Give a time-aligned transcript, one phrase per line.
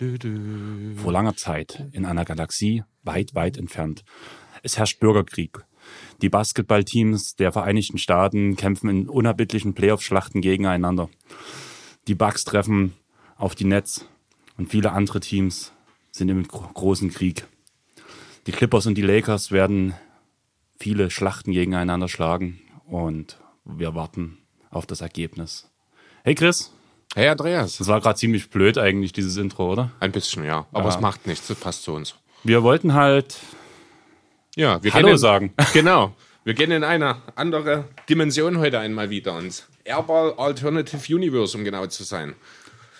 [0.00, 4.04] Vor langer Zeit, in einer Galaxie weit, weit entfernt,
[4.62, 5.58] es herrscht Bürgerkrieg.
[6.22, 11.08] Die Basketballteams der Vereinigten Staaten kämpfen in unerbittlichen Playoff-Schlachten gegeneinander.
[12.08, 12.94] Die Bucks treffen
[13.36, 14.06] auf die Nets
[14.56, 15.72] und viele andere Teams
[16.12, 17.46] sind im großen Krieg.
[18.46, 19.94] Die Clippers und die Lakers werden
[20.78, 24.38] viele Schlachten gegeneinander schlagen und wir warten
[24.70, 25.70] auf das Ergebnis.
[26.24, 26.72] Hey Chris.
[27.14, 27.78] Hey Andreas.
[27.78, 29.90] Das war gerade ziemlich blöd eigentlich, dieses Intro, oder?
[29.98, 30.66] Ein bisschen, ja.
[30.72, 30.94] Aber ja.
[30.94, 32.14] es macht nichts, das passt zu uns.
[32.44, 33.36] Wir wollten halt
[34.56, 35.52] ja, wir Hallo in, sagen.
[35.72, 36.12] Genau.
[36.44, 41.86] Wir gehen in eine andere Dimension heute einmal wieder ins Airball Alternative Universe, um genau
[41.86, 42.34] zu sein.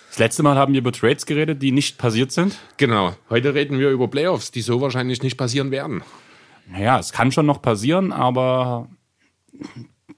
[0.08, 2.58] Das letzte Mal haben wir über Trades geredet, die nicht passiert sind.
[2.76, 3.14] Genau.
[3.30, 6.02] Heute reden wir über Playoffs, die so wahrscheinlich nicht passieren werden.
[6.66, 8.88] Naja, es kann schon noch passieren, aber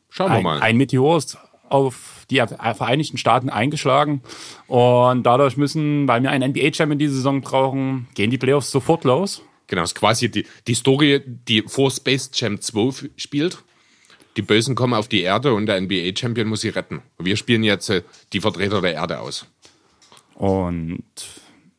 [0.08, 0.60] Schauen wir ein, mal.
[0.60, 4.22] Ein Meteor ist auf die Vereinigten Staaten eingeschlagen
[4.66, 9.42] und dadurch müssen, weil wir einen NBA-Champion diese Saison brauchen, gehen die Playoffs sofort los.
[9.66, 13.58] Genau, es ist quasi die, die Story, die vor Space Jam 2 spielt.
[14.36, 17.02] Die Bösen kommen auf die Erde und der NBA-Champion muss sie retten.
[17.18, 19.46] Wir spielen jetzt äh, die Vertreter der Erde aus.
[20.34, 21.04] Und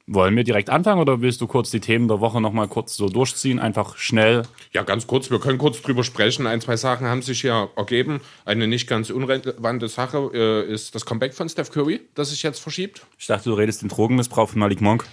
[0.05, 3.07] wollen wir direkt anfangen oder willst du kurz die Themen der Woche nochmal kurz so
[3.07, 3.59] durchziehen?
[3.59, 4.43] Einfach schnell.
[4.73, 5.31] Ja, ganz kurz.
[5.31, 6.45] Wir können kurz drüber sprechen.
[6.45, 8.19] Ein, zwei Sachen haben sich ja ergeben.
[8.43, 12.59] Eine nicht ganz unrelevante Sache äh, ist das Comeback von Steph Curry, das sich jetzt
[12.59, 13.05] verschiebt.
[13.17, 15.05] Ich dachte, du redest den Drogenmissbrauch von Malik Monk.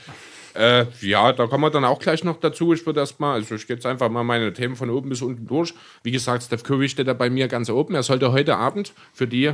[0.55, 2.73] Äh, ja, da kommen wir dann auch gleich noch dazu.
[2.73, 5.47] Ich würde erstmal, also ich gehe jetzt einfach mal meine Themen von oben bis unten
[5.47, 5.73] durch.
[6.03, 7.95] Wie gesagt, Steph Curry steht da bei mir ganz oben.
[7.95, 9.53] Er sollte heute Abend für die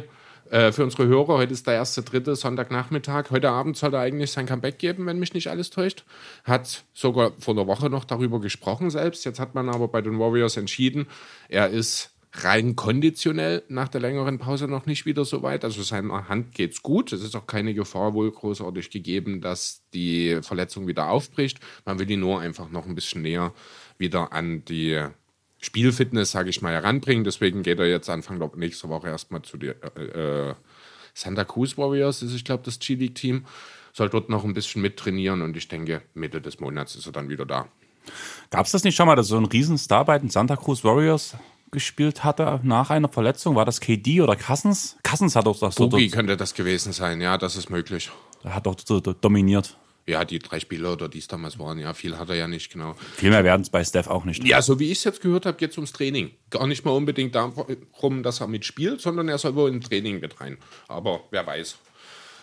[0.51, 3.31] äh, für unsere Hörer, heute ist der erste, dritte Sonntagnachmittag.
[3.31, 6.05] Heute Abend soll er eigentlich sein Comeback geben, wenn mich nicht alles täuscht.
[6.45, 9.25] Hat sogar vor einer Woche noch darüber gesprochen selbst.
[9.25, 11.07] Jetzt hat man aber bei den Warriors entschieden,
[11.49, 15.65] er ist rein konditionell nach der längeren Pause noch nicht wieder so weit.
[15.65, 17.13] Also seiner Hand geht's gut.
[17.13, 21.61] Es ist auch keine Gefahr wohl großartig gegeben, dass die Verletzung wieder aufbricht.
[21.85, 23.55] Man will ihn nur einfach noch ein bisschen näher
[23.99, 25.07] wieder an die
[25.61, 27.25] Spielfitness, sage ich mal, heranbringen.
[27.25, 30.55] Deswegen geht er jetzt Anfang der nächsten Woche erstmal zu den äh,
[31.15, 33.47] Santa Cruz Warriors, ist, ich glaube, das G-League-Team.
[33.93, 37.31] Soll dort noch ein bisschen mittrainieren und ich denke, Mitte des Monats ist er dann
[37.31, 37.67] wieder da.
[38.51, 41.37] Gab es das nicht schon mal, dass so ein Riesenstar bei den Santa Cruz Warriors
[41.71, 43.57] gespielt hatte nach einer Verletzung?
[43.57, 44.97] War das KD oder Cousins?
[45.03, 45.89] Cousins hat doch das so.
[45.89, 48.11] Boogie könnte das gewesen sein, ja, das ist möglich.
[48.45, 49.77] Er hat doch so dominiert.
[50.09, 52.73] Ja, die drei Spieler oder die es damals waren, ja, viel hat er ja nicht,
[52.73, 52.95] genau.
[53.17, 54.45] Viel mehr werden es bei Steph auch nicht.
[54.45, 56.31] Ja, so wie ich es jetzt gehört habe, geht es ums Training.
[56.51, 60.41] Gar nicht mal unbedingt darum, dass er mitspielt, sondern er soll wohl im Training mit
[60.41, 60.59] rein.
[60.87, 61.77] Aber wer weiß.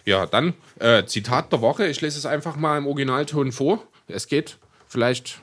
[0.04, 1.88] Ja, dann äh, Zitat der Woche.
[1.88, 3.88] Ich lese es einfach mal im Originalton vor.
[4.08, 5.40] Es geht vielleicht,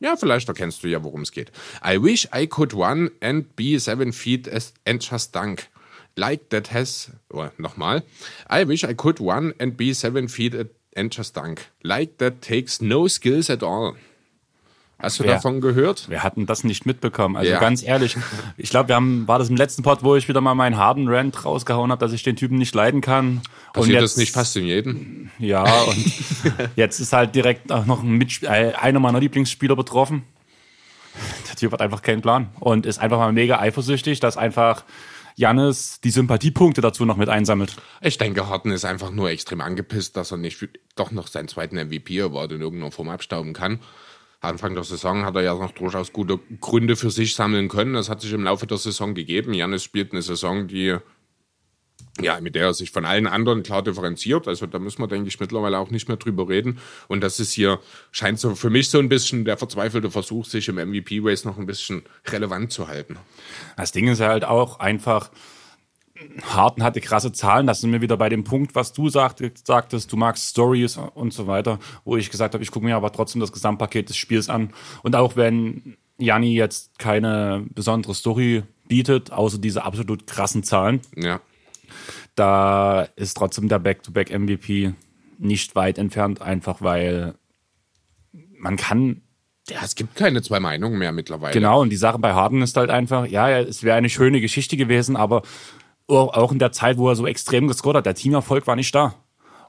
[0.00, 1.52] ja, vielleicht erkennst du ja, worum es geht.
[1.86, 4.50] I wish I could run and be seven feet
[4.84, 5.68] and just dunk.
[6.16, 8.02] Like that has, oh, nochmal.
[8.50, 10.54] I wish I could run and be seven feet
[10.96, 11.70] and just dunk.
[11.82, 13.94] Like that takes no skills at all.
[15.02, 16.08] Hast du wer, davon gehört?
[16.08, 17.36] Wir hatten das nicht mitbekommen.
[17.36, 17.58] Also ja.
[17.58, 18.16] ganz ehrlich,
[18.56, 21.08] ich glaube, wir haben, war das im letzten Pod, wo ich wieder mal meinen harten
[21.08, 23.42] Rant rausgehauen habe, dass ich den Typen nicht leiden kann.
[23.72, 25.30] Passiert und jetzt, das nicht fast in jedem?
[25.40, 26.12] Ja, und
[26.76, 30.22] jetzt ist halt direkt auch noch ein äh, einer meiner Lieblingsspieler betroffen.
[31.48, 34.84] Der Typ hat einfach keinen Plan und ist einfach mal mega eifersüchtig, dass einfach
[35.36, 37.76] Jannis die Sympathiepunkte dazu noch mit einsammelt.
[38.00, 41.76] Ich denke, Harden ist einfach nur extrem angepisst, dass er nicht doch noch seinen zweiten
[41.76, 43.80] MVP-Award in irgendeiner Form abstauben kann.
[44.40, 47.94] Anfang der Saison hat er ja noch durchaus gute Gründe für sich sammeln können.
[47.94, 49.54] Das hat sich im Laufe der Saison gegeben.
[49.54, 50.96] Jannis spielt eine Saison, die
[52.20, 54.46] ja, mit der er sich von allen anderen klar differenziert.
[54.46, 56.78] Also da müssen wir, denke ich, mittlerweile auch nicht mehr drüber reden.
[57.08, 57.80] Und das ist hier,
[58.10, 61.66] scheint so für mich so ein bisschen der verzweifelte Versuch, sich im MVP-Race noch ein
[61.66, 63.16] bisschen relevant zu halten.
[63.76, 65.30] Das Ding ist halt auch einfach,
[66.42, 67.66] Harten hatte krasse Zahlen.
[67.66, 71.32] Das sind wir wieder bei dem Punkt, was du sagtest, sagtest, du magst Stories und
[71.32, 74.50] so weiter, wo ich gesagt habe, ich gucke mir aber trotzdem das Gesamtpaket des Spiels
[74.50, 74.74] an.
[75.02, 81.40] Und auch wenn Janni jetzt keine besondere Story bietet, außer diese absolut krassen Zahlen, ja
[82.34, 84.94] da ist trotzdem der Back-to-Back-MVP
[85.38, 87.34] nicht weit entfernt, einfach weil
[88.56, 89.22] man kann.
[89.68, 91.52] Ja, es gibt keine zwei Meinungen mehr mittlerweile.
[91.52, 94.76] Genau, und die Sache bei Harden ist halt einfach, ja, es wäre eine schöne Geschichte
[94.76, 95.42] gewesen, aber
[96.08, 99.14] auch in der Zeit, wo er so extrem gescored hat, der Teamerfolg war nicht da.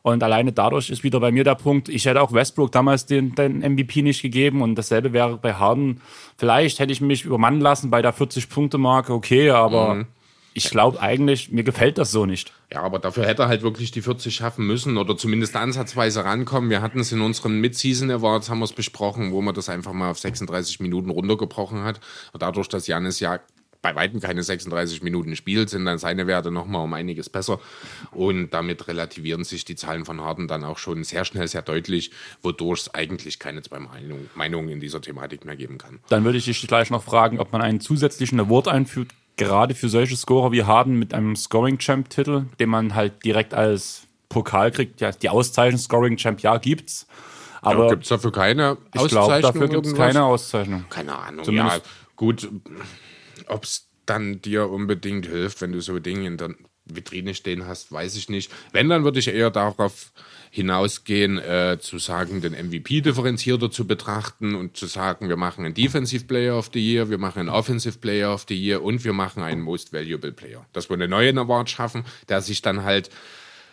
[0.02, 3.36] Und alleine dadurch ist wieder bei mir der Punkt, ich hätte auch Westbrook damals den,
[3.36, 6.02] den MVP nicht gegeben und dasselbe wäre bei Harden.
[6.38, 10.08] Vielleicht hätte ich mich übermannen lassen bei der 40-Punkte-Marke, okay, aber mhm
[10.54, 12.54] ich glaube eigentlich, mir gefällt das so nicht.
[12.72, 16.70] Ja, aber dafür hätte er halt wirklich die 40 schaffen müssen oder zumindest ansatzweise rankommen.
[16.70, 19.94] Wir hatten es in unseren Mid-Season Awards, haben wir es besprochen, wo man das einfach
[19.94, 22.00] mal auf 36 Minuten runtergebrochen hat.
[22.32, 23.40] Und dadurch, dass Janis ja
[23.84, 27.60] bei weitem keine 36 Minuten spielt, sind dann seine Werte nochmal um einiges besser.
[28.12, 32.12] Und damit relativieren sich die Zahlen von Harden dann auch schon sehr schnell, sehr deutlich,
[32.42, 36.00] wodurch es eigentlich keine zwei Meinungen Meinung in dieser Thematik mehr geben kann.
[36.10, 39.90] Dann würde ich dich gleich noch fragen, ob man einen zusätzlichen Award einführt, gerade für
[39.90, 45.02] solche Scorer wie Harden mit einem Scoring-Champ-Titel, den man halt direkt als Pokal kriegt.
[45.02, 47.08] Ja, die Auszeichnung Scoring-Champ, ja, gibt's.
[47.62, 50.86] Aber ja, gibt es dafür keine ich glaube, dafür gibt es keine Auszeichnung.
[50.90, 51.46] Keine Ahnung.
[51.46, 51.84] Zumindest ja,
[52.16, 52.50] gut.
[53.48, 56.56] Ob es dann dir unbedingt hilft, wenn du so Dinge in der
[56.86, 58.52] Vitrine stehen hast, weiß ich nicht.
[58.74, 60.12] Wenn, dann würde ich eher darauf
[60.54, 65.74] hinausgehen, äh, zu sagen, den MVP differenzierter zu betrachten und zu sagen, wir machen einen
[65.74, 69.14] Defensive Player of the Year, wir machen einen Offensive Player of the Year und wir
[69.14, 70.64] machen einen Most Valuable Player.
[70.72, 73.10] Dass wir einen neuen Award schaffen, der sich dann halt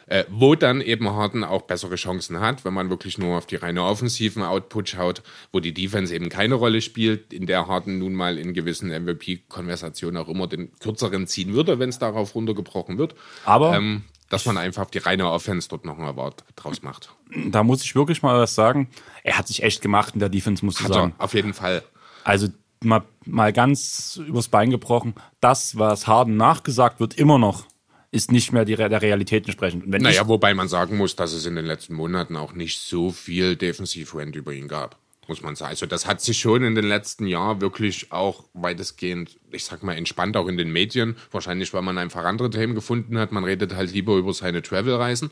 [0.07, 3.57] äh, wo dann eben Harden auch bessere Chancen hat, wenn man wirklich nur auf die
[3.57, 5.23] reine offensiven Output schaut,
[5.53, 10.17] wo die Defense eben keine Rolle spielt, in der Harden nun mal in gewissen MVP-Konversationen
[10.17, 13.15] auch immer den kürzeren ziehen würde, wenn es darauf runtergebrochen wird.
[13.45, 17.15] Aber ähm, dass man einfach auf die reine Offense dort noch ein Award draus macht.
[17.51, 18.89] da muss ich wirklich mal was sagen.
[19.23, 21.15] Er hat sich echt gemacht in der Defense, muss ich Hat sagen.
[21.19, 21.83] er, auf jeden Fall.
[22.25, 22.49] Also
[22.83, 25.15] mal, mal ganz übers Bein gebrochen.
[25.41, 27.67] Das, was Harden nachgesagt wird, immer noch,
[28.13, 29.89] ist nicht mehr die, der Realität entsprechend.
[29.89, 33.11] Naja, ich, wobei man sagen muss, dass es in den letzten Monaten auch nicht so
[33.11, 34.97] viel Defensiv-Rent über ihn gab,
[35.31, 35.71] muss man sagen.
[35.71, 39.97] Also das hat sich schon in den letzten Jahren wirklich auch weitestgehend, ich sag mal,
[39.97, 41.17] entspannt, auch in den Medien.
[41.31, 43.31] Wahrscheinlich, weil man einfach andere Themen gefunden hat.
[43.31, 45.31] Man redet halt lieber über seine Travel-Reisen,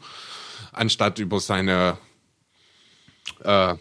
[0.72, 1.98] anstatt über seine
[3.42, 3.74] äh,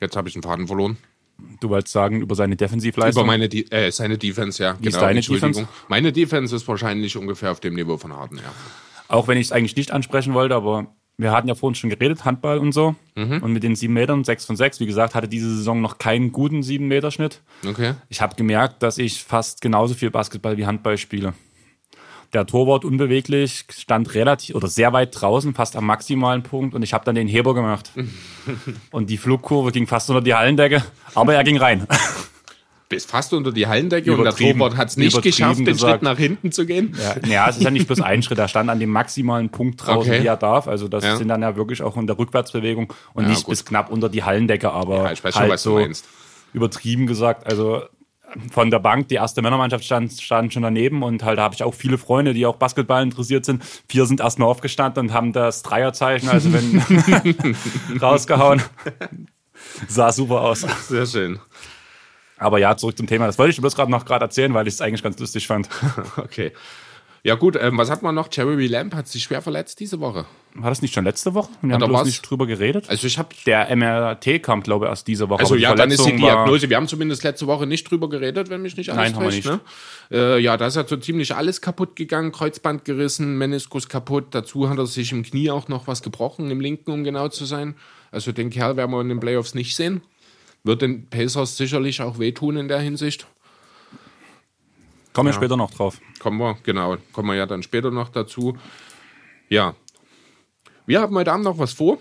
[0.00, 0.96] Jetzt habe ich den Faden verloren.
[1.60, 3.22] du wolltest sagen, über seine Defensivleistung.
[3.22, 4.76] Über meine De äh, seine Defense, ja.
[4.80, 5.68] Wie ist deine Defense?
[5.88, 8.52] Meine Defense ist wahrscheinlich ungefähr auf dem Niveau von Harden, ja.
[9.08, 12.24] Auch wenn ich es eigentlich nicht ansprechen wollte, aber wir hatten ja vorhin schon geredet,
[12.24, 12.94] Handball und so.
[13.14, 13.42] Mhm.
[13.42, 16.32] Und mit den sieben Metern, sechs von sechs, wie gesagt, hatte diese Saison noch keinen
[16.32, 17.40] guten sieben Meter Schnitt.
[17.66, 17.94] Okay.
[18.08, 21.34] Ich habe gemerkt, dass ich fast genauso viel Basketball wie Handball spiele.
[22.32, 26.94] Der Torwart unbeweglich, stand relativ oder sehr weit draußen, fast am maximalen Punkt und ich
[26.94, 27.90] habe dann den Heber gemacht.
[28.92, 30.82] und die Flugkurve ging fast unter die Hallendecke,
[31.14, 31.86] aber er ging rein.
[32.90, 34.34] Bis fast unter die Hallendecke und der.
[34.34, 35.90] Torwart hat es nicht geschafft, den gesagt.
[35.92, 36.94] Schritt nach hinten zu gehen.
[37.00, 39.80] Ja, naja, es ist ja nicht bloß ein Schritt, er stand an dem maximalen Punkt
[39.86, 40.22] draußen, Okay.
[40.22, 40.66] wie er darf.
[40.68, 41.16] Also das Ja.
[41.16, 43.52] sind dann ja wirklich auch in der Rückwärtsbewegung und Ja, nicht gut.
[43.52, 46.04] bis knapp unter die Hallendecke, aber Ja, ich weiß schon, halt was du so meinst.
[46.52, 47.46] übertrieben gesagt.
[47.46, 47.82] Also
[48.50, 51.62] von der Bank, die erste Männermannschaft stand, stand schon daneben und halt da habe ich
[51.62, 53.62] auch viele Freunde, die auch Basketball interessiert sind.
[53.88, 57.56] Vier sind erstmal aufgestanden und haben das Dreierzeichen, also wenn
[58.02, 58.62] rausgehauen.
[59.88, 60.66] Sah super aus.
[60.88, 61.38] Sehr schön.
[62.40, 63.26] Aber ja, zurück zum Thema.
[63.26, 65.68] Das wollte ich bloß gerade noch gerade erzählen, weil ich es eigentlich ganz lustig fand.
[66.16, 66.52] Okay.
[67.22, 68.28] Ja gut, ähm, was hat man noch?
[68.32, 70.24] Jeremy Lamb hat sich schwer verletzt diese Woche.
[70.54, 71.50] War das nicht schon letzte Woche?
[71.60, 72.88] Wir haben da bloß nicht drüber geredet.
[72.88, 75.40] Also ich habe Der MRT kam, glaube ich, erst diese Woche.
[75.40, 76.70] Also ja, dann ist die Diagnose.
[76.70, 79.42] Wir haben zumindest letzte Woche nicht drüber geredet, wenn mich nicht alles Nein, haben wir
[79.42, 79.44] täuscht.
[79.44, 79.60] Ne?
[80.10, 82.32] Äh, ja, da ist ja so ziemlich alles kaputt gegangen.
[82.32, 84.28] Kreuzband gerissen, Meniskus kaputt.
[84.30, 87.44] Dazu hat er sich im Knie auch noch was gebrochen, im linken, um genau zu
[87.44, 87.74] sein.
[88.12, 90.00] Also den Kerl werden wir in den Playoffs nicht sehen.
[90.62, 93.26] Wird den Pacers sicherlich auch wehtun in der Hinsicht.
[95.12, 96.00] Kommen wir später noch drauf.
[96.20, 98.56] Kommen wir, genau, kommen wir ja dann später noch dazu.
[99.48, 99.74] Ja.
[100.86, 101.98] Wir haben heute Abend noch was vor.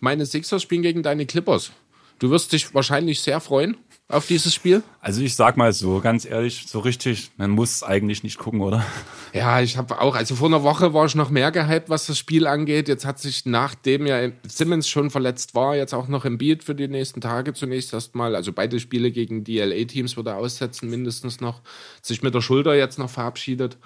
[0.00, 1.72] Meine Sixers spielen gegen deine Clippers.
[2.18, 3.76] Du wirst dich wahrscheinlich sehr freuen
[4.08, 4.82] auf dieses Spiel.
[5.00, 8.86] Also ich sag mal so, ganz ehrlich, so richtig, man muss eigentlich nicht gucken, oder?
[9.32, 12.16] Ja, ich habe auch, also vor einer Woche war ich noch mehr gehypt, was das
[12.16, 12.88] Spiel angeht.
[12.88, 16.76] Jetzt hat sich, nachdem ja Simmons schon verletzt war, jetzt auch noch im Beat für
[16.76, 18.36] die nächsten Tage zunächst erstmal.
[18.36, 21.60] Also beide Spiele gegen die LA-Teams wird er aussetzen, mindestens noch.
[22.00, 23.76] Sich mit der Schulter jetzt noch verabschiedet.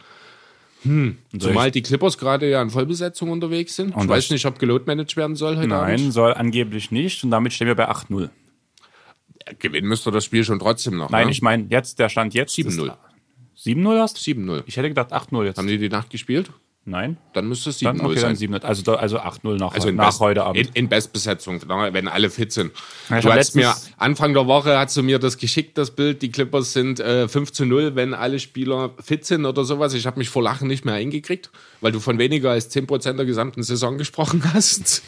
[0.83, 1.19] Hm.
[1.39, 3.95] Zumal die Clippers gerade ja in Vollbesetzung unterwegs sind.
[3.95, 6.13] Und ich weiß nicht, ob geloadmanaged werden soll heute Nein, Abend.
[6.13, 7.25] soll angeblich nicht.
[7.25, 8.31] Und damit stehen wir bei 8-0.
[9.59, 11.11] Gewinnen müsste das Spiel schon trotzdem noch.
[11.11, 11.33] Nein, ne?
[11.33, 12.55] ich meine, jetzt, der Stand jetzt.
[12.57, 12.87] 7-0.
[12.87, 14.17] ist- 7-0 hast?
[14.19, 14.63] 7-0.
[14.67, 15.59] Ich hätte gedacht 8-0 jetzt.
[15.59, 16.51] Haben die die Nacht gespielt?
[16.87, 17.19] Nein?
[17.35, 18.23] Dann müsste es 7-0 Dann, okay, sein.
[18.31, 18.63] dann 7-0.
[18.65, 20.59] Also, da- also 8-0 nach, Also nach Best, heute Abend.
[20.69, 22.73] In, in Bestbesetzung, wenn alle fit sind.
[23.11, 26.23] Ja, du hast mir Anfang der Woche hast du mir das geschickt, das Bild.
[26.23, 29.93] Die Clippers sind äh, 5 zu 0, wenn alle Spieler fit sind oder sowas.
[29.93, 31.51] Ich habe mich vor Lachen nicht mehr eingekriegt,
[31.83, 35.03] weil du von weniger als 10% der gesamten Saison gesprochen hast.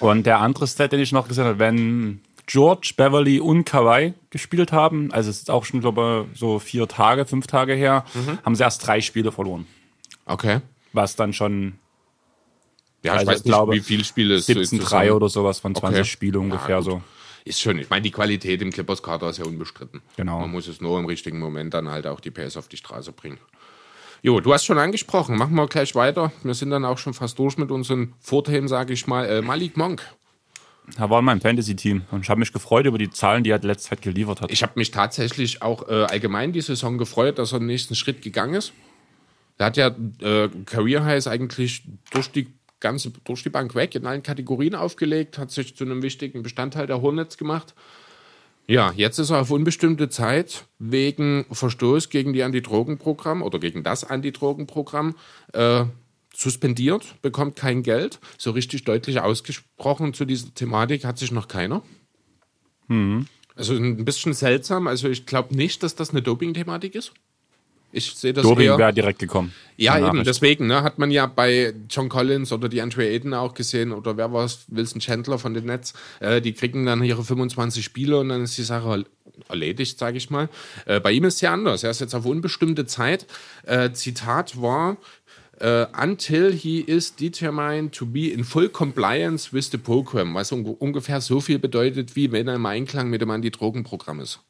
[0.00, 4.72] Und der andere Stat, den ich noch gesehen habe, wenn George, Beverly und Kawhi gespielt
[4.72, 8.38] haben, also es ist auch schon, glaube ich, so vier Tage, fünf Tage her, Mhm.
[8.44, 9.66] haben sie erst drei Spiele verloren.
[10.26, 10.60] Okay.
[10.92, 11.74] Was dann schon
[13.02, 15.74] Ja, ich Also weiß ich nicht, glaube, wie viele Spiele es 17-3 oder sowas von
[15.74, 16.08] 20 Okay.
[16.08, 17.02] Spiele ungefähr Ja, so.
[17.44, 17.78] Ist schon.
[17.78, 20.00] Ich meine, die Qualität im Clippers-Kader ist ja unbestritten.
[20.16, 20.40] Genau.
[20.40, 23.12] Man muss es nur im richtigen Moment dann halt auch die PS auf die Straße
[23.12, 23.36] bringen.
[24.24, 25.36] Jo, du hast schon angesprochen.
[25.36, 26.32] Machen wir gleich weiter.
[26.42, 29.26] Wir sind dann auch schon fast durch mit unseren Vorthemen, sage ich mal.
[29.26, 30.00] Äh, Malik Monk.
[30.96, 33.58] er war in meinem Fantasy-Team und ich habe mich gefreut über die Zahlen, die er
[33.58, 34.50] letzte Zeit geliefert hat.
[34.50, 38.22] Ich habe mich tatsächlich auch äh, allgemein die Saison gefreut, dass er den nächsten Schritt
[38.22, 38.72] gegangen ist.
[39.58, 39.88] Er hat ja
[40.22, 42.46] äh, Career Highs eigentlich durch die
[42.80, 46.86] ganze durch die Bank weg in allen Kategorien aufgelegt, hat sich zu einem wichtigen Bestandteil
[46.86, 47.74] der Hornets gemacht.
[48.66, 54.04] Ja, jetzt ist er auf unbestimmte Zeit wegen Verstoß gegen die Anti-Drogen-Programm oder gegen das
[54.04, 55.16] Anti-Drogen-Programm
[55.52, 55.84] äh,
[56.34, 58.20] suspendiert, bekommt kein Geld.
[58.38, 61.82] So richtig deutlich ausgesprochen zu dieser Thematik hat sich noch keiner.
[63.54, 64.86] Also ein bisschen seltsam.
[64.86, 67.12] Also ich glaube nicht, dass das eine Doping-Thematik ist.
[67.94, 68.78] Ich sehe das Doping eher.
[68.78, 69.54] wäre direkt gekommen.
[69.76, 70.26] Ja, eben, Nachricht.
[70.26, 74.16] deswegen, ne, hat man ja bei John Collins oder die Andre Ayton auch gesehen oder
[74.16, 78.18] wer war es, Wilson Chandler von den Nets, äh, die kriegen dann ihre 25 Spiele
[78.18, 79.04] und dann ist die Sache
[79.48, 80.48] erledigt, sage ich mal.
[80.86, 83.26] Äh, bei ihm ist es ja anders, er ist jetzt auf unbestimmte Zeit.
[83.64, 84.96] Äh, Zitat war,
[85.60, 90.64] äh, until he is determined to be in full compliance with the program, was un
[90.64, 94.40] ungefähr so viel bedeutet, wie wenn er im Einklang mit dem Anti-Drogen-Programm ist.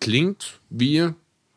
[0.00, 1.08] Klingt wie,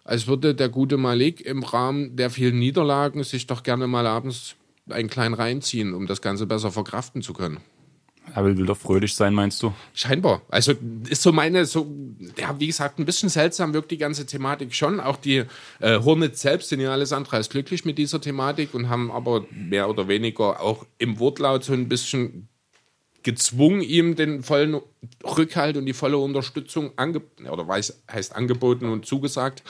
[0.04, 4.56] als würde der gute Malik im Rahmen der vielen Niederlagen sich doch gerne mal abends
[4.90, 7.60] einen kleinen reinziehen, um das Ganze besser verkraften zu können.
[8.36, 9.74] Er will doch fröhlich sein, meinst du?
[9.94, 10.42] Scheinbar.
[10.50, 10.74] Also
[11.10, 11.92] ist so meine, so,
[12.38, 15.00] ja, wie gesagt, ein bisschen seltsam wirkt die ganze Thematik schon.
[15.00, 15.44] Auch die
[15.80, 19.46] äh, Hornets selbst sind ja alles andere als glücklich mit dieser Thematik und haben aber
[19.52, 22.50] mehr oder weniger auch im Wortlaut so ein bisschen
[23.24, 24.82] gezwungen, ihm den vollen
[25.24, 29.64] Rückhalt und die volle Unterstützung ange oder weiß, heißt angeboten und zugesagt.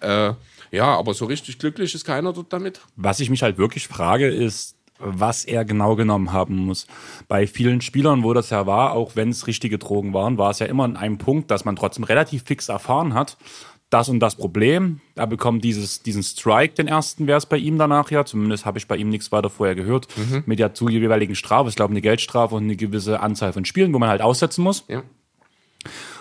[0.00, 0.32] Äh,
[0.70, 2.80] ja, aber so richtig glücklich ist keiner dort damit.
[2.96, 6.86] Was ich mich halt wirklich frage, ist, was er genau genommen haben muss.
[7.28, 10.60] Bei vielen Spielern, wo das ja war, auch wenn es richtige Drogen waren, war es
[10.60, 13.36] ja immer an einem Punkt, dass man trotzdem relativ fix erfahren hat,
[13.94, 15.00] das und das Problem.
[15.14, 18.24] Er bekommt dieses, diesen Strike, den ersten wäre es bei ihm danach ja.
[18.24, 20.08] Zumindest habe ich bei ihm nichts weiter vorher gehört.
[20.46, 21.68] Mit der zu jeweiligen Strafe.
[21.68, 24.84] Ich glaube, eine Geldstrafe und eine gewisse Anzahl von Spielen, wo man halt aussetzen muss.
[24.88, 25.02] Ja.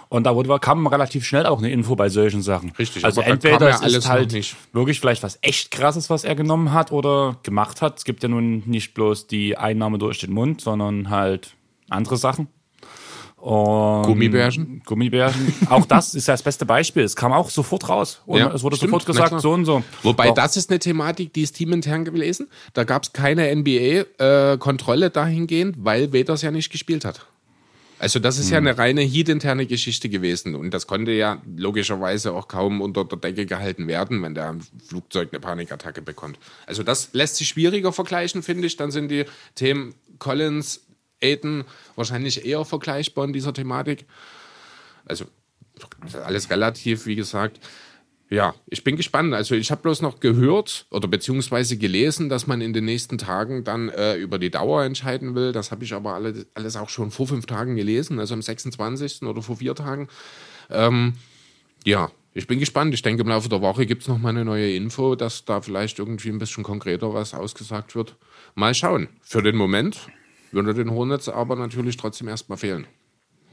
[0.09, 2.71] Und da wurde, kam relativ schnell auch eine Info bei solchen Sachen.
[2.77, 6.35] Richtig, Also entweder ja es alles ist halt wirklich vielleicht was echt krasses, was er
[6.35, 7.97] genommen hat oder gemacht hat.
[7.97, 11.55] Es gibt ja nun nicht bloß die Einnahme durch den Mund, sondern halt
[11.89, 12.47] andere Sachen.
[13.43, 14.81] Und Gummibärchen?
[14.85, 15.53] Gummibärchen.
[15.69, 17.03] auch das ist ja das beste Beispiel.
[17.03, 18.21] Es kam auch sofort raus.
[18.25, 19.83] Und Ja, es wurde stimmt, sofort gesagt, so und so.
[20.01, 22.47] Wobei Auch- das ist eine Thematik, die ist teamintern gewesen.
[22.73, 27.25] Da gab es keine NBA-Kontrolle dahingehend, weil Veters ja nicht gespielt hat.
[28.00, 28.67] Also das ist ja Hm.
[28.67, 30.55] eine reine Heat-interne Geschichte gewesen.
[30.55, 34.55] Und das konnte ja logischerweise auch kaum unter der Decke gehalten werden, wenn der
[34.88, 36.38] Flugzeug eine Panikattacke bekommt.
[36.65, 38.75] Also das lässt sich schwieriger vergleichen, finde ich.
[38.77, 40.81] Dann sind die Themen Collins,
[41.23, 41.63] Aiden
[41.95, 44.05] wahrscheinlich eher vergleichbar in dieser Thematik.
[45.05, 45.25] Also
[46.23, 47.59] alles relativ, wie gesagt.
[48.29, 49.33] Ja, ich bin gespannt.
[49.33, 53.63] Also ich habe bloß noch gehört oder beziehungsweise gelesen, dass man in den nächsten Tagen
[53.63, 55.51] dann äh, über die Dauer entscheiden will.
[55.51, 59.21] Das habe ich aber alle, alles auch schon vor fünf Tagen gelesen, also am 26.
[59.23, 60.07] oder vor vier Tagen.
[60.71, 61.13] Ähm,
[61.85, 62.93] ja, ich bin gespannt.
[62.95, 65.61] Ich denke, im Laufe der Woche gibt es noch mal eine neue Info, dass da
[65.61, 68.15] vielleicht irgendwie ein bisschen konkreter was ausgesagt wird.
[68.55, 69.09] Mal schauen.
[69.21, 70.07] Für den Moment
[70.53, 72.88] würde den Hornets aber natürlich trotzdem erstmal fehlen.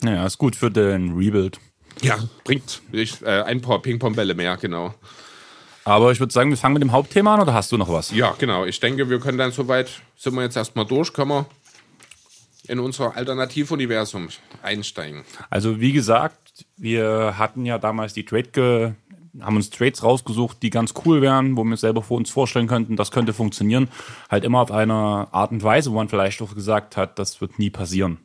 [0.02, 1.59] Ja, ist gut für den Rebuild.
[2.02, 4.95] Ja, bringt ich, äh, ein paar Ping-Pong-Bälle mehr, genau.
[5.85, 8.11] Aber ich würde sagen, wir fangen mit dem Hauptthema an oder hast du noch was?
[8.12, 8.64] Ja, genau.
[8.64, 11.47] Ich denke, wir können dann soweit, sind wir jetzt erstmal durch, können wir
[12.69, 14.28] in unser Alternativuniversum
[14.62, 15.25] einsteigen.
[15.49, 18.95] Also wie gesagt, wir hatten ja damals die Trade,
[19.40, 22.96] haben uns Trades rausgesucht, die ganz cool wären, wo wir selber vor uns vorstellen könnten,
[22.96, 23.88] das könnte funktionieren.
[24.28, 27.58] Halt immer auf eine Art und Weise, wo man vielleicht auch gesagt hat, das wird
[27.58, 28.18] nie passieren.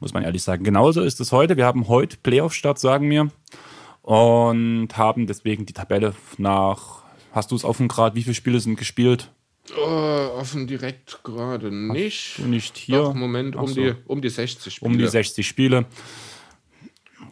[0.00, 0.64] Muss man ehrlich sagen.
[0.64, 1.56] Genauso ist es heute.
[1.56, 3.30] Wir haben heute Playoff-Start, sagen wir.
[4.02, 8.76] Und haben deswegen die Tabelle nach, hast du es offen gerade, wie viele Spiele sind
[8.76, 9.30] gespielt?
[9.78, 12.38] Oh, offen direkt gerade nicht.
[12.40, 12.98] Nicht hier.
[12.98, 13.74] Doch, Moment, um, so.
[13.74, 14.90] die, um die 60 Spiele.
[14.90, 15.86] um die 60 Spiele.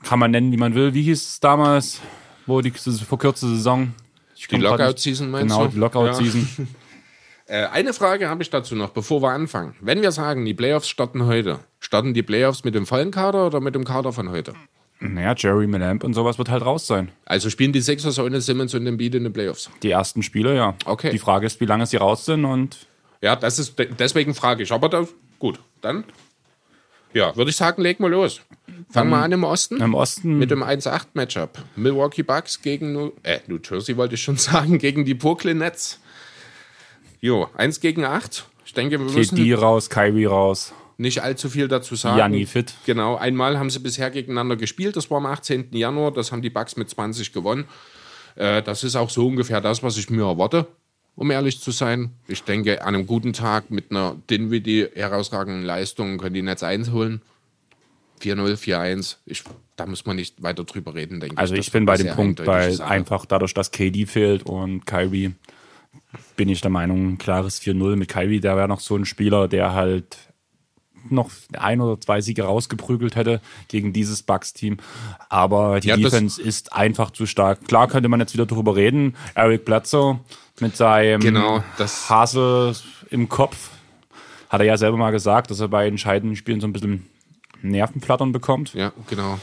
[0.02, 0.94] Kann man nennen, wie man will.
[0.94, 2.00] Wie hieß es damals,
[2.46, 3.94] wo die verkürzte Saison?
[4.36, 5.72] Ich Die Lockout-Season meinst Genau, du?
[5.72, 6.68] die Lockout-Season.
[7.48, 9.74] Äh, eine Frage habe ich dazu noch, bevor wir anfangen.
[9.80, 13.60] Wenn wir sagen, die Playoffs starten heute, starten die Playoffs mit dem vollen Kader oder
[13.60, 14.54] mit dem Kader von heute?
[15.00, 17.10] naja, Jerry Melamp und sowas wird halt raus sein.
[17.26, 19.68] Also spielen die Sixers ohne Simmons und Embiid in den Playoffs?
[19.82, 20.74] Die ersten Spiele, ja.
[20.84, 21.10] Okay.
[21.10, 22.86] Die Frage ist, wie lange sie raus sind und
[23.20, 24.70] Ja, das ist de- deswegen frage ich.
[24.70, 25.04] Aber da,
[25.40, 26.04] gut, dann
[27.14, 28.40] ja, würde ich sagen, leg mal los.
[28.90, 31.58] Fangen wir an im Osten im Osten mit dem 1-8-Matchup.
[31.76, 35.98] Milwaukee Bucks gegen New, äh, New Jersey wollte ich schon sagen, gegen die Brooklyn Nets.
[37.20, 38.44] Jo, 1 gegen 8.
[38.66, 40.72] Ich denke, wir müssen KD raus, Kyrie raus.
[40.98, 42.16] nicht allzu viel dazu sagen.
[42.16, 42.74] Gianni fit.
[42.86, 45.68] Genau, einmal haben sie bisher gegeneinander gespielt, das war am 18.
[45.72, 47.66] Januar, das haben die Bucks mit 20 gewonnen.
[48.34, 50.66] Äh, das ist auch so ungefähr das, was ich mir erwarte.
[51.16, 52.10] Um ehrlich zu sein.
[52.26, 56.90] Ich denke, an einem guten Tag mit einer Dinwiddie herausragenden Leistung können die Netz 1
[56.90, 57.22] holen.
[58.22, 59.16] 4-0, 4-1.
[59.26, 59.42] Ich,
[59.76, 61.60] da muss man nicht weiter drüber reden, denke Also ich.
[61.60, 62.88] ich Das bin bei dem Punkt, weil Sache.
[62.90, 65.32] einfach dadurch, dass KD fehlt und Kyrie,
[66.36, 69.48] bin ich der Meinung, ein klares 4-0 mit Kyrie, der wäre noch so ein Spieler,
[69.48, 70.16] der halt
[71.10, 74.78] noch ein oder zwei Siege rausgeprügelt hätte gegen dieses Bucks-Team.
[75.28, 77.66] Aber die Ja, Defense ist einfach zu stark.
[77.66, 79.16] Klar könnte man jetzt wieder darüber reden.
[79.34, 80.20] Eric Bledsoe
[80.60, 81.62] mit seinem Genau,
[82.08, 82.74] Hase
[83.10, 83.70] im Kopf
[84.48, 87.06] hat er ja selber mal gesagt, dass er bei entscheidenden Spielen so ein bisschen
[87.62, 88.74] Nervenflattern bekommt.
[88.74, 89.38] Ja, genau.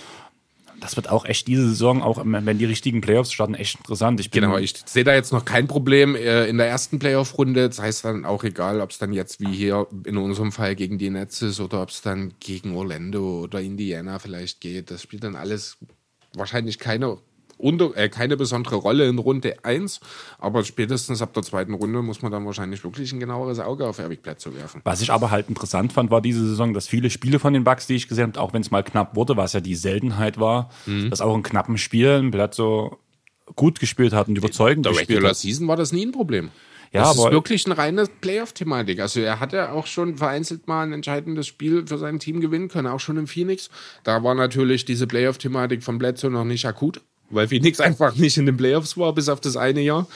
[0.79, 4.19] Das wird auch echt diese Saison, auch wenn die richtigen Playoffs starten, echt interessant.
[4.19, 7.67] Ich Genau, ich sehe da jetzt noch kein Problem äh, in der ersten Playoff-Runde.
[7.67, 10.97] Das heißt dann auch egal, ob es dann jetzt wie hier in unserem Fall gegen
[10.97, 14.91] die Nets ist oder ob es dann gegen Orlando oder Indiana vielleicht geht.
[14.91, 15.77] Das spielt dann alles
[16.33, 17.17] wahrscheinlich keine,
[17.59, 19.99] unter, äh, keine besondere Rolle in Runde 1.
[20.39, 23.99] Aber spätestens ab der zweiten Runde muss man dann wahrscheinlich wirklich ein genaueres Auge auf
[23.99, 24.81] Eric Bledsoe werfen.
[24.85, 27.85] Was ich aber halt interessant fand, war diese Saison, dass viele Spiele von den Bucks,
[27.85, 30.69] die ich gesehen habe, auch wenn es mal knapp wurde, was ja die Seltenheit war,
[30.85, 31.09] Mhm.
[31.09, 32.97] dass auch in knappen Spielen Bledsoe
[33.55, 35.37] gut gespielt hat und überzeugend Der gespielt Regular hat.
[35.37, 36.49] Season war das nie ein Problem.
[36.91, 38.99] Ja, das ist wirklich eine reine Playoff-Thematik.
[38.99, 42.87] Also er hatte auch schon vereinzelt mal ein entscheidendes Spiel für sein Team gewinnen können,
[42.87, 43.69] auch schon im Phoenix.
[44.03, 48.45] Da war natürlich diese Playoff-Thematik von Bledsoe noch nicht akut, weil Phoenix einfach nicht in
[48.45, 50.07] den Playoffs war, bis auf das eine Jahr.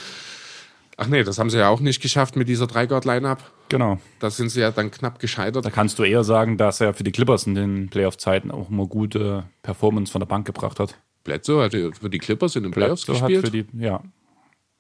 [0.98, 3.52] Ach nee, das haben sie ja auch nicht geschafft mit dieser Drei-Guard-Line-Up.
[3.70, 4.00] Genau.
[4.20, 5.66] Da sind sie ja dann knapp gescheitert.
[5.66, 8.86] Da kannst du eher sagen, dass er für die Clippers in den Playoff-Zeiten auch immer
[8.86, 10.96] gute Performance von der Bank gebracht hat.
[11.24, 13.46] Bledsoe hatte für die Clippers in den Playoffs So hat gespielt.
[13.46, 14.02] für die, ja,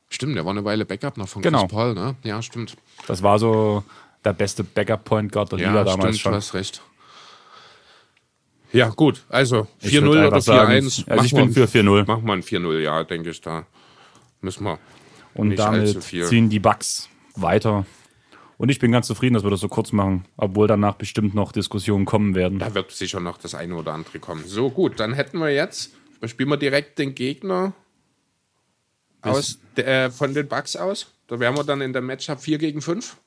[0.09, 1.61] Stimmt, der war eine Weile Backup noch von Genau.
[1.61, 2.15] Chris Paul, ne?
[2.23, 2.75] Ja, stimmt.
[3.07, 3.83] das war so
[4.23, 6.33] der beste Backup-Point Guard der Liga Ja, damals stimmt, du schon.
[6.35, 6.81] hast recht.
[8.73, 9.23] Ja, gut.
[9.29, 11.09] Also Ich 4-0 würd oder einfach sagen, 4-1.
[11.09, 12.05] Also ich bin für 4-0.
[12.07, 13.39] Machen wir ein 4-0, ja, denke ich.
[13.39, 13.65] Da
[14.41, 14.79] müssen wir.
[15.35, 17.85] Und damit ziehen die Bucks weiter.
[18.57, 21.51] Und ich bin ganz zufrieden, dass wir das so kurz machen, obwohl danach bestimmt noch
[21.51, 22.59] Diskussionen kommen werden.
[22.59, 24.43] Da wird sicher noch das eine oder andere kommen.
[24.45, 25.91] So, gut, dann hätten wir jetzt,
[26.25, 27.73] spielen wir direkt den Gegner
[29.21, 31.11] aus, äh, von den Bucks aus.
[31.27, 33.17] Da wären wir dann in der Matchup 4 gegen 5.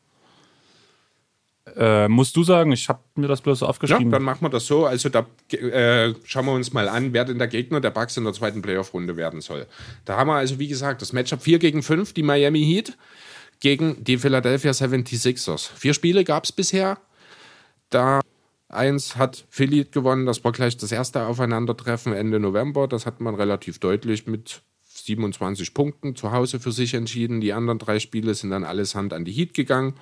[1.76, 4.10] Äh, musst du sagen, ich habe mir das bloß so Ja, aufgeschrieben.
[4.10, 4.86] dann machen wir das so.
[4.86, 8.24] Also da äh, schauen wir uns mal an, wer denn der Gegner der Bucks in
[8.24, 9.66] der zweiten Playoff-Runde werden soll.
[10.06, 12.96] Da haben wir also, wie gesagt, das Matchup 4 gegen 5, die Miami Heat
[13.60, 15.70] gegen die Philadelphia 76ers.
[15.74, 16.98] Vier Spiele gab es bisher.
[17.90, 18.20] Da
[18.68, 22.88] eins hat Philly gewonnen, das war gleich das erste Aufeinandertreffen Ende November.
[22.88, 27.40] Das hat man relativ deutlich mit 27 Punkten zu Hause für sich entschieden.
[27.40, 29.94] Die anderen drei Spiele sind dann allesamt an die Heat gegangen.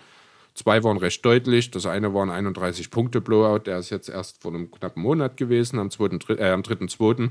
[0.55, 1.71] Zwei waren recht deutlich.
[1.71, 5.37] Das eine war ein 31 Punkte Blowout, der ist jetzt erst vor einem knappen Monat
[5.37, 7.31] gewesen, am 2., äh, 3.2.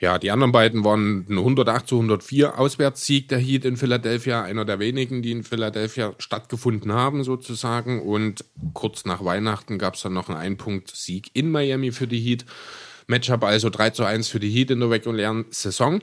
[0.00, 4.64] Ja, die anderen beiden waren ein 108 zu 104 Auswärtssieg der Heat in Philadelphia, einer
[4.64, 8.02] der wenigen, die in Philadelphia stattgefunden haben sozusagen.
[8.02, 12.44] Und kurz nach Weihnachten gab es dann noch einen Ein-Punkt-Sieg in Miami für die Heat.
[13.06, 16.00] Matchup also 3 zu 1 für die Heat in der regulären Saison.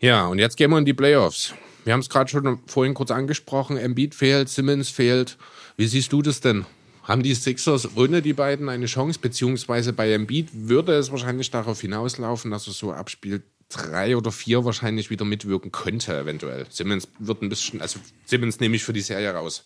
[0.00, 1.54] Ja, und jetzt gehen wir in die Playoffs.
[1.84, 3.76] Wir haben es gerade schon vorhin kurz angesprochen.
[3.76, 5.36] Embiid fehlt, Simmons fehlt.
[5.76, 6.64] Wie siehst du das denn?
[7.02, 9.18] Haben die Sixers ohne die beiden eine Chance?
[9.20, 14.32] Beziehungsweise bei Embiid würde es wahrscheinlich darauf hinauslaufen, dass er so ab Spiel drei oder
[14.32, 16.66] vier wahrscheinlich wieder mitwirken könnte, eventuell.
[16.70, 19.64] Simmons wird ein bisschen, also Simmons nehme ich für die Serie raus.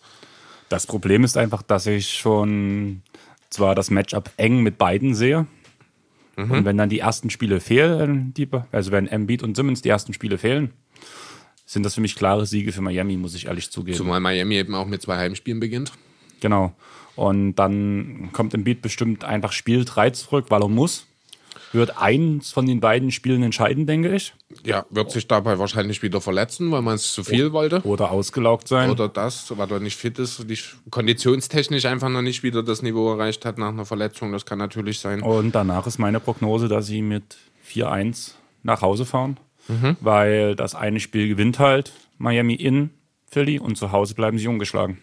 [0.68, 3.02] Das Problem ist einfach, dass ich schon
[3.50, 5.46] zwar das Matchup eng mit beiden sehe.
[6.36, 6.50] Mhm.
[6.50, 8.34] Und wenn dann die ersten Spiele fehlen,
[8.72, 10.72] also wenn Embiid und Simmons die ersten Spiele fehlen,
[11.68, 13.96] sind das für mich klare Siege für Miami, muss ich ehrlich zugeben.
[13.96, 15.92] Zumal Miami eben auch mit zwei Heimspielen beginnt.
[16.40, 16.72] Genau.
[17.14, 21.04] Und dann kommt Embiid bestimmt einfach Spiel 3 zurück, weil er muss.
[21.72, 24.32] Wird eins von den beiden Spielen entscheiden, denke ich.
[24.64, 27.82] Ja, wird sich dabei wahrscheinlich wieder verletzen, weil man es zu viel wollte.
[27.82, 28.88] Oder ausgelaugt sein.
[28.88, 33.12] Oder das, weil er nicht fit ist, nicht, konditionstechnisch einfach noch nicht wieder das Niveau
[33.12, 34.32] erreicht hat nach einer Verletzung.
[34.32, 35.20] Das kann natürlich sein.
[35.20, 37.36] Und danach ist meine Prognose, dass sie mit
[37.70, 38.30] 4-1
[38.62, 39.36] nach Hause fahren.
[39.68, 39.96] Mhm.
[40.00, 42.90] Weil das eine Spiel gewinnt halt Miami in
[43.30, 44.98] Philly und zu Hause bleiben sie ungeschlagen.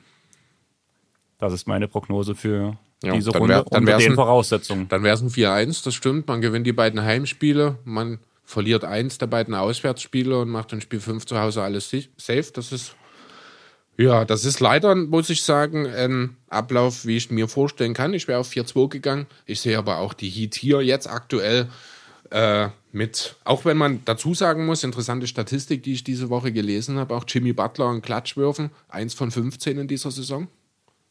[1.38, 4.88] Das ist meine Prognose für Ja, diese dann Runde wär- dann unter den ein- Voraussetzungen.
[4.88, 6.28] Dann wäre es ein 4-1, das stimmt.
[6.28, 11.00] Man gewinnt die beiden Heimspiele, man verliert eins der beiden Auswärtsspiele und macht in Spiel
[11.00, 12.52] 5 zu Hause alles safe.
[12.54, 12.96] Das ist,
[13.98, 18.14] ja, das ist leider, muss ich sagen, ein Ablauf, wie ich mir vorstellen kann.
[18.14, 19.26] Ich wäre auf 4-2 gegangen.
[19.46, 21.68] Ich sehe aber auch die Heat hier jetzt aktuell
[22.32, 26.98] äh, mit, auch wenn man dazu sagen muss, interessante Statistik, die ich diese Woche gelesen
[26.98, 30.48] habe, auch Jimmy Butler und Klatschwürfen, eins von 15 in dieser Saison.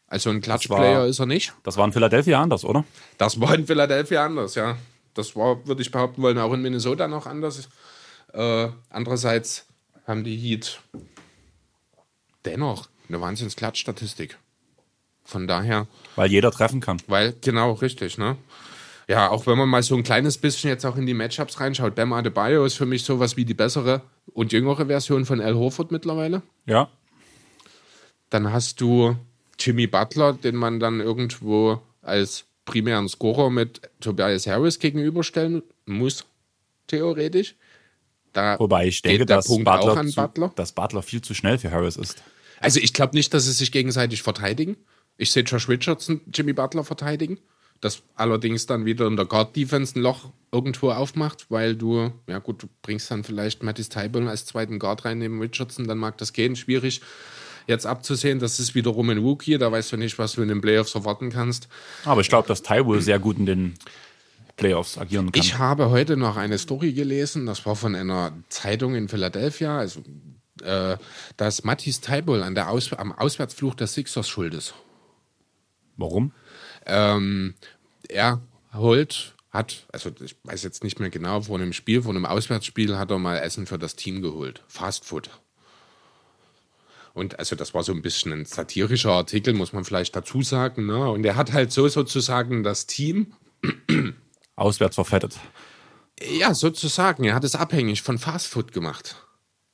[0.06, 1.54] Also ein Klatschplayer ist er nicht.
[1.62, 2.84] Das war in Philadelphia anders, oder?
[3.18, 4.76] Das war in Philadelphia anders, ja.
[5.14, 7.68] Das war, würde ich behaupten wollen, auch in Minnesota noch anders.
[8.32, 9.66] Äh, andererseits
[10.06, 10.80] haben die Heat
[12.44, 14.38] dennoch eine Wahnsinns-Klatsch-Statistik.
[15.24, 16.98] Von daher, Weil jeder treffen kann.
[17.06, 18.36] weil, genau, richtig, ne?
[19.08, 21.94] Ja, auch wenn man mal so ein kleines bisschen jetzt auch in die Matchups reinschaut,
[21.94, 25.92] Bam Adebayo ist für mich sowas wie die bessere und jüngere Version von Al Horford
[25.92, 26.42] mittlerweile.
[26.66, 26.88] Ja.
[28.30, 29.16] Dann hast du
[29.58, 36.24] Jimmy Butler, den man dann irgendwo als primären Scorer mit Tobias Harris gegenüberstellen muss,
[36.86, 37.56] theoretisch.
[38.32, 40.52] Da Wobei ich denke, dass Punkt Butler, auch an zu, Butler.
[40.56, 42.22] dass Butler viel zu schnell für Harris ist.
[42.60, 44.76] Also ich glaube nicht, dass sie sich gegenseitig verteidigen.
[45.16, 47.38] Ich sehe Josh Richardson Jimmy Butler verteidigen.
[47.84, 52.62] Das allerdings dann wieder in der Guard-Defense ein Loch irgendwo aufmacht, weil du, ja gut,
[52.62, 56.32] du bringst dann vielleicht Mattis Tybalt als zweiten Guard rein neben Richardson, dann mag das
[56.32, 56.56] gehen.
[56.56, 57.02] Schwierig
[57.66, 58.38] jetzt abzusehen.
[58.38, 61.28] Das ist wiederum ein Rookie, da weißt du nicht, was du in den Playoffs erwarten
[61.28, 61.68] kannst.
[62.06, 63.74] Aber ich glaube, dass Tywell sehr gut in den
[64.56, 65.42] Playoffs agieren kann.
[65.42, 70.02] Ich habe heute noch eine Story gelesen, das war von einer Zeitung in Philadelphia, also
[70.62, 70.96] äh,
[71.36, 74.72] dass Mattis Tybalt an der Aus am Auswärtsfluch der Sixers schuld ist.
[75.98, 76.32] Warum?
[76.86, 77.54] Ähm,
[78.14, 78.40] er
[78.72, 82.96] holt, hat, also ich weiß jetzt nicht mehr genau, vor einem Spiel, vor einem Auswärtsspiel
[82.96, 84.62] hat er mal Essen für das Team geholt.
[84.66, 85.30] Fast Food.
[87.12, 90.86] Und also das war so ein bisschen ein satirischer Artikel, muss man vielleicht dazu sagen.
[90.86, 91.08] Ne?
[91.08, 93.32] Und er hat halt so sozusagen das Team,
[94.56, 95.38] Auswärts verfettet.
[96.20, 99.16] ja sozusagen, er hat es abhängig von Fast Food gemacht.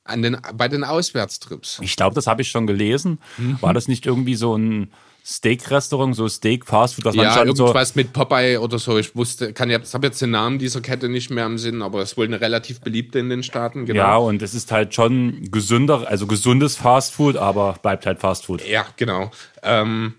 [0.03, 1.79] An den, bei den Auswärtstrips.
[1.81, 3.19] Ich glaube, das habe ich schon gelesen.
[3.37, 3.61] Mhm.
[3.61, 4.91] War das nicht irgendwie so ein
[5.23, 7.65] Steak-Restaurant, so Steak, Fastfood, dass man Ja, schon so.
[7.65, 8.97] irgendwas mit Popeye oder so.
[8.97, 12.01] Ich wusste, kann jetzt, habe jetzt den Namen dieser Kette nicht mehr im Sinn, aber
[12.01, 13.85] es ist wohl eine relativ beliebte in den Staaten.
[13.85, 13.99] Genau.
[13.99, 18.67] Ja, und es ist halt schon gesünder, also gesundes Fastfood, aber bleibt halt Fastfood.
[18.67, 19.29] Ja, genau.
[19.61, 20.15] Ähm,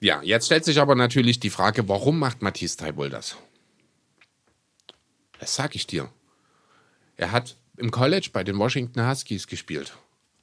[0.00, 3.36] ja, jetzt stellt sich aber natürlich die Frage, warum macht Matthias Teibold das?
[5.40, 6.08] Das sag ich dir.
[7.16, 9.92] Er hat im College bei den Washington Huskies gespielt.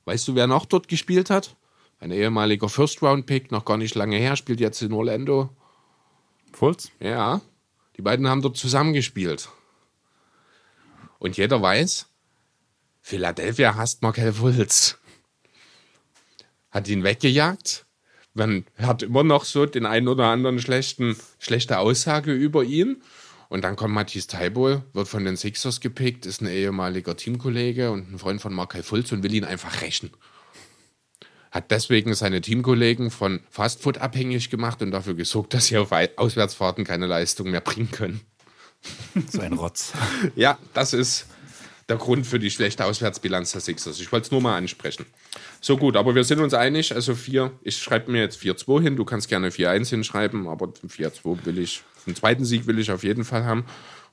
[0.03, 1.55] Weißt du, wer noch dort gespielt hat?
[1.99, 5.49] Ein ehemaliger First-Round-Pick, noch gar nicht lange her, spielt jetzt in Orlando.
[6.53, 6.91] Fultz?
[6.99, 7.41] Ja,
[7.97, 9.49] die beiden haben dort zusammengespielt.
[11.19, 12.08] Und jeder weiß,
[13.01, 14.97] Philadelphia hasst Markel Fultz.
[16.71, 17.86] Hat ihn weggejagt.
[18.34, 23.01] Man hat immer noch so den einen oder anderen schlechten, schlechte Aussage über ihn.
[23.47, 28.12] Und dann kommt Matthias Taibol, wird von den Sixers gepickt, ist ein ehemaliger Teamkollege und
[28.12, 30.12] ein Freund von Markel Fultz und will ihn einfach rächen.
[31.56, 36.84] Hat deswegen seine Teamkollegen von Fastfood abhängig gemacht und dafür gesorgt, dass sie auf Auswärtsfahrten
[36.84, 38.20] keine Leistung mehr bringen können.
[39.32, 39.94] So ein Rotz.
[40.36, 41.28] Ja, das ist
[41.88, 44.02] der Grund für die schlechte Auswärtsbilanz der Sixers.
[44.02, 45.06] Ich wollte es nur mal ansprechen.
[45.62, 46.94] So gut, aber wir sind uns einig.
[46.94, 48.98] Also 4, ich schreibe mir jetzt 4-2 hin.
[48.98, 53.06] Du kannst gerne 4-1 hinschreiben, aber 4-2 will ich, einen zweiten Sieg will ich auf
[53.06, 53.63] jeden Fall haben.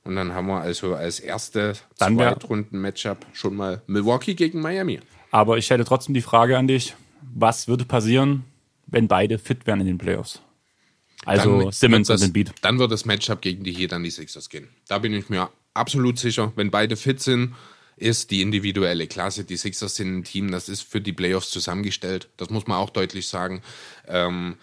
[0.05, 5.01] Und dann haben wir also als erste Zweitrunden-Matchup schon mal Milwaukee gegen Miami.
[5.29, 6.95] Aber ich hätte trotzdem die Frage an dich:
[7.33, 8.43] Was würde passieren,
[8.87, 10.41] wenn beide fit wären in den Playoffs?
[11.25, 12.53] Also Dann Simmons das, und Embiid.
[12.61, 14.67] Dann wird das Matchup gegen die Heat an die Sixers gehen.
[14.87, 16.51] Da bin ich mir absolut sicher.
[16.55, 17.55] Wenn beide fit sind,
[17.95, 19.43] ist die individuelle Klasse.
[19.43, 22.29] Die Sixers sind ein Team, das ist für die Playoffs zusammengestellt.
[22.37, 23.61] Das muss man auch deutlich sagen.
[24.07, 24.57] Ähm,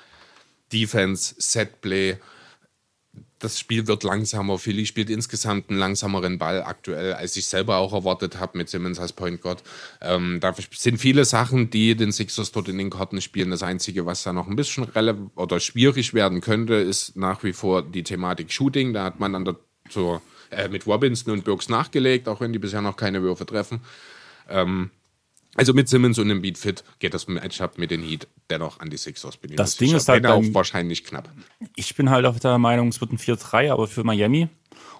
[0.72, 2.16] Defense, Setplay,
[3.40, 4.58] das Spiel wird langsamer.
[4.58, 9.00] Philly spielt insgesamt einen langsameren Ball aktuell, als ich selber auch erwartet habe mit Simmons
[9.00, 9.62] als Point Guard.
[10.00, 13.50] Ähm, da sind viele Sachen, die den Sixers dort in den Karten spielen.
[13.50, 17.52] Das Einzige, was da noch ein bisschen relevant oder schwierig werden könnte, ist nach wie
[17.52, 18.92] vor die Thematik Shooting.
[18.92, 19.56] Da hat man an der,
[20.50, 23.80] äh, mit Robinson und Burks nachgelegt, auch wenn die bisher noch keine Würfe treffen.
[24.48, 24.90] Ähm,
[25.56, 28.96] also mit Simmons und Embiid fit geht das Matchup mit den Heat dennoch an die
[28.96, 29.36] Sixers.
[29.36, 29.96] Bin Das Ding sicher.
[29.98, 31.28] ist halt auch wahrscheinlich knapp.
[31.76, 34.48] Ich bin halt auf der Meinung, es wird ein 4-3, aber für Miami.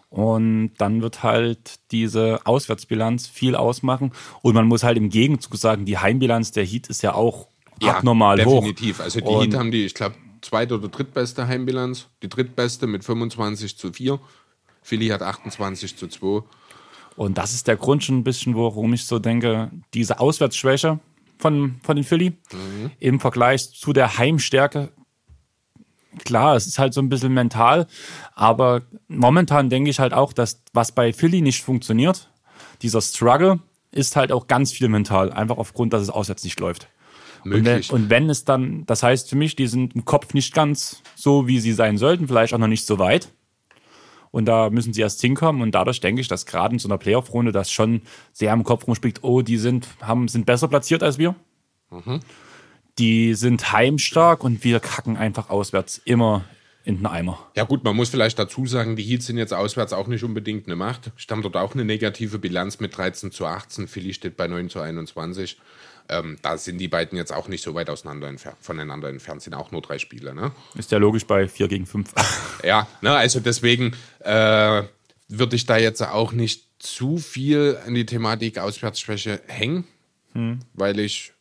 [0.09, 4.13] Und dann wird halt diese Auswärtsbilanz viel ausmachen.
[4.43, 7.47] Und man muss halt im Gegenzug sagen, die Heimbilanz der Heat ist ja auch
[7.83, 8.61] abnormal hoch.
[8.61, 9.01] definitiv.
[9.01, 12.09] Also die Und- Heat haben die, ich glaube, zweite oder drittbeste Heimbilanz.
[12.23, 14.19] Die drittbeste mit 25 zu 4.
[14.83, 16.43] Philly hat 28 zu 2.
[17.21, 21.01] Und das ist der Grund schon ein bisschen, warum ich so denke, diese Auswärtsschwäche
[21.37, 22.33] von, von den Philly
[22.99, 24.91] im Vergleich zu der Heimstärke.
[26.25, 27.87] Klar, es ist halt so ein bisschen mental,
[28.35, 32.31] aber momentan denke ich halt auch, dass was bei Philly nicht funktioniert,
[32.81, 36.89] dieser Struggle ist halt auch ganz viel mental, einfach aufgrund, dass es auswärts nicht läuft.
[37.45, 40.55] Und wenn, und wenn es dann, das heißt für mich, die sind im Kopf nicht
[40.55, 43.31] ganz so, wie sie sein sollten, vielleicht auch noch nicht so weit.
[44.31, 45.63] Und da müssen sie erst hinkommen.
[45.63, 48.87] Und dadurch denke ich, dass gerade in so einer Playoff-Runde das schon sehr im Kopf
[48.87, 51.35] rumspielt, oh, die sind, haben, sind besser platziert als wir.
[52.99, 56.45] Die sind heimstark und wir kacken einfach auswärts immer
[56.85, 57.39] in den Eimer.
[57.57, 60.67] Ja gut, man muss vielleicht dazu sagen, die Heats sind jetzt auswärts auch nicht unbedingt
[60.67, 61.13] eine Macht.
[61.17, 63.87] Stammt dort auch eine negative Bilanz mit 13 zu 18.
[63.87, 65.59] Philly steht bei 9 zu 21.
[66.11, 69.55] Ähm, da sind die beiden jetzt auch nicht so weit auseinander entfer voneinander entfernt, sind
[69.55, 70.35] auch nur drei Spiele.
[70.35, 70.51] Ne?
[70.75, 72.13] Ist ja logisch bei 4 gegen 5.
[72.65, 74.83] ja, ne, also deswegen äh,
[75.29, 79.85] würde ich da jetzt auch nicht zu viel an die Thematik Auswärtsschwäche hängen,
[80.33, 80.61] hm.
[80.75, 81.33] weil ich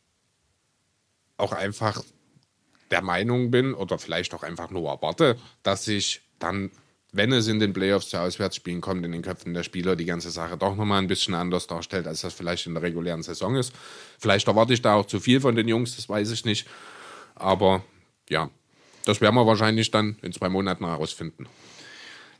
[1.38, 2.04] auch einfach
[2.92, 6.72] der Meinung bin oder vielleicht auch einfach nur erwarte, dass sich dann,
[7.12, 10.30] wenn es in den Playoffs zu Auswärtsspielen kommt, in den Köpfen der Spieler die ganze
[10.30, 13.74] Sache doch nochmal ein bisschen anders darstellt, als das vielleicht in der regulären Saison ist.
[14.20, 16.68] Vielleicht erwarte ich da auch zu viel von den Jungs, das weiß ich nicht.
[17.36, 17.84] Aber
[18.30, 18.50] ja,
[19.06, 21.48] das werden wir wahrscheinlich dann in zwei Monaten herausfinden.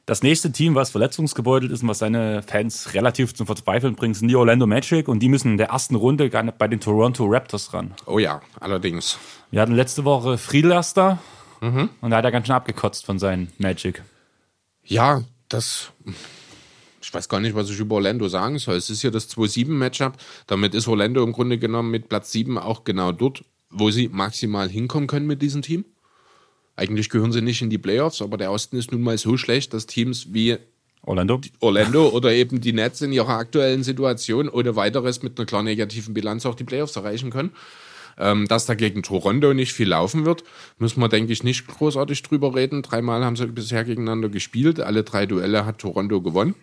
[0.06, 4.28] Das nächste Team, was verletzungsgebeutelt ist und was seine Fans relativ zum Verzweifeln bringt, sind
[4.28, 7.94] die Orlando Magic und die müssen in der ersten Runde bei den Toronto Raptors ran.
[8.08, 9.20] Oh ja, allerdings.
[9.52, 11.20] Wir hatten letzte Woche Friedlas da
[11.62, 11.90] mhm.
[12.02, 14.02] und da hat er ganz schön abgekotzt von seinen Magic.
[14.90, 15.92] Ja, das.
[17.02, 18.76] Ich weiß gar nicht, was ich über Orlando sagen soll.
[18.76, 20.14] Es ist ja das 2-7-Matchup.
[20.48, 24.68] Damit ist Orlando im Grunde genommen mit Platz 7 auch genau dort, wo sie maximal
[24.68, 25.86] hinkommen können mit diesem Team.
[26.76, 29.74] Eigentlich gehören sie nicht in die Playoffs, aber der Osten ist nun mal so schlecht,
[29.74, 30.58] dass Teams wie
[31.04, 35.64] Orlando, Orlando oder eben die Nets in ihrer aktuellen Situation ohne weiteres mit einer klar
[35.64, 37.52] negativen Bilanz auch die Playoffs erreichen können.
[38.20, 40.44] Ähm, dass da gegen Toronto nicht viel laufen wird,
[40.78, 42.82] müssen wir, denke ich, nicht großartig drüber reden.
[42.82, 44.82] Dreimal haben sie bisher gegeneinander gespielt.
[44.82, 46.56] Alle drei Duelle hat Toronto gewonnen.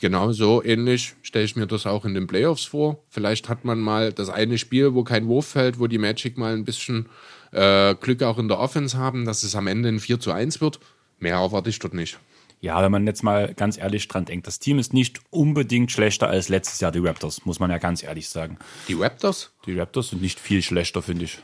[0.00, 3.02] Genau so ähnlich stelle ich mir das auch in den Playoffs vor.
[3.10, 6.54] Vielleicht hat man mal das eine Spiel, wo kein Wurf fällt, wo die Magic mal
[6.54, 7.06] ein bisschen
[7.52, 10.62] äh, Glück auch in der Offense haben, dass es am Ende ein 4 zu 1
[10.62, 10.80] wird.
[11.18, 12.18] Mehr erwarte ich dort nicht.
[12.60, 16.28] Ja, wenn man jetzt mal ganz ehrlich dran denkt, das Team ist nicht unbedingt schlechter
[16.28, 18.58] als letztes Jahr die Raptors, muss man ja ganz ehrlich sagen.
[18.86, 19.52] Die Raptors?
[19.64, 21.38] Die Raptors sind nicht viel schlechter, finde ich.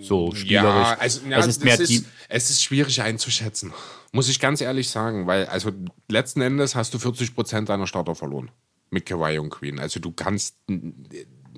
[0.00, 0.88] So spielerisch.
[0.88, 3.72] Ja, also, ja, es, ist mehr ist, es ist schwierig einzuschätzen,
[4.10, 5.70] muss ich ganz ehrlich sagen, weil also
[6.08, 8.50] letzten Endes hast du 40 Prozent deiner Starter verloren
[8.90, 9.78] mit Kawhi und Queen.
[9.78, 10.56] Also du kannst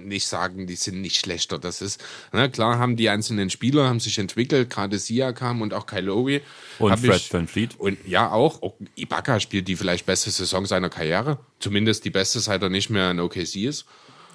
[0.07, 1.59] nicht sagen, die sind nicht schlechter.
[1.59, 5.75] Das ist, na klar haben die einzelnen Spieler haben sich entwickelt, gerade Sia kam und
[5.75, 6.43] auch Kylori.
[6.79, 7.79] Und Fred Van Fleet.
[7.79, 8.62] Und ja, auch.
[8.62, 11.38] auch Ibaka spielt die vielleicht beste Saison seiner Karriere.
[11.59, 13.87] Zumindest die beste, seit er nicht mehr in OKC ist.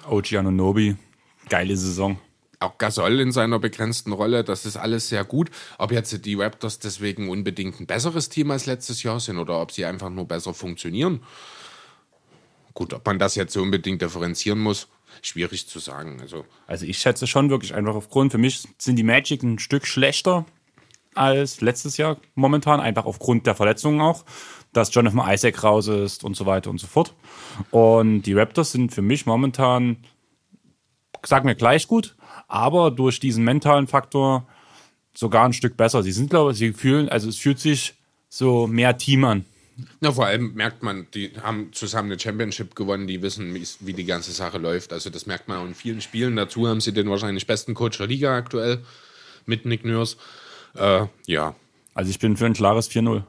[0.08, 0.96] OG Anunobi,
[1.48, 2.18] geile Saison.
[2.62, 5.50] Auch Gasol in seiner begrenzten Rolle, das ist alles sehr gut.
[5.78, 9.72] Ob jetzt die Raptors deswegen unbedingt ein besseres Team als letztes Jahr sind oder ob
[9.72, 11.22] sie einfach nur besser funktionieren.
[12.74, 14.88] Gut, ob man das jetzt so unbedingt differenzieren muss,
[15.22, 16.18] schwierig zu sagen.
[16.20, 19.86] Also, also ich schätze schon wirklich einfach aufgrund, für mich sind die Magic ein Stück
[19.86, 20.44] schlechter
[21.14, 24.24] als letztes Jahr momentan, einfach aufgrund der Verletzungen auch,
[24.72, 27.14] dass Jonathan Isaac raus ist und so weiter und so fort.
[27.70, 29.96] Und die Raptors sind für mich momentan,
[31.24, 34.46] sag mir gleich gut, aber durch diesen mentalen Faktor
[35.14, 36.02] sogar ein Stück besser.
[36.02, 37.94] Sie sind, glaube ich, sie fühlen, also es fühlt sich
[38.28, 39.44] so mehr Team an.
[40.00, 44.04] Na, vor allem merkt man, die haben zusammen eine Championship gewonnen, die wissen, wie die
[44.04, 44.92] ganze Sache läuft.
[44.92, 46.36] Also das merkt man auch in vielen Spielen.
[46.36, 48.80] Dazu haben sie den wahrscheinlich besten Coach der Liga aktuell
[49.46, 50.16] mit Nick Nurse.
[50.74, 51.54] Äh, ja.
[51.94, 53.22] Also ich bin für ein klares 4-0.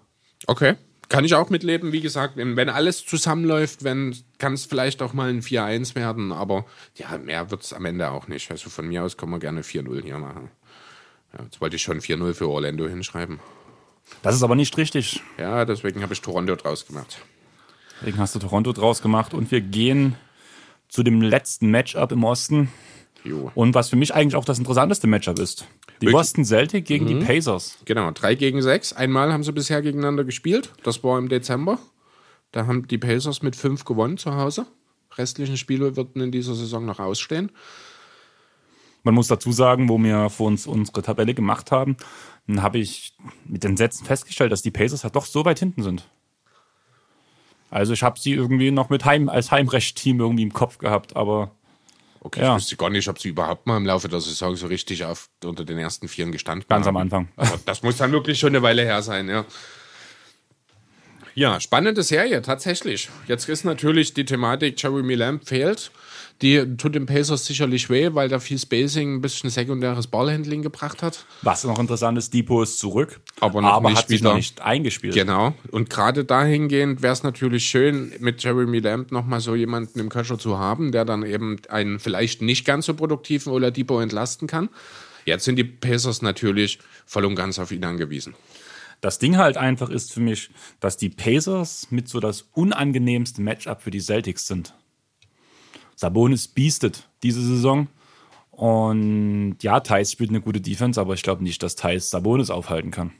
[0.47, 0.75] Okay.
[1.09, 5.29] Kann ich auch mitleben, wie gesagt, wenn alles zusammenläuft, wenn kann es vielleicht auch mal
[5.29, 8.49] ein 4-1 werden, aber ja, mehr wird es am Ende auch nicht.
[8.49, 10.51] Also von mir aus kann man gerne 4-0 hier machen.
[11.33, 13.41] Ja, jetzt wollte ich schon 4-0 für Orlando hinschreiben.
[14.21, 15.21] Das ist aber nicht richtig.
[15.37, 17.19] Ja, deswegen habe ich Toronto draus gemacht.
[17.99, 20.15] Deswegen hast du Toronto draus gemacht und wir gehen
[20.87, 22.71] zu dem letzten Matchup im Osten.
[23.23, 23.51] Jo.
[23.53, 25.67] Und was für mich eigentlich auch das interessanteste Matchup ist.
[26.01, 27.19] Die ich Boston Celtic gegen mhm.
[27.19, 27.77] die Pacers.
[27.85, 28.93] Genau, drei gegen sechs.
[28.93, 30.71] Einmal haben sie bisher gegeneinander gespielt.
[30.83, 31.79] Das war im Dezember.
[32.51, 34.65] Da haben die Pacers mit fünf gewonnen zu Hause.
[35.17, 37.51] Restlichen Spiele würden in dieser Saison noch ausstehen.
[39.03, 41.97] Man muss dazu sagen, wo wir vor uns unsere Tabelle gemacht haben,
[42.47, 43.13] dann habe ich
[43.45, 46.07] mit den Sätzen festgestellt, dass die Pacers halt doch so weit hinten sind.
[47.69, 51.51] Also ich habe sie irgendwie noch mit Heim als Heimrecht-Team irgendwie im Kopf gehabt, aber
[52.23, 52.51] Okay, ja.
[52.55, 55.27] ich wüsste gar nicht, ob sie überhaupt mal im Laufe der Saison so richtig auf,
[55.43, 56.93] unter den ersten Vieren gestanden Ganz haben.
[56.93, 57.29] Ganz am Anfang.
[57.35, 59.43] Aber das muss dann wirklich schon eine Weile her sein, ja.
[61.33, 63.09] Ja, spannende Serie, tatsächlich.
[63.27, 65.91] Jetzt ist natürlich die Thematik, Jeremy Lamb fehlt.
[66.41, 71.03] Die tut den Pacers sicherlich weh, weil da viel Spacing ein bisschen sekundäres Ballhandling gebracht
[71.03, 71.25] hat.
[71.43, 74.59] Was noch interessant ist, Depot ist zurück, aber, noch aber nicht hat sich noch nicht
[74.61, 75.13] eingespielt.
[75.13, 75.53] Genau.
[75.69, 80.39] Und gerade dahingehend wäre es natürlich schön, mit Jeremy Lamb nochmal so jemanden im Köcher
[80.39, 84.69] zu haben, der dann eben einen vielleicht nicht ganz so produktiven Oladipo entlasten kann.
[85.25, 88.33] Jetzt sind die Pacers natürlich voll und ganz auf ihn angewiesen.
[89.01, 90.49] Das Ding halt einfach ist für mich,
[90.79, 94.73] dass die Pacers mit so das unangenehmste Matchup für die Celtics sind.
[96.01, 97.87] Sabonis beastet diese Saison
[98.49, 102.89] Und ja, Thais spielt eine gute Defense, aber ich glaube nicht, dass Thais Sabonis aufhalten
[102.89, 103.11] kann.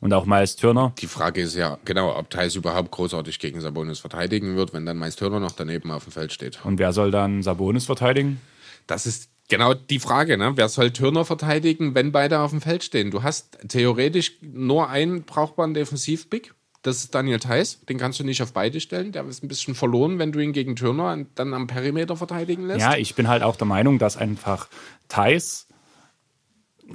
[0.00, 0.92] Und auch Miles Turner.
[0.98, 4.98] Die Frage ist ja, genau, ob Thais überhaupt großartig gegen Sabonis verteidigen wird, wenn dann
[4.98, 6.64] Miles Turner noch daneben auf dem Feld steht.
[6.64, 8.40] Und wer soll dann Sabonis verteidigen?
[8.86, 10.52] Das ist genau die Frage, ne?
[10.54, 13.10] Wer soll Turner verteidigen, wenn beide auf dem Feld stehen?
[13.10, 16.54] Du hast theoretisch nur einen brauchbaren Defensivpick.
[16.82, 17.80] Das ist Daniel Theiss.
[17.88, 19.12] Den kannst du nicht auf beide stellen.
[19.12, 22.80] Der ist ein bisschen verloren, wenn du ihn gegen Turner dann am Perimeter verteidigen lässt.
[22.80, 24.68] Ja, ich bin halt auch der Meinung, dass einfach
[25.08, 25.68] Theiss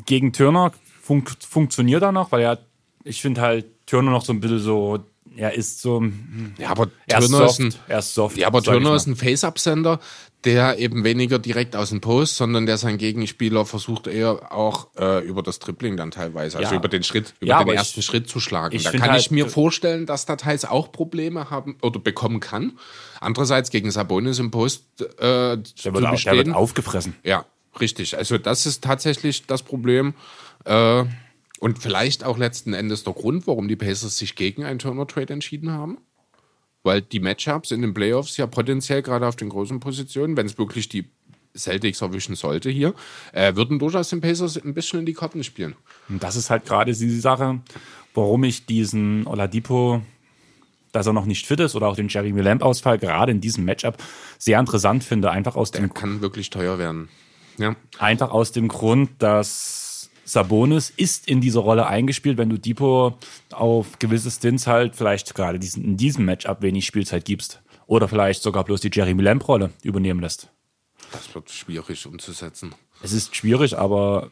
[0.05, 2.59] gegen Turner fun funktioniert da noch, weil er,
[3.05, 5.05] ich finde halt Turner noch so ein bisschen so
[5.37, 5.99] er ist so.
[5.99, 8.37] Hm, ja, aber Turner ist, soft, er ist soft.
[8.37, 9.99] Ja, aber Turner ist ein Face-Up-Sender,
[10.43, 15.25] der eben weniger direkt aus dem Post, sondern der seinen Gegenspieler versucht eher auch äh,
[15.25, 16.77] über das Tripling dann teilweise, also ja.
[16.77, 18.81] über den Schritt, über ja, den ersten ich, Schritt zu schlagen.
[18.83, 22.77] Da kann halt, ich mir vorstellen, dass da teils auch Probleme haben oder bekommen kann.
[23.19, 26.35] Andererseits gegen Sabonis im Post äh, der zu wird, bestehen.
[26.35, 27.15] Der wird aufgefressen.
[27.23, 27.45] Ja,
[27.79, 28.17] richtig.
[28.17, 30.15] Also das ist tatsächlich das Problem.
[30.65, 31.05] Äh,
[31.59, 35.71] und vielleicht auch letzten Endes der Grund, warum die Pacers sich gegen einen Turner-Trade entschieden
[35.71, 35.97] haben.
[36.83, 40.57] Weil die Matchups in den Playoffs ja potenziell gerade auf den großen Positionen, wenn es
[40.57, 41.09] wirklich die
[41.55, 42.93] Celtics erwischen sollte hier,
[43.33, 45.75] äh, würden durchaus den Pacers ein bisschen in die Karten spielen.
[46.07, 47.59] Und das ist halt gerade die Sache,
[48.13, 50.01] warum ich diesen Oladipo,
[50.91, 53.97] dass er noch nicht fit ist, oder auch den Jeremy Lamb-Ausfall gerade in diesem Matchup
[54.37, 55.31] sehr interessant finde.
[55.31, 57.09] Einfach aus Der dem kann wirklich teuer werden.
[57.57, 57.75] Ja.
[57.97, 59.86] Einfach aus dem Grund, dass
[60.27, 63.13] Sabonis ist in diese Rolle eingespielt, wenn du Depot
[63.51, 67.61] auf gewisse Stints halt vielleicht gerade diesen, in diesem Matchup wenig Spielzeit gibst.
[67.85, 70.49] Oder vielleicht sogar bloß die Jeremy Lamb-Rolle übernehmen lässt.
[71.13, 72.75] Das wird schwierig umzusetzen.
[73.01, 74.31] Es ist schwierig, aber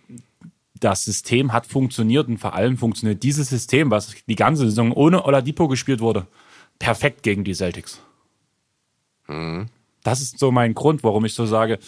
[0.78, 5.24] das System hat funktioniert und vor allem funktioniert dieses System, was die ganze Saison ohne
[5.24, 6.28] Oladipo gespielt wurde,
[6.78, 8.02] perfekt gegen die Celtics.
[9.28, 9.68] Mhm.
[10.04, 11.80] Das ist so mein Grund, warum ich so sage,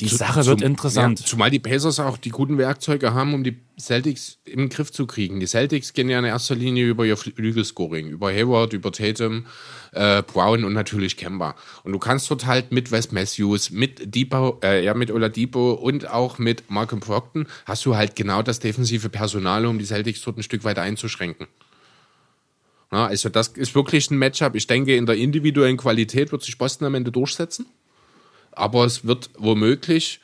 [0.00, 1.20] die Sache wird interessant.
[1.20, 5.06] Ja, zumal die Pacers auch die guten Werkzeuge haben, um die Celtics im Griff zu
[5.06, 5.40] kriegen.
[5.40, 9.46] Die Celtics gehen ja in erster Linie über ihr Flügelscoring, über Hayward, über Tatum,
[9.92, 11.54] äh, Brown und natürlich Kemba.
[11.84, 16.08] Und du kannst dort halt mit Wes Matthews, mit Depot, äh, ja, mit Oladipo und
[16.08, 20.38] auch mit Malcolm Procton hast du halt genau das defensive Personal, um die Celtics dort
[20.38, 21.46] ein Stück weit einzuschränken.
[22.90, 24.54] Ja, also das ist wirklich ein Matchup.
[24.54, 27.66] Ich denke, in der individuellen Qualität wird sich Boston am Ende durchsetzen
[28.58, 30.20] aber es wird womöglich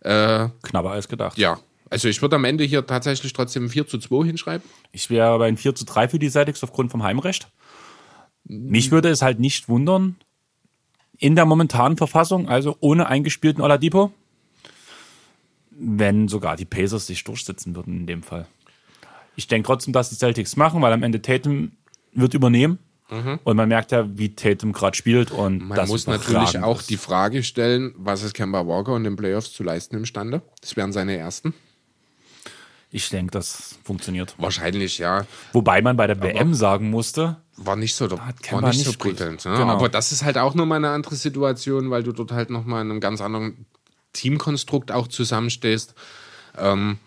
[0.00, 1.38] äh, knapper als gedacht.
[1.38, 1.58] Ja.
[1.90, 4.68] Also ich würde am Ende hier tatsächlich trotzdem 4 zu 2 hinschreiben.
[4.92, 7.48] Ich wäre bei ein 4 zu 3 für die Celtics aufgrund vom Heimrecht.
[8.44, 10.16] Mich würde es halt nicht wundern,
[11.18, 14.12] in der momentanen Verfassung, also ohne eingespielten Oladipo,
[15.70, 18.46] wenn sogar die Pacers sich durchsetzen würden in dem Fall.
[19.36, 21.72] Ich denke trotzdem, dass die Celtics machen, weil am Ende Tatum
[22.12, 22.78] wird übernehmen.
[23.14, 23.38] Mhm.
[23.44, 25.30] Und man merkt ja, wie Tatum gerade spielt.
[25.30, 26.90] Und man muss natürlich auch ist.
[26.90, 30.42] die Frage stellen, was ist Kemba Walker in den Playoffs zu leisten imstande?
[30.60, 31.54] Das wären seine ersten.
[32.90, 34.34] Ich denke, das funktioniert.
[34.38, 35.26] Wahrscheinlich, ja.
[35.52, 38.92] Wobei man bei der Aber WM sagen musste, war nicht so, war nicht, nicht so
[38.92, 39.44] prickelnd.
[39.44, 39.56] Ne?
[39.56, 39.72] Genau.
[39.72, 42.90] Aber das ist halt auch nochmal eine andere Situation, weil du dort halt nochmal in
[42.90, 43.66] einem ganz anderen
[44.12, 45.94] Teamkonstrukt auch zusammenstehst.
[46.56, 46.98] Ähm,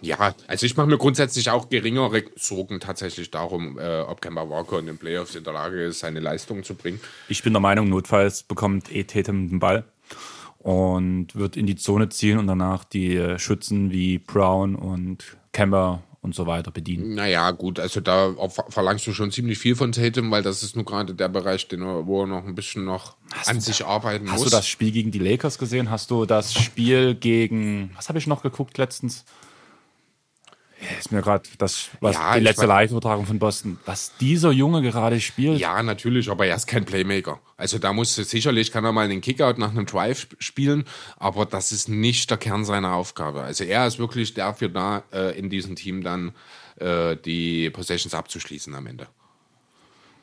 [0.00, 4.78] ja, also ich mache mir grundsätzlich auch geringere Sorgen tatsächlich darum, äh, ob Kemba Walker
[4.78, 7.00] in den Playoffs in der Lage ist, seine Leistung zu bringen.
[7.28, 9.84] Ich bin der Meinung, notfalls bekommt eh Tatum den Ball
[10.58, 16.02] und wird in die Zone ziehen und danach die äh, Schützen wie Brown und Kemba
[16.22, 17.16] und so weiter bedienen.
[17.16, 18.32] Naja, gut, also da
[18.68, 21.82] verlangst du schon ziemlich viel von Tatum, weil das ist nur gerade der Bereich, den
[21.82, 24.44] er, wo er noch ein bisschen noch hast an sich arbeiten hast muss.
[24.44, 25.90] Hast du das Spiel gegen die Lakers gesehen?
[25.90, 29.24] Hast du das Spiel gegen, was habe ich noch geguckt letztens?
[30.98, 35.20] Ist mir gerade das, was ja, die letzte Live-Übertragung von Boston, was dieser Junge gerade
[35.20, 35.58] spielt.
[35.58, 37.40] Ja, natürlich, aber er ist kein Playmaker.
[37.56, 40.84] Also da muss sicherlich kann er mal einen Kickout nach einem Drive spielen,
[41.16, 43.42] aber das ist nicht der Kern seiner Aufgabe.
[43.42, 46.32] Also er ist wirklich dafür da, äh, in diesem Team dann
[46.76, 49.06] äh, die Possessions abzuschließen am Ende.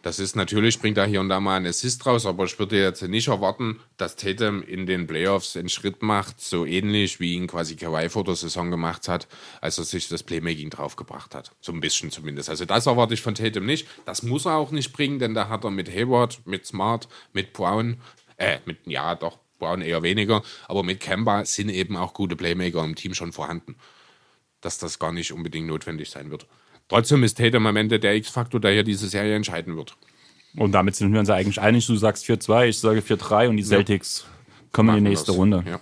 [0.01, 2.81] Das ist natürlich, bringt da hier und da mal einen Assist raus, aber ich würde
[2.81, 7.47] jetzt nicht erwarten, dass Tatum in den Playoffs einen Schritt macht, so ähnlich wie ihn
[7.47, 9.27] quasi Kawhi vor der Saison gemacht hat,
[9.59, 11.51] als er sich das Playmaking draufgebracht hat.
[11.59, 12.49] So ein bisschen zumindest.
[12.49, 13.87] Also das erwarte ich von Tatum nicht.
[14.05, 17.51] Das muss er auch nicht bringen, denn da hat er mit Hayward, mit Smart, mit
[17.51, 17.97] Brown,
[18.37, 22.85] äh, mit, ja, doch, Brown eher weniger, aber mit Kemba sind eben auch gute Playmaker
[22.85, 23.75] im Team schon vorhanden.
[24.61, 26.47] Dass das gar nicht unbedingt notwendig sein wird.
[26.89, 29.95] Trotzdem ist Tatum am Ende der X-Faktor, der hier diese Serie entscheiden wird.
[30.57, 31.85] Und damit sind wir uns eigentlich einig.
[31.85, 34.67] Du sagst 4-2, ich sage 4-3 und die Celtics ja.
[34.71, 35.37] kommen in die nächste das.
[35.37, 35.63] Runde.
[35.67, 35.79] Ja.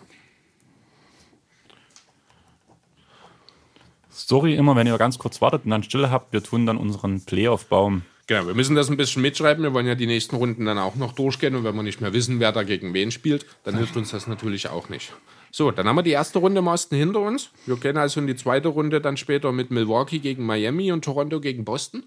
[4.10, 7.24] Sorry immer, wenn ihr ganz kurz wartet und dann Stille habt, wir tun dann unseren
[7.24, 8.02] Playoff-Baum.
[8.28, 9.64] Genau, wir müssen das ein bisschen mitschreiben.
[9.64, 12.12] Wir wollen ja die nächsten Runden dann auch noch durchgehen und wenn wir nicht mehr
[12.12, 15.14] wissen, wer da gegen wen spielt, dann hilft uns das natürlich auch nicht.
[15.52, 17.50] So, dann haben wir die erste Runde im Osten hinter uns.
[17.66, 21.40] Wir gehen also in die zweite Runde dann später mit Milwaukee gegen Miami und Toronto
[21.40, 22.04] gegen Boston.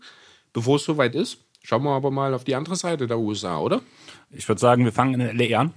[0.53, 3.83] Bevor es soweit ist, schauen wir aber mal auf die andere Seite der USA, oder?
[4.31, 5.75] Ich würde sagen, wir fangen in LA an.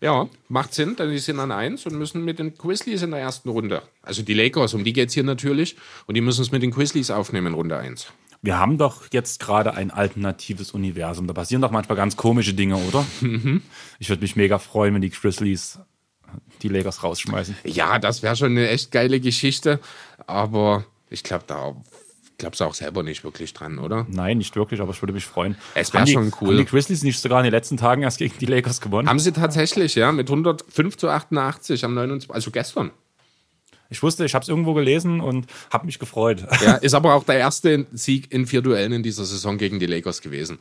[0.00, 3.20] Ja, macht Sinn, denn die sind an 1 und müssen mit den Grizzlies in der
[3.20, 3.82] ersten Runde.
[4.02, 5.76] Also die Lakers, um die geht es hier natürlich.
[6.06, 8.06] Und die müssen es mit den Grizzlies aufnehmen in Runde 1.
[8.40, 11.26] Wir haben doch jetzt gerade ein alternatives Universum.
[11.26, 13.04] Da passieren doch manchmal ganz komische Dinge, oder?
[13.98, 15.80] Ich würde mich mega freuen, wenn die Grizzlies
[16.62, 17.56] die Lakers rausschmeißen.
[17.64, 19.80] Ja, das wäre schon eine echt geile Geschichte.
[20.26, 21.74] Aber ich glaube, da
[22.38, 24.06] glaubst du auch selber nicht wirklich dran, oder?
[24.10, 25.56] Nein, nicht wirklich, aber ich würde mich freuen.
[25.74, 26.48] Es wär Haben die- schon cool.
[26.50, 29.08] Haben die Grizzlies nicht sogar in den letzten Tagen erst gegen die Lakers gewonnen?
[29.08, 32.30] Haben sie tatsächlich, ja, mit 105 zu 88 am 29.
[32.34, 32.90] Also gestern.
[33.90, 36.46] Ich wusste, ich habe es irgendwo gelesen und habe mich gefreut.
[36.62, 39.86] Ja, ist aber auch der erste Sieg in vier Duellen in dieser Saison gegen die
[39.86, 40.58] Lakers gewesen.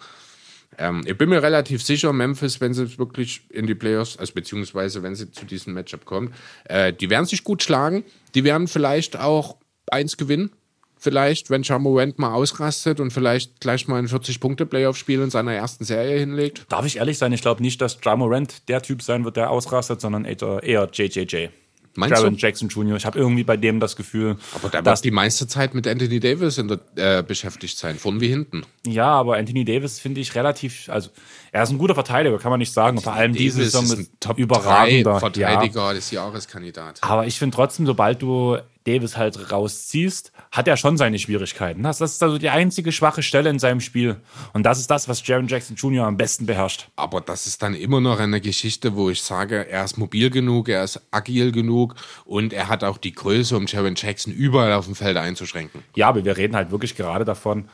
[0.78, 5.04] Ähm, ich bin mir relativ sicher, Memphis, wenn sie wirklich in die Playoffs, also beziehungsweise
[5.04, 6.34] wenn sie zu diesem Matchup kommen,
[6.66, 8.04] äh, die werden sich gut schlagen.
[8.36, 9.58] Die werden vielleicht auch
[9.90, 10.52] eins gewinnen.
[11.00, 16.18] Vielleicht, wenn Jamorant mal ausrastet und vielleicht gleich mal ein 40-Punkte-Playoff-Spiel in seiner ersten Serie
[16.18, 16.66] hinlegt.
[16.70, 17.32] Darf ich ehrlich sein?
[17.34, 21.50] Ich glaube nicht, dass Ja Morant der Typ sein wird, der ausrastet, sondern eher JJJ.
[21.98, 22.36] Meinst Jaron?
[22.38, 22.96] Jackson Jr.
[22.96, 25.88] Ich habe irgendwie bei dem das Gefühl, Aber der dass wird die meiste Zeit mit
[25.88, 28.64] Anthony Davis in der, äh, beschäftigt sein, vorn wie hinten.
[28.86, 31.10] Ja, aber Anthony Davis finde ich relativ, also
[31.52, 33.02] er ist ein guter Verteidiger, kann man nicht sagen.
[33.02, 35.14] Vor allem diese Saison ein Top überragender.
[35.14, 37.00] 3 Verteidiger des Jahreskandidat.
[37.02, 37.10] Ja.
[37.10, 41.84] Aber ich finde trotzdem, sobald du Davis halt rausziehst, hat er schon seine Schwierigkeiten.
[41.84, 44.18] Das, ist also die einzige schwache Stelle in seinem Spiel.
[44.54, 46.06] Und das ist das, was Jaron Jackson Jr.
[46.06, 46.90] am besten beherrscht.
[46.96, 50.70] Aber das ist dann immer noch eine Geschichte, wo ich sage, er ist mobil genug,
[50.70, 54.86] er ist agil genug und er hat auch die Größe, um Jaron Jackson überall auf
[54.86, 55.84] dem Feld einzuschränken.
[55.96, 57.70] Ja, aber wir reden halt wirklich gerade davon,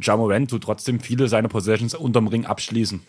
[0.00, 3.00] Jamorant tut trotzdem viele seiner Possessions unterm Ring abschließen.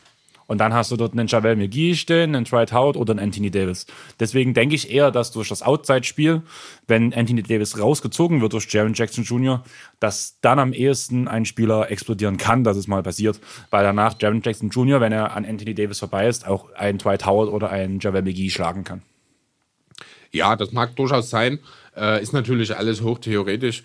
[0.48, 3.52] Und dann hast du dort einen Javel McGee stehen, einen Dwight Howard oder einen Anthony
[3.52, 3.86] Davis.
[4.20, 6.41] Deswegen denke ich eher, dass durch das Outside-Spiel,
[6.88, 9.64] wenn Anthony Davis rausgezogen wird durch Jaron Jackson Jr.,
[10.00, 13.39] dass dann am ehesten ein Spieler explodieren kann, dass es mal passiert.
[13.70, 17.26] Weil danach Jaron Jackson Jr., wenn er an Anthony Davis vorbei ist, auch einen Dwight
[17.26, 19.02] Howard oder einen Javel McGee schlagen kann.
[20.32, 21.60] Ja, das mag durchaus sein.
[21.95, 23.84] Äh, ist natürlich alles hochtheoretisch.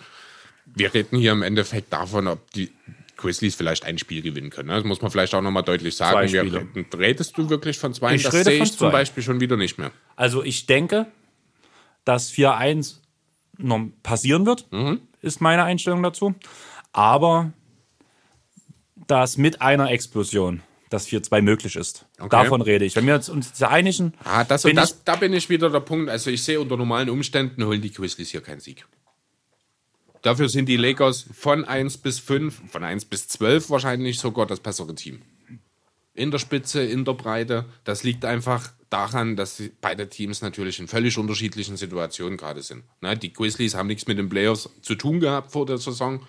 [0.67, 2.71] Wir reden hier im Endeffekt davon, ob die
[3.23, 4.69] Grizzlies vielleicht ein Spiel gewinnen können.
[4.69, 4.75] ne?
[4.75, 6.29] Das muss man vielleicht auch nochmal deutlich sagen.
[6.29, 6.67] Zwei Wir
[6.99, 8.15] redest du wirklich von zwei?
[8.15, 8.91] Ich das rede sehe von ich zum zwei.
[8.91, 9.93] Beispiel schon wieder nicht mehr.
[10.17, 11.07] Also ich denke,
[12.05, 12.97] dass 4-1
[13.59, 14.67] noch passieren wird,
[15.21, 16.35] ist meine Einstellung dazu.
[16.93, 17.53] Aber
[19.07, 22.05] dass mit einer Explosion das 4-2 möglich ist.
[22.29, 22.95] Davon rede ich.
[22.97, 23.31] Wenn wir uns
[23.63, 26.11] einigen, Ah, das, bin das, da bin ich wieder der Punkt.
[26.11, 28.87] Also ich sehe unter normalen Umständen holen die Grizzlies hier keinen Sieg.
[30.23, 34.61] Dafür sind die Lakers von 1 bis 5, von 1 bis 12 wahrscheinlich sogar das
[34.61, 35.21] bessere Team.
[36.15, 37.65] In der Spitze, in der Breite.
[37.85, 42.85] Das liegt einfach daran, dass beide Teams natürlich in völlig unterschiedlichen Situationen gerade sind.
[43.01, 46.21] Ne, die Grizzlies haben nichts mit den Playoffs zu tun gehabt vor der Saison.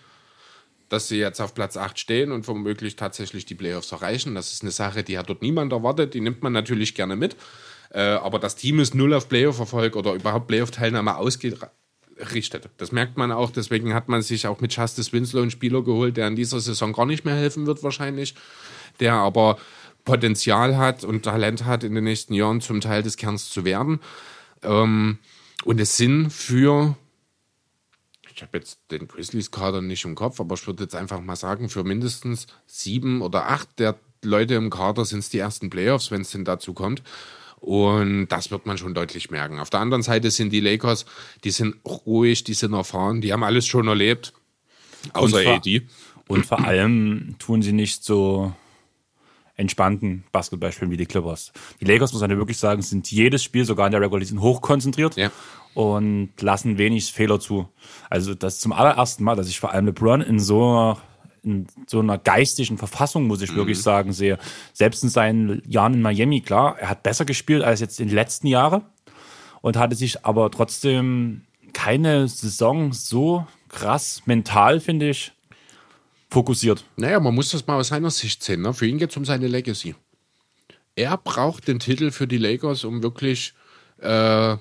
[0.90, 4.36] Dass sie jetzt auf Platz 8 stehen und womöglich tatsächlich die Playoffs erreichen.
[4.36, 6.14] Das ist eine Sache, die hat dort niemand erwartet.
[6.14, 7.36] Die nimmt man natürlich gerne mit.
[7.92, 11.70] Äh, aber das Team ist null auf Playoff-Erfolg oder überhaupt Playoff-Teilnahme ausgerichtet.
[12.78, 13.52] Das merkt man auch.
[13.52, 16.94] Deswegen hat man sich auch mit Justice Winslow einen Spieler geholt, der in dieser Saison
[16.94, 18.36] gar nicht mehr helfen wird wahrscheinlich.
[19.00, 19.58] Der aber
[20.06, 24.00] Potenzial hat und Talent hat, in den nächsten Jahren zum Teil des Kerns zu werden.
[24.62, 25.18] Ähm,
[25.64, 26.96] und es sind für
[28.36, 31.70] ich habe jetzt den Grizzlies-Kader nicht im Kopf, aber ich würde jetzt einfach mal sagen,
[31.70, 36.22] für mindestens sieben oder acht der Leute im Kader sind es die ersten Playoffs, wenn
[36.22, 37.04] es denn dazu kommt.
[37.64, 39.58] Und das wird man schon deutlich merken.
[39.62, 41.06] Auf der anderen Seite sind die Lakers,
[41.46, 44.34] die sind ruhig, die sind erfahren, die haben alles schon erlebt.
[45.14, 45.82] Außer Und AD.
[46.28, 48.52] und vor allem tun sie nicht so
[49.56, 51.54] entspannten Basketball spielen wie die Clippers.
[51.80, 54.42] Die Lakers, muss man ja wirklich sagen, sind jedes Spiel, sogar in der Regular Season,
[54.42, 55.32] hochkonzentriert Ja.
[55.74, 57.70] und lassen wenig Fehler zu.
[58.10, 60.98] Also das ist zum allerersten Mal, dass ich vor allem LeBron in so
[61.44, 64.38] in so einer geistigen Verfassung, muss ich wirklich sagen, sehe.
[64.74, 68.16] Selbst in seinen Jahren in Miami, klar, er hat besser gespielt als jetzt in den
[68.16, 68.84] letzten Jahren
[69.62, 75.34] und hatte sich aber trotzdem keine Saison so krass mental, finde ich,
[76.30, 76.86] fokussiert.
[76.96, 78.62] Naja, man muss das mal aus seiner Sicht sehen.
[78.62, 78.74] Ne?
[78.74, 79.96] Für ihn geht es um seine Legacy.
[80.96, 83.54] Er braucht den Titel für die Lakers, um wirklich
[84.00, 84.58] äh,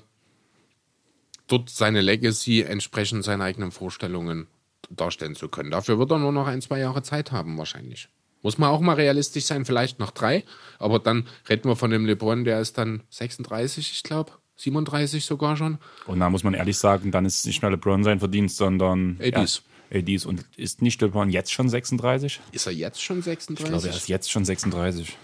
[1.47, 4.47] dort seine Legacy entsprechend seinen eigenen Vorstellungen
[4.89, 5.71] darstellen zu können.
[5.71, 8.09] Dafür wird er nur noch ein, zwei Jahre Zeit haben, wahrscheinlich.
[8.41, 10.43] Muss man auch mal realistisch sein, vielleicht noch drei.
[10.77, 14.31] Aber dann reden wir von dem LeBron, der ist dann 36, ich glaube.
[14.57, 15.77] 37 sogar schon.
[16.05, 19.17] Und da muss man ehrlich sagen, dann ist es nicht mehr LeBron sein Verdienst, sondern
[19.21, 19.63] ADs.
[19.91, 20.25] Ja, ADs.
[20.25, 22.39] Und ist nicht LeBron jetzt schon 36?
[22.51, 23.63] Ist er jetzt schon 36?
[23.65, 25.17] Ich glaube, er ist jetzt schon 36.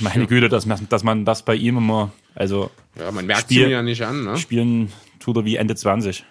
[0.00, 3.62] Meine Güte, dass, man- dass man das bei ihm immer, also Ja, man merkt Spiel-
[3.62, 4.36] es ihm ja nicht an, ne?
[4.38, 6.24] spielen tut er wie Ende 20.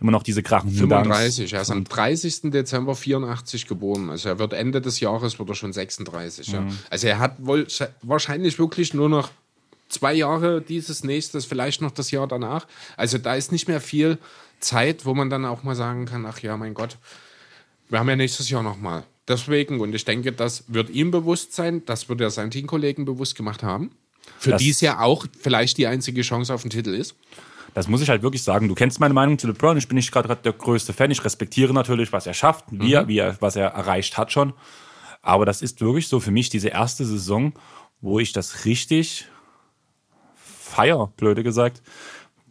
[0.00, 0.70] Immer noch diese Krachen.
[0.70, 2.50] 35, er ist am 30.
[2.50, 4.10] Dezember 84 geboren.
[4.10, 6.48] Also er wird Ende des Jahres wird er schon 36.
[6.48, 6.66] Ja.
[6.90, 7.66] Also er hat wohl
[8.02, 9.30] wahrscheinlich wirklich nur noch
[9.88, 12.66] zwei Jahre dieses nächstes, vielleicht noch das Jahr danach.
[12.96, 14.18] Also da ist nicht mehr viel
[14.60, 16.96] Zeit, wo man dann auch mal sagen kann, ach ja, mein Gott,
[17.88, 19.04] wir haben ja nächstes Jahr noch mal.
[19.28, 23.34] Deswegen, und ich denke, das wird ihm bewusst sein, das wird er seinen Teamkollegen bewusst
[23.34, 23.90] gemacht haben.
[24.38, 27.14] Für Das- die es ja auch vielleicht die einzige Chance auf den Titel ist.
[27.76, 28.68] Das muss ich halt wirklich sagen.
[28.68, 29.76] Du kennst meine Meinung zu LeBron.
[29.76, 31.10] Ich bin nicht gerade der größte Fan.
[31.10, 34.54] Ich respektiere natürlich, was er schafft, wie er, wie er, was er erreicht hat schon.
[35.20, 37.52] Aber das ist wirklich so für mich diese erste Saison,
[38.00, 39.26] wo ich das richtig
[40.36, 41.82] feier, blöde gesagt,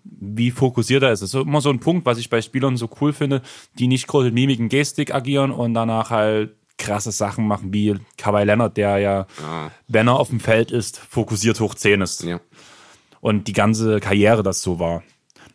[0.04, 1.22] wie fokussiert er ist.
[1.24, 3.42] Das ist immer so ein Punkt, was ich bei Spielern so cool finde,
[3.80, 7.96] die nicht groß mit Mimik und Gestik agieren und danach halt krasse Sachen machen, wie
[8.20, 9.26] Kawhi Leonard, der ja,
[9.88, 12.40] wenn er auf dem Feld ist, fokussiert hoch 10 ist Ja.
[13.22, 15.02] und die ganze Karriere das so war.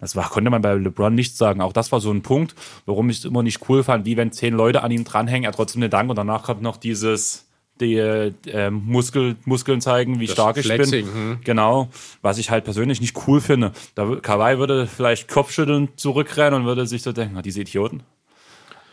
[0.01, 1.61] Das war, konnte man bei LeBron nicht sagen.
[1.61, 2.55] Auch das war so ein Punkt,
[2.87, 5.53] warum ich es immer nicht cool fand, wie wenn zehn Leute an ihm dranhängen, er
[5.53, 7.47] trotzdem den Dank und danach kommt noch dieses
[7.81, 11.15] die äh, Muskel, Muskeln zeigen, wie stark ich Flexing, bin.
[11.15, 11.39] hm.
[11.45, 11.89] Genau,
[12.21, 13.73] was ich halt persönlich nicht cool finde.
[13.95, 18.03] Da Kawhi würde vielleicht Kopfschütteln zurückrennen und würde sich so denken, "Ah, diese Idioten.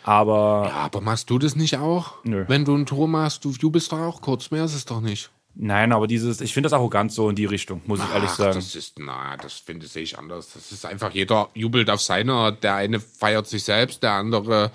[0.03, 2.13] Aber Ja, aber machst du das nicht auch?
[2.23, 2.45] Nö.
[2.47, 5.29] Wenn du ein Tor machst, du jubelst doch auch kurz, mehr ist es doch nicht.
[5.59, 8.37] Nein, aber dieses, ich finde das arrogant so in die Richtung, muss ich ehrlich Ach,
[8.37, 8.55] sagen.
[8.55, 10.53] das ist, na, das finde sehe ich anders.
[10.53, 12.63] Das ist einfach, jeder jubelt auf seine Art.
[12.63, 14.71] Der eine feiert sich selbst, der andere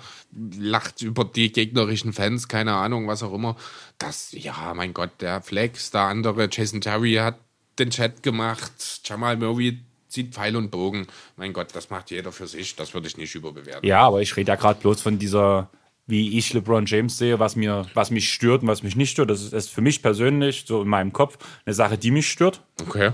[0.57, 3.55] lacht über die gegnerischen Fans, keine Ahnung, was auch immer.
[3.97, 7.37] Das, ja, mein Gott, der Flex, der andere, Jason Terry hat
[7.79, 9.79] den Chat gemacht, Jamal Murray
[10.13, 11.07] zieht Pfeil und Bogen.
[11.37, 13.87] Mein Gott, das macht jeder für sich, das würde ich nicht überbewerten.
[13.87, 15.69] Ja, aber ich rede ja gerade bloß von dieser,
[16.05, 19.29] wie ich LeBron James sehe, was mir, was mich stört und was mich nicht stört.
[19.29, 22.61] Das ist, ist für mich persönlich, so in meinem Kopf, eine Sache, die mich stört.
[22.81, 23.11] Okay.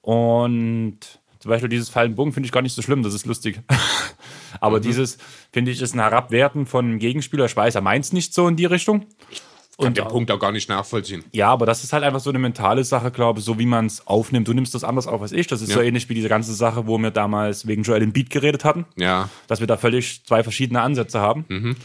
[0.00, 0.98] Und
[1.38, 3.60] zum Beispiel dieses Fallen Bogen finde ich gar nicht so schlimm, das ist lustig.
[4.60, 5.18] aber dieses,
[5.52, 7.44] finde ich, ist ein Herabwerten von einem Gegenspieler.
[7.46, 9.06] Ich weiß, er meint es nicht so in die Richtung.
[9.76, 11.24] Kann Und den Punkt auch gar nicht nachvollziehen.
[11.32, 13.86] ja, aber das ist halt einfach so eine mentale Sache, glaube ich, so wie man
[13.86, 14.46] es aufnimmt.
[14.46, 15.48] Du nimmst das anders auf als ich.
[15.48, 15.74] Das ist Ja.
[15.74, 19.28] so ähnlich wie diese ganze Sache, wo wir damals wegen Joel Embiid geredet hatten Ja.
[19.48, 21.76] dass wir da völlig zwei verschiedene Ansätze haben.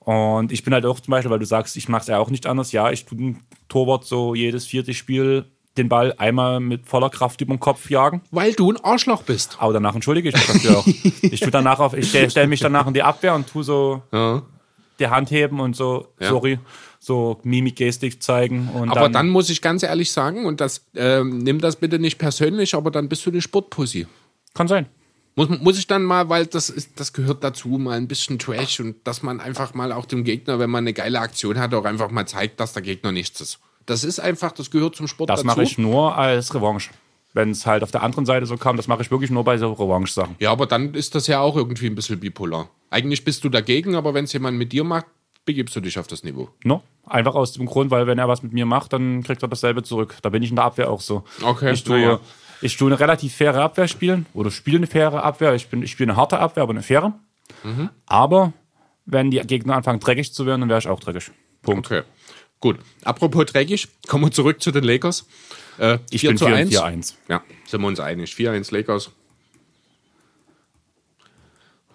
[0.00, 2.30] Und ich bin halt auch zum Beispiel, weil du sagst, ich mache es ja auch
[2.30, 2.72] nicht anders.
[2.72, 5.44] Ja, ich tue ein Torwart so jedes vierte Spiel
[5.76, 8.22] den Ball einmal mit voller Kraft über den Kopf jagen.
[8.32, 9.56] Weil du ein Arschloch bist.
[9.60, 10.86] Aber danach entschuldige ich mich dafür auch.
[10.86, 14.02] Ich tue danach auf, ich stelle stell mich danach in die Abwehr und tue so
[14.12, 14.42] Ja.
[14.98, 16.28] die Hand heben und so, Ja.
[16.30, 16.58] sorry,
[16.98, 18.68] so Mimik, Gestik zeigen.
[18.74, 22.18] Und Aber dann, muss ich ganz ehrlich sagen, und das ähm, nimm das bitte nicht
[22.18, 24.06] persönlich, aber dann bist du eine Sportpussy.
[24.54, 24.86] kann sein.
[25.48, 28.80] Muss, muss ich dann mal, weil das ist, das gehört dazu, mal ein bisschen Trash
[28.80, 31.86] und dass man einfach mal auch dem Gegner, wenn man eine geile Aktion hat, auch
[31.86, 33.58] einfach mal zeigt, dass der Gegner nichts ist.
[33.86, 35.46] Das ist einfach, das gehört zum Sport Das dazu.
[35.46, 36.90] mache ich nur als Revanche.
[37.32, 39.56] Wenn es halt auf der anderen Seite so kam, das mache ich wirklich nur bei
[39.56, 40.36] so Revanche-Sachen.
[40.40, 42.68] Ja, aber dann ist das ja auch irgendwie ein bisschen bipolar.
[42.90, 45.06] Eigentlich bist du dagegen, aber wenn es jemand mit dir macht,
[45.46, 46.50] begibst du dich auf das Niveau.
[46.64, 49.48] No, einfach aus dem Grund, weil wenn er was mit mir macht, dann kriegt er
[49.48, 50.16] dasselbe zurück.
[50.22, 51.24] Da bin ich in der Abwehr auch so.
[51.42, 52.20] Okay, Ich tue, naja.
[52.60, 55.54] Ich tue eine relativ faire Abwehr spielen oder spiele eine faire Abwehr.
[55.54, 57.18] Ich, bin, ich spiele eine harte Abwehr, aber eine faire.
[57.64, 57.90] Mhm.
[58.06, 58.52] Aber
[59.06, 61.30] wenn die Gegner anfangen dreckig zu werden, dann wäre ich auch dreckig.
[61.62, 61.86] Punkt.
[61.86, 62.02] Okay.
[62.60, 62.78] Gut.
[63.04, 65.26] Apropos dreckig, kommen wir zurück zu den Lakers.
[65.78, 66.70] Äh, Ich 4 bin zu 4 1.
[66.70, 67.14] 4-1.
[67.28, 68.32] Ja, sind wir uns einig.
[68.32, 69.10] 4-1 Lakers.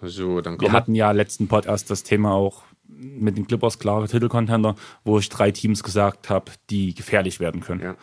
[0.02, 4.76] So, dann Wir hatten ja letzten Podcast das Thema auch mit den Clippers klare Titelcontender,
[5.04, 7.80] wo ich drei Teams gesagt habe, die gefährlich werden können.
[7.80, 7.96] Ja.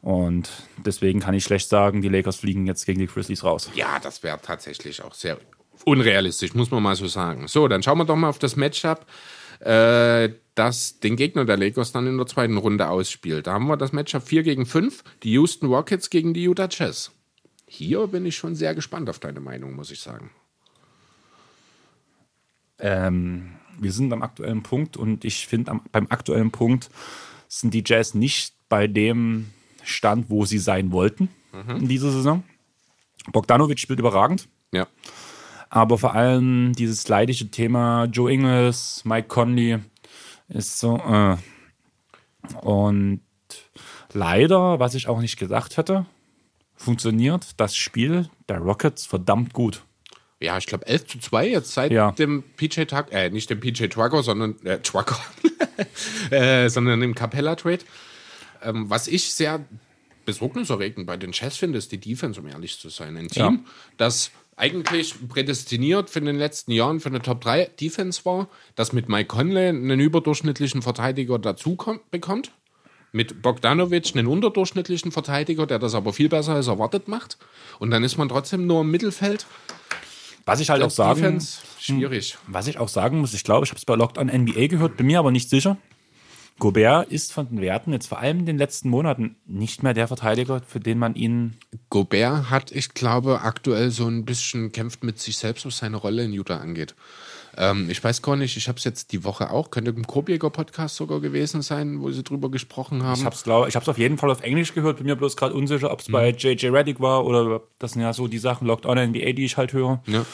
[0.00, 0.50] Und
[0.84, 3.70] deswegen kann ich schlecht sagen, die Lakers fliegen jetzt gegen die Grizzlies raus.
[3.74, 5.38] Ja, das wäre tatsächlich auch sehr
[5.84, 7.48] unrealistisch, muss man mal so sagen.
[7.48, 9.06] So, dann schauen wir doch mal auf das Matchup,
[9.60, 13.46] äh, das den Gegner der Lakers dann in der zweiten Runde ausspielt.
[13.46, 17.12] Da haben wir das Matchup 4 gegen 5, die Houston Rockets gegen die Utah Jazz.
[17.66, 20.30] Hier bin ich schon sehr gespannt auf deine Meinung, muss ich sagen.
[22.78, 26.88] Ähm, wir sind am aktuellen Punkt und ich finde, beim aktuellen Punkt
[27.48, 29.50] sind die Jazz nicht bei dem
[29.88, 31.28] Stand, wo sie sein wollten
[31.68, 32.44] in dieser Saison.
[33.32, 34.86] Bogdanovic spielt überragend, Ja.
[35.70, 39.78] aber vor allem dieses leidige Thema Joe Ingles, Mike Conley
[40.48, 40.96] ist so.
[40.98, 41.36] Äh.
[42.62, 43.20] Und
[44.12, 46.06] leider, was ich auch nicht gedacht hätte,
[46.76, 49.82] funktioniert das Spiel der Rockets verdammt gut.
[50.40, 52.12] Ja, ich glaube 11 zu 2 jetzt seit Ja.
[52.12, 55.18] dem PJ Tucker, äh, nicht dem PJ Trucker, sondern äh, Trucker,
[56.30, 57.80] äh, sondern dem Capella-Trade.
[58.62, 59.64] Ähm, was ich sehr
[60.24, 63.16] besorgniserregend bei den Jazz finde, ist die Defense, um ehrlich zu sein.
[63.16, 63.72] Ein Team, Ja.
[63.96, 69.08] das eigentlich prädestiniert für den letzten Jahren für eine Top 3 Defense war, das mit
[69.08, 72.52] Mike Conley einen überdurchschnittlichen Verteidiger dazu kommt, bekommt.
[73.10, 77.38] mit Bogdanovic einen unterdurchschnittlichen Verteidiger, der das aber viel besser als erwartet macht.
[77.78, 79.46] Und dann ist man trotzdem nur im Mittelfeld.
[80.44, 82.36] Was ich halt auch sagen, Defense, schwierig.
[82.48, 84.98] was ich auch sagen muss, ich glaube, ich habe es bei Locked on NBA gehört,
[84.98, 85.78] bin mir aber nicht sicher.
[86.58, 90.08] Gobert ist von den Werten jetzt vor allem in den letzten Monaten nicht mehr der
[90.08, 91.56] Verteidiger, für den man ihn.
[91.88, 96.24] Gobert hat, ich glaube, aktuell so ein bisschen kämpft mit sich selbst, was seine Rolle
[96.24, 96.94] in Utah angeht.
[97.56, 100.96] Ähm, ich weiß gar nicht, ich habe es jetzt die Woche auch, könnte im Korbjäger-Podcast
[100.96, 103.18] sogar gewesen sein, wo sie drüber gesprochen haben.
[103.18, 105.54] Ich habe es ich hab's auf jeden Fall auf Englisch gehört, bin mir bloß gerade
[105.54, 108.86] unsicher, ob es bei JJ Reddick war oder das sind ja so die Sachen Locked
[108.86, 110.02] on NBA, die ich halt höre.
[110.06, 110.24] Ja.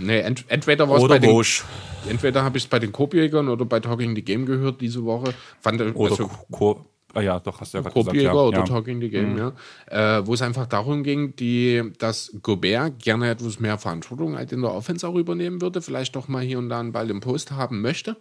[0.00, 1.64] Nee, ent entweder war es bei den, Roche.
[2.08, 5.34] entweder habe ich es bei den Korbjägern oder bei Talking the Game gehört diese Woche.
[5.60, 8.16] Fand, Oder also, Ko ah ja, doch, hast du ja gerade gesagt.
[8.16, 8.62] Ja, oder ja.
[8.62, 8.68] Mhm.
[8.68, 9.52] Talking the Game, ja.
[9.86, 14.62] Äh, wo es einfach darum ging, die, dass Gobert gerne etwas mehr Verantwortung halt in
[14.62, 17.52] der Offense auch übernehmen würde, vielleicht doch mal hier und da einen Ball im Post
[17.52, 18.16] haben möchte.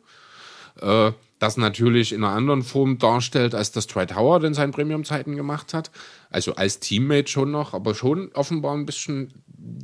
[0.82, 5.36] Äh, das natürlich in einer anderen Form darstellt, als das Dwight Howard in seinen Premium-Zeiten
[5.36, 5.90] gemacht hat.
[6.30, 9.34] Also als Teammate schon noch, aber schon offenbar ein bisschen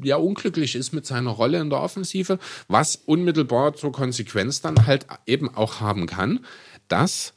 [0.04, 5.08] ja unglücklich ist mit seiner Rolle in der Offensive, was unmittelbar zur Konsequenz dann halt
[5.26, 6.46] eben auch haben kann,
[6.88, 7.34] dass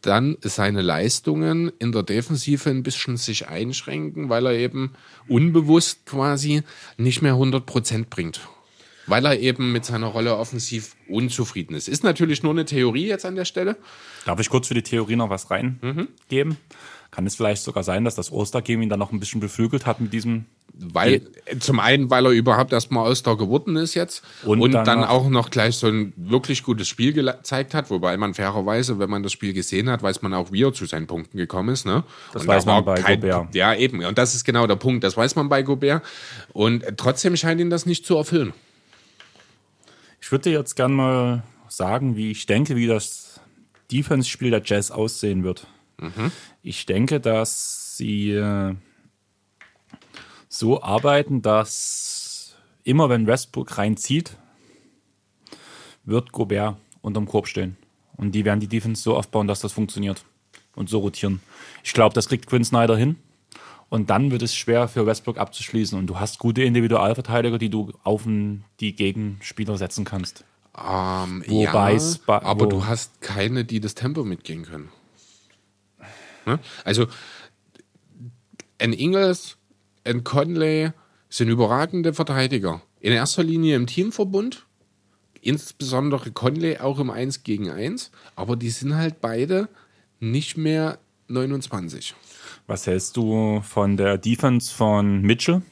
[0.00, 4.92] dann seine Leistungen in der Defensive ein bisschen sich einschränken, weil er eben
[5.26, 6.62] unbewusst quasi
[6.96, 8.40] nicht mehr 100% bringt.
[9.08, 11.88] Weil er eben mit seiner Rolle offensiv unzufrieden ist.
[11.88, 13.76] Ist natürlich nur eine Theorie jetzt an der Stelle.
[14.24, 16.08] Darf ich kurz für die Theorie noch was reingeben?
[16.30, 16.56] Mhm.
[17.10, 19.98] Kann es vielleicht sogar sein, dass das Ostergame ihn dann noch ein bisschen beflügelt hat
[19.98, 20.44] mit diesem
[20.74, 21.22] Weil,
[21.58, 25.26] zum einen, weil er überhaupt erstmal All-Star geworden ist jetzt Und und, dann dann, auch
[25.30, 29.32] noch gleich so ein wirklich gutes Spiel gezeigt hat, wobei man fairerweise, wenn man das
[29.32, 31.86] Spiel gesehen hat, weiß man auch, wie er zu seinen Punkten gekommen ist.
[31.86, 32.04] Ne?
[32.34, 33.54] Das und weiß man bei Gobert.
[33.54, 34.04] Ja, eben.
[34.04, 35.02] Und das ist genau der Punkt.
[35.02, 36.04] Das weiß man bei Gobert.
[36.52, 38.52] Und trotzdem scheint ihn das nicht zu erfüllen.
[40.28, 43.40] Ich würde dir jetzt gern mal sagen, wie ich denke, wie das
[43.90, 45.66] Defense-Spiel der Jazz aussehen wird.
[46.62, 48.74] Ich denke, dass sie äh,
[50.50, 54.36] so arbeiten, dass immer wenn Westbrook reinzieht,
[56.04, 57.78] wird Gobert unterm Korb stehen.
[58.18, 60.26] Und die werden die Defense so aufbauen, dass das funktioniert.
[60.74, 61.40] Und so rotieren.
[61.82, 63.16] Ich glaube, das kriegt Quinn Snyder hin.
[63.90, 65.98] Und dann wird es schwer für Westbrook abzuschließen.
[65.98, 68.24] Und du hast gute Individualverteidiger, die du auf
[68.80, 70.44] die Gegenspieler setzen kannst.
[70.76, 74.90] Ähm, Wobei ja, bei- aber wo- du hast keine, die das Tempo mitgehen können.
[76.46, 76.58] Ne?
[76.84, 77.06] Also
[78.78, 79.56] ein Ingles,
[80.04, 80.90] ein Conley
[81.28, 82.80] sind überragende Verteidiger.
[83.00, 84.66] In erster Linie im Teamverbund,
[85.40, 89.68] insbesondere Conley auch im 1 gegen 1, aber die sind halt beide
[90.20, 92.14] nicht mehr 29.
[92.68, 95.62] Was hältst du von der Defense von Mitchell?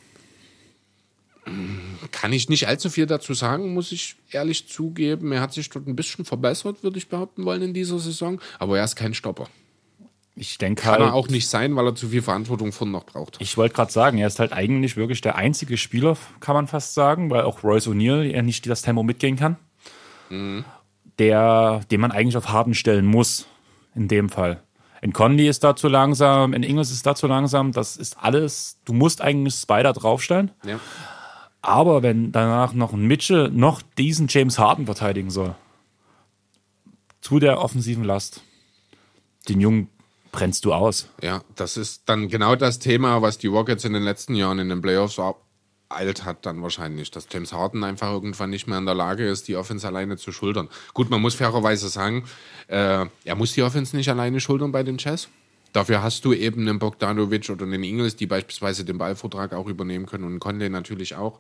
[2.11, 5.31] Kann ich nicht allzu viel dazu sagen, muss ich ehrlich zugeben.
[5.31, 8.41] Er hat sich dort ein bisschen verbessert, würde ich behaupten wollen, in dieser Saison.
[8.59, 9.47] Aber er ist kein Stopper.
[10.37, 13.05] Ich denke Kann halt, er auch nicht sein, weil er zu viel Verantwortung von noch
[13.05, 13.37] braucht.
[13.41, 16.95] ich wollte gerade sagen, er ist halt eigentlich wirklich der einzige Spieler, kann man fast
[16.95, 19.57] sagen, weil auch Royce O'Neal ja nicht das Tempo mitgehen kann,
[21.19, 23.47] der, den man eigentlich auf Harden stellen muss,
[23.95, 24.63] in dem Fall.
[25.07, 28.79] In Conley ist da zu langsam, in Ingles ist da zu langsam, das ist alles,
[28.87, 30.81] du musst eigentlich Spider draufstellen, Ja.
[31.63, 35.55] aber wenn danach noch ein Mitchell noch diesen James Harden verteidigen soll,
[37.21, 38.41] zu der offensiven Last,
[39.49, 39.89] den Jungen
[40.33, 41.09] brennst du aus.
[41.23, 44.69] ja, das ist dann genau das Thema, was die Rockets in den letzten Jahren in
[44.71, 45.21] den Playoffs
[45.89, 49.49] alt hat dann wahrscheinlich, dass James Harden einfach irgendwann nicht mehr in der Lage ist,
[49.49, 50.69] die Offense alleine zu schultern.
[50.95, 52.25] Gut, man muss fairerweise sagen,
[52.69, 55.29] äh, er muss die Offense nicht alleine schultern bei den Jazz.
[55.73, 60.07] Dafür hast du eben einen Bogdanovic oder einen Ingles, die beispielsweise den Ballvortrag auch übernehmen
[60.07, 61.39] können und Conley natürlich auch.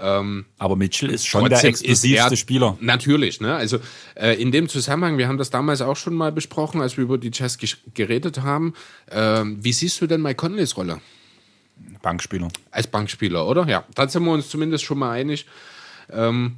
[0.00, 2.78] Aber Mitchell ist schon der explosivste er- Spieler.
[2.80, 3.56] Natürlich, ne?
[3.56, 3.80] Also
[4.14, 7.18] äh, in dem Zusammenhang, wir haben das damals auch schon mal besprochen, als wir über
[7.18, 8.74] die Jazz ges- geredet haben.
[9.10, 11.00] Ähm, wie siehst du denn Mike Conleys Rolle
[12.02, 12.48] Bankspieler.
[12.70, 13.66] als Bankspieler, oder?
[13.68, 15.46] Ja, da sind wir uns zumindest schon mal einig.
[16.10, 16.56] Ähm,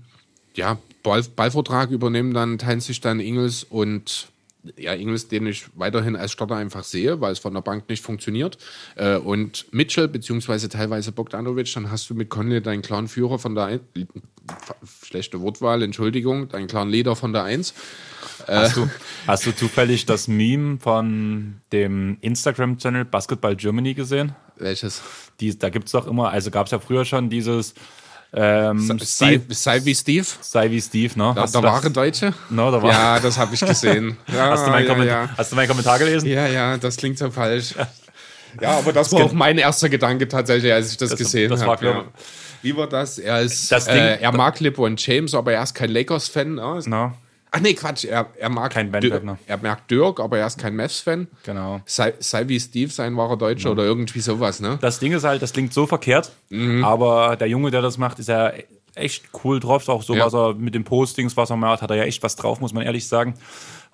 [0.54, 4.28] ja, Ball, Ballvertrag übernehmen dann, teilen sich dann Ingels und
[4.76, 8.04] ja, Ingels, den ich weiterhin als Starter einfach sehe, weil es von der Bank nicht
[8.04, 8.58] funktioniert.
[8.96, 13.54] Äh, und Mitchell, beziehungsweise teilweise Bogdanovic, dann hast du mit Conley deinen klaren Führer von
[13.54, 13.80] der Ein
[15.02, 17.72] schlechte Wortwahl, Entschuldigung, deinen klaren Leader von der Eins.
[18.56, 18.90] Hast du,
[19.26, 24.34] hast du zufällig das Meme von dem Instagram-Channel Basketball Germany gesehen?
[24.56, 25.02] Welches?
[25.40, 27.74] Die, da gibt es doch immer, also gab es ja früher schon dieses
[28.32, 30.26] ähm, Sei, Steve, sei wie Steve.
[30.40, 31.32] sei wie Steve, ne?
[31.34, 32.32] Da, das- wahre Deutsche?
[32.48, 34.16] No, da war, Ja, das habe ich gesehen.
[34.32, 35.30] Ja, hast, du meinen ja, Kommentar, ja.
[35.36, 36.28] hast du meinen Kommentar gelesen?
[36.28, 37.74] Ja, ja, das klingt so falsch.
[38.60, 41.84] Ja, aber das war auch mein erster Gedanke tatsächlich, als ich das, Das- gesehen habe.
[41.86, 42.04] Ja.
[42.62, 43.18] Wie war das?
[43.18, 46.54] Er ist, Das Ding- äh, er mag LeBron James, aber er ist kein Lakers-Fan.
[46.56, 46.80] Ne?
[46.86, 47.12] No.
[47.52, 50.76] Ach nee, Quatsch, er, er mag Kein Dirk, er mag Dirk, aber er ist kein
[50.76, 51.26] Mavs-Fan.
[51.44, 51.80] Genau.
[51.84, 54.78] Sei, sei wie Steve, sein wahrer Deutscher oder irgendwie sowas, ne?
[54.80, 56.84] Das Ding ist halt, das klingt so verkehrt, Mhm.
[56.84, 58.52] aber der Junge, der das macht, ist ja
[58.94, 59.88] echt cool drauf.
[59.88, 60.26] Auch so, Ja.
[60.26, 62.72] was er mit den Postings, was er macht, hat er ja echt was drauf, muss
[62.72, 63.34] man ehrlich sagen.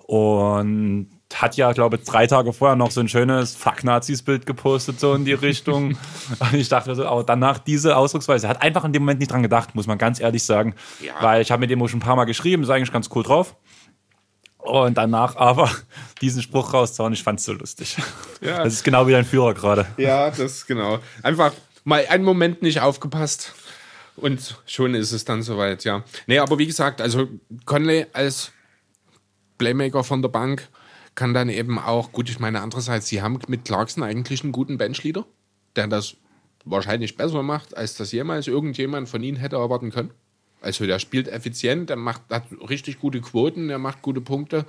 [0.07, 5.13] Und hat ja, glaube ich, drei Tage vorher noch so ein schönes Fuck-Nazis-Bild gepostet, so
[5.13, 5.97] in die Richtung.
[6.39, 9.43] Und ich dachte so, aber danach diese Ausdrucksweise, hat einfach in dem Moment nicht dran
[9.43, 10.75] gedacht, muss man ganz ehrlich sagen.
[11.01, 11.13] Ja.
[11.19, 13.23] Weil ich habe mit dem auch schon ein paar Mal geschrieben, ist eigentlich ganz cool
[13.23, 13.57] drauf.
[14.59, 15.69] Und danach aber
[16.21, 17.97] diesen Spruch rauszuhauen, ich fand's so lustig.
[18.39, 18.63] Ja.
[18.63, 19.85] Das ist genau wie dein Führer gerade.
[19.97, 20.99] Ja, das genau.
[21.21, 21.51] Einfach
[21.83, 23.53] mal einen Moment nicht aufgepasst
[24.15, 26.03] und schon ist es dann soweit, ja.
[26.25, 27.27] Nee, aber wie gesagt, also
[27.65, 28.51] Conley als
[29.57, 30.69] Playmaker von der Bank
[31.15, 34.77] kann dann eben auch, gut, ich meine, andererseits, sie haben mit Clarkson eigentlich einen guten
[34.77, 35.25] Benchleader,
[35.75, 36.15] der das
[36.63, 40.11] wahrscheinlich besser macht, als das jemals irgendjemand von ihnen hätte erwarten können.
[40.61, 44.65] Also der spielt effizient, der macht, hat richtig gute Quoten, der macht gute Punkte,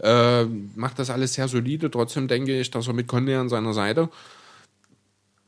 [0.00, 1.90] äh, macht das alles sehr solide.
[1.90, 4.10] Trotzdem denke ich, dass er mit Conley an seiner Seite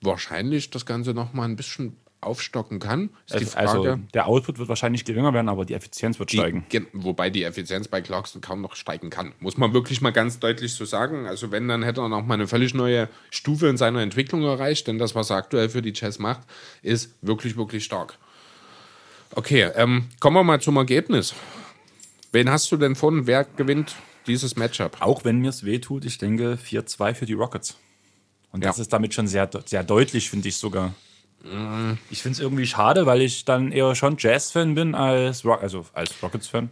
[0.02, 3.10] wahrscheinlich das Ganze noch mal ein bisschen aufstocken kann.
[3.54, 6.64] Also der Output wird wahrscheinlich geringer werden, aber die Effizienz wird die, steigen.
[6.68, 9.32] gen- wobei die Effizienz bei Clarkson kaum noch steigen kann.
[9.38, 11.26] Muss man wirklich mal ganz deutlich so sagen.
[11.26, 14.86] Also wenn, dann hätte er noch mal eine völlig neue Stufe in seiner Entwicklung erreicht,
[14.88, 16.40] denn das, was er aktuell für die Jazz macht,
[16.82, 18.18] ist wirklich, wirklich stark.
[19.34, 21.34] Okay, ähm, kommen wir mal zum Ergebnis.
[22.32, 23.26] Wen hast du denn von?
[23.26, 23.94] Wer gewinnt
[24.26, 24.96] dieses Matchup?
[25.00, 27.76] Auch wenn mir es weh tut, ich denke 4-2 für die Rockets.
[28.52, 28.82] Und das Ja.
[28.82, 30.94] ist damit schon sehr, sehr deutlich, finde ich sogar.
[32.10, 35.86] Ich finde es irgendwie schade, weil ich dann eher schon Jazz-Fan bin als, Rock, also
[35.92, 36.70] als Rockets-Fan.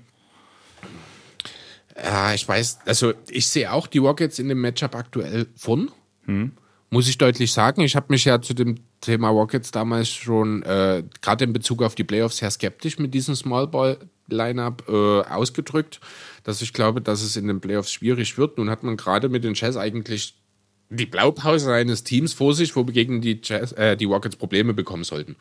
[1.97, 5.91] Ja, ich weiß, also ich sehe auch die Rockets in dem Matchup aktuell von.
[6.91, 7.83] Muss ich deutlich sagen.
[7.83, 11.95] Ich habe mich ja zu dem Thema Rockets damals schon, äh, gerade in Bezug auf
[11.95, 13.99] die Playoffs, sehr skeptisch mit diesem Small Ball
[14.29, 16.01] Lineup äh, ausgedrückt,
[16.45, 18.59] dass ich glaube, dass es in den Playoffs schwierig wird.
[18.59, 20.35] Nun hat man gerade mit den Jazz eigentlich
[20.91, 25.37] die Blaupause eines Teams vor sich, wogegen die, Jazz, äh, die Rockets Probleme bekommen sollten.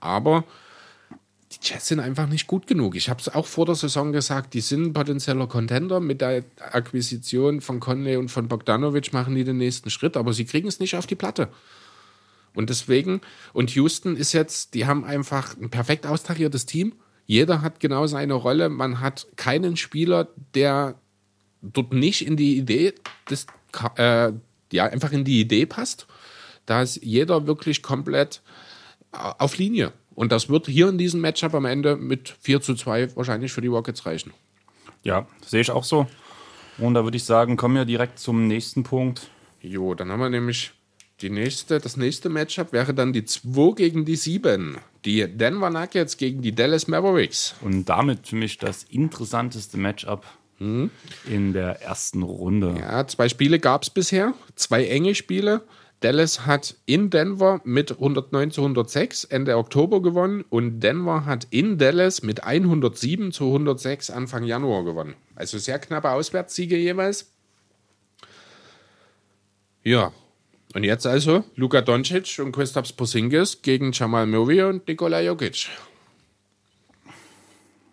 [0.00, 0.44] Aber
[1.52, 2.96] die Jazz sind einfach nicht gut genug.
[2.96, 6.00] Ich habe es auch vor der Saison gesagt, die sind ein potenzieller Contender.
[6.00, 10.44] Mit der Akquisition von Conley und von Bogdanovic machen die den nächsten Schritt, aber sie
[10.44, 11.48] kriegen es nicht auf die Platte.
[12.54, 13.20] Und deswegen,
[13.52, 16.94] und Houston ist jetzt, die haben einfach ein perfekt austariertes Team.
[17.26, 18.68] Jeder hat genau seine Rolle.
[18.68, 20.94] Man hat keinen Spieler, der
[21.62, 22.94] dort nicht in die Idee
[23.28, 23.46] des,
[23.96, 24.32] äh,
[24.74, 26.06] ja, einfach in die Idee passt.
[26.66, 28.42] Da ist jeder wirklich komplett
[29.12, 29.92] auf Linie.
[30.14, 33.60] Und das wird hier in diesem Matchup am Ende mit 4 zu 2 wahrscheinlich für
[33.60, 34.32] die Rockets reichen.
[35.02, 36.06] Ja, sehe ich auch so.
[36.78, 39.28] Und da würde ich sagen, kommen wir direkt zum nächsten Punkt.
[39.60, 40.72] Jo, dann haben wir nämlich
[41.20, 44.78] die nächste, das nächste Matchup wäre dann die 2 gegen die 7.
[45.04, 47.54] Die Denver Nuggets gegen die Dallas Mavericks.
[47.60, 50.24] Und damit für mich das interessanteste Matchup
[50.58, 52.76] in der ersten Runde.
[52.78, 55.62] Ja, zwei Spiele gab es bisher, zwei enge Spiele.
[56.00, 61.78] Dallas hat in Denver mit 109 zu 106 Ende Oktober gewonnen und Denver hat in
[61.78, 65.14] Dallas mit 107 zu 106 Anfang Januar gewonnen.
[65.34, 67.30] Also sehr knappe Auswärtssiege jeweils.
[69.82, 70.12] Ja,
[70.74, 75.68] und jetzt also Luka Doncic und Kristaps Porzingis gegen Jamal Murray und Nikola Jokic.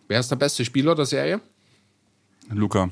[0.07, 1.39] Wer ist der beste Spieler der Serie?
[2.51, 2.89] Luca.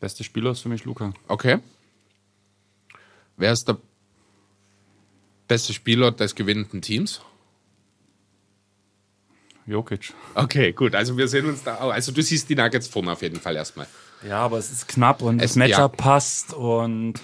[0.00, 1.12] Beste Spieler ist für mich Luca.
[1.28, 1.58] Okay.
[3.36, 3.78] Wer ist der
[5.48, 7.20] beste Spieler des gewinnenden Teams?
[9.66, 10.12] Jokic.
[10.34, 10.94] Okay, gut.
[10.94, 11.90] Also wir sehen uns da auch.
[11.92, 13.86] Also du siehst die Nuggets vorne auf jeden Fall erstmal.
[14.26, 15.88] Ja, aber es ist knapp und Es- das Matchup ja.
[15.88, 17.14] passt und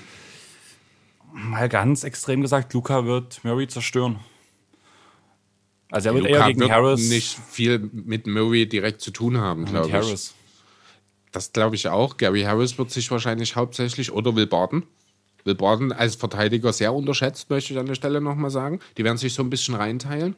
[1.33, 4.21] mal ganz extrem gesagt, Luca wird Murray zerstören.
[5.91, 7.09] Also er wird eher gegen wird Harris.
[7.09, 9.93] nicht viel mit Murray direkt zu tun haben, glaube ich.
[9.93, 10.35] Harris.
[11.33, 12.17] Das glaube ich auch.
[12.17, 14.85] Gary Harris wird sich wahrscheinlich hauptsächlich oder Will Barton.
[15.45, 18.81] Will Barton als Verteidiger sehr unterschätzt, möchte ich an der Stelle nochmal sagen.
[18.97, 20.37] Die werden sich so ein bisschen reinteilen.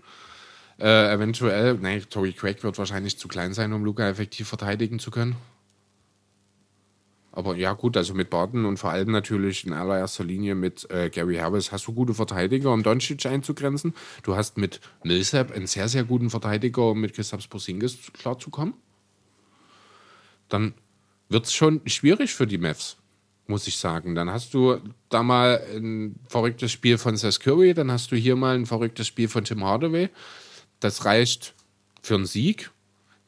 [0.79, 5.11] Äh, eventuell, nee, Tory Craig wird wahrscheinlich zu klein sein, um Luca effektiv verteidigen zu
[5.11, 5.37] können.
[7.39, 11.09] Aber ja, gut, also mit Barton und vor allem natürlich in allererster Linie mit äh,
[11.09, 13.95] Gary Harris hast du gute Verteidiger, um Doncic einzugrenzen.
[14.25, 18.75] Du hast mit Millsap einen sehr, sehr guten Verteidiger, um mit Kristaps Porzingis klarzukommen.
[20.49, 20.75] Dann
[21.29, 22.97] wird es schon schwierig für die Mavs,
[23.47, 24.17] muss ich sagen.
[24.17, 28.35] Dann hast du da mal ein verrücktes Spiel von Seth Curry, dann hast du hier
[28.35, 30.09] mal ein verrücktes Spiel von Tim Hardaway.
[30.81, 31.55] Das reicht
[32.03, 32.73] für einen Sieg.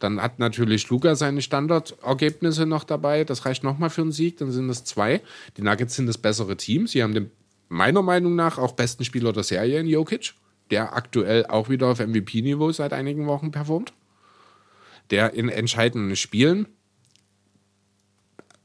[0.00, 3.24] Dann hat natürlich Luca seine Standardergebnisse noch dabei.
[3.24, 4.38] Das reicht nochmal für einen Sieg.
[4.38, 5.20] Dann sind es zwei.
[5.56, 6.86] Die Nuggets sind das bessere Team.
[6.86, 7.30] Sie haben den
[7.68, 10.34] meiner Meinung nach auch besten Spieler der Serie in Jokic,
[10.70, 13.92] der aktuell auch wieder auf MVP-Niveau seit einigen Wochen performt.
[15.10, 16.68] der in entscheidenden Spielen,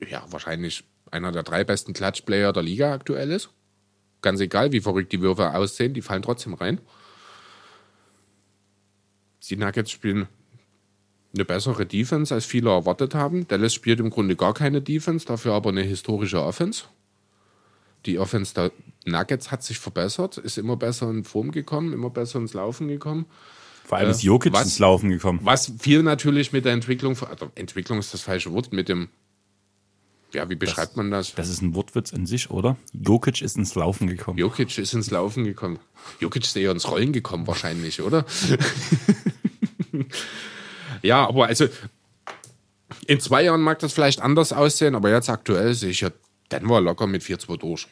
[0.08, 3.50] ja, wahrscheinlich einer der drei besten Klatschplayer der Liga aktuell ist.
[4.22, 6.80] Ganz egal, wie verrückt die Würfe aussehen, die fallen trotzdem rein.
[9.50, 10.28] Die Nuggets spielen
[11.36, 13.48] eine bessere Defense, als viele erwartet haben.
[13.48, 16.86] Dallas spielt im Grunde gar keine Defense, dafür aber eine historische Offense.
[18.06, 18.72] Die Offense der
[19.06, 23.26] Nuggets hat sich verbessert, ist immer besser in Form gekommen, immer besser ins Laufen gekommen.
[23.84, 25.40] Vor allem ist Jokic was- ins Laufen gekommen.
[25.44, 29.10] Was viel natürlich mit der Entwicklung, also Entwicklung ist das falsche Wort, mit dem,
[30.34, 31.34] ja, wie beschreibt man das?
[31.36, 32.78] Das ist ein Wortwitz in sich, oder?
[32.94, 34.38] Jokic ist ins Laufen gekommen.
[34.38, 35.80] Jokic ist ins Laufen gekommen.
[36.20, 38.26] Jokic ist eher ins Rollen gekommen, wahrscheinlich, oder?
[41.06, 41.68] ja, aber also
[43.08, 46.10] in zwei Jahren mag das vielleicht anders aussehen, aber jetzt aktuell sehe ich ja
[46.52, 47.88] Denver locker mit 4-2 durch.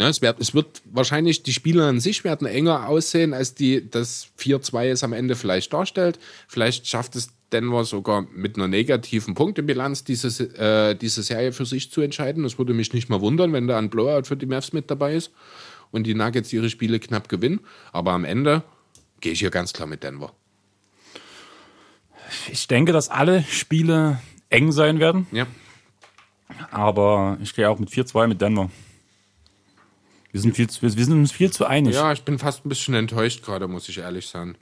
[0.00, 3.90] Ja, es, wird, es wird wahrscheinlich, die Spiele an sich werden enger aussehen, als die,
[3.90, 6.18] das 4-2 es am Ende vielleicht darstellt.
[6.48, 11.90] Vielleicht schafft es Denver sogar mit einer negativen Punktebilanz diese, äh, diese Serie für sich
[11.90, 12.44] zu entscheiden.
[12.44, 15.16] Das würde mich nicht mal wundern, wenn da ein Blowout für die Mavs mit dabei
[15.16, 15.32] ist
[15.90, 17.60] und die Nuggets ihre Spiele knapp gewinnen.
[17.92, 18.62] Aber am Ende
[19.20, 20.32] gehe ich hier ganz klar mit Denver.
[22.50, 25.46] Ich denke, dass alle Spiele eng sein werden, Ja.
[26.70, 28.70] aber ich gehe auch mit 4-2 mit Denver.
[30.32, 31.94] Wir sind, viel zu, wir sind uns viel zu einig.
[31.94, 34.56] Ja, ich bin fast ein bisschen enttäuscht gerade, muss ich ehrlich sein.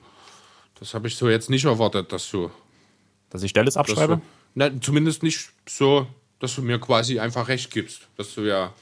[0.80, 2.50] Das habe ich so jetzt nicht erwartet, dass du.
[3.30, 4.16] Dass ich Dallas abschreibe?
[4.16, 4.22] du
[4.54, 6.06] na, zumindest nicht so,
[6.40, 8.08] dass du mir quasi einfach recht gibst.
[8.16, 8.72] Dass du ja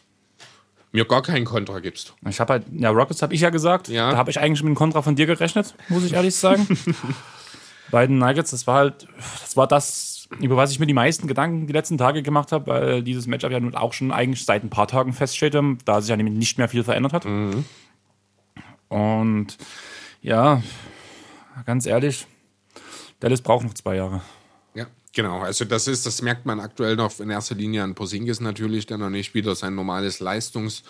[0.92, 2.14] mir gar keinen Kontra gibst.
[2.28, 3.88] Ich habe halt, ja, Rockets habe ich ja gesagt.
[3.88, 4.12] Ja.
[4.12, 6.66] Da habe ich eigentlich mit dem Kontra von dir gerechnet, muss ich ehrlich sagen.
[7.90, 9.06] Bei den Nuggets, das war halt,
[9.40, 12.66] das war das, über was ich mir die meisten Gedanken die letzten Tage gemacht habe,
[12.66, 16.00] weil dieses Matchup ja nun auch schon eigentlich seit ein paar Tagen feststeht, ähm, da
[16.00, 17.26] sich ja nämlich nicht mehr viel verändert hat.
[18.88, 19.56] Und
[20.22, 20.62] ja,
[21.64, 22.26] ganz ehrlich,
[23.20, 24.22] Dallas braucht noch zwei Jahre.
[24.74, 25.40] Ja, genau.
[25.40, 28.98] Also das ist, das merkt man aktuell noch in erster Linie an Porzingis natürlich, der
[28.98, 30.82] noch nicht wieder sein normales Leistungs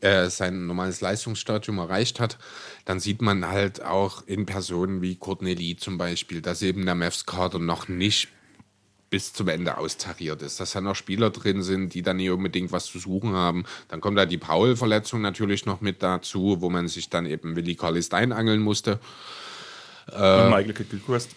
[0.00, 2.38] äh, sein normales Leistungsstadium erreicht hat,
[2.84, 6.94] dann sieht man halt auch in Personen wie Courtney Lee zum Beispiel, dass eben der
[6.94, 8.28] Mavs-Kader noch nicht
[9.10, 12.72] bis zum Ende austariert ist, dass da noch Spieler drin sind, die dann nicht unbedingt
[12.72, 13.64] was zu suchen haben.
[13.88, 17.74] Dann kommt da die Paul-Verletzung natürlich noch mit dazu, wo man sich dann eben Willi
[17.74, 19.00] Carlis einangeln musste.
[20.12, 21.30] Und Michael Kidd-Gilchrist.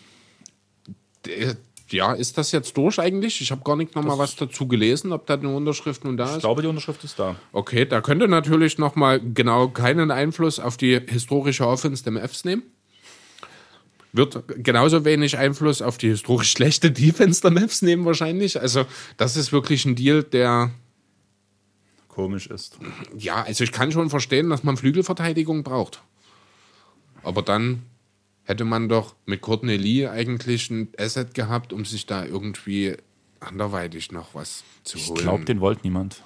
[1.91, 3.41] Ja, ist das jetzt durch eigentlich?
[3.41, 6.25] Ich habe gar nicht noch mal was dazu gelesen, ob da eine Unterschrift nun da
[6.29, 6.39] Ich ist.
[6.41, 7.35] glaube, die Unterschrift ist da.
[7.51, 12.45] Okay, da könnte natürlich noch mal genau keinen Einfluss auf die historische Offense der Mavs
[12.45, 12.63] nehmen.
[14.13, 18.59] Wird genauso wenig Einfluss auf die historisch schlechte Defense der Mavs nehmen wahrscheinlich.
[18.59, 18.85] Also
[19.17, 20.71] das ist wirklich ein Deal, der
[22.09, 22.77] Komisch ist.
[23.17, 26.01] ja, also ich kann schon verstehen, dass man Flügelverteidigung braucht.
[27.23, 27.83] Aber dann
[28.43, 32.95] hätte man doch mit Courtney Lee eigentlich ein Asset gehabt, um sich da irgendwie
[33.39, 35.15] anderweitig noch was zu holen.
[35.17, 36.21] Ich glaube, den wollte niemand.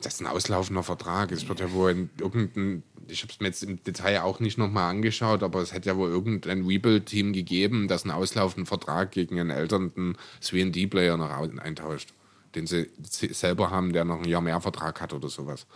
[0.00, 1.32] das ist ein auslaufender Vertrag.
[1.32, 4.58] Es wird ja wohl in irgendein, ich habe es mir jetzt im Detail auch nicht
[4.58, 9.38] nochmal angeschaut, aber es hätte ja wohl irgendein Rebuild-Team gegeben, das einen auslaufenden Vertrag gegen
[9.38, 12.12] einen älteren 3D-Player noch au- eintauscht,
[12.54, 15.66] den sie se- selber haben, der noch ein Jahr mehr Vertrag hat oder sowas.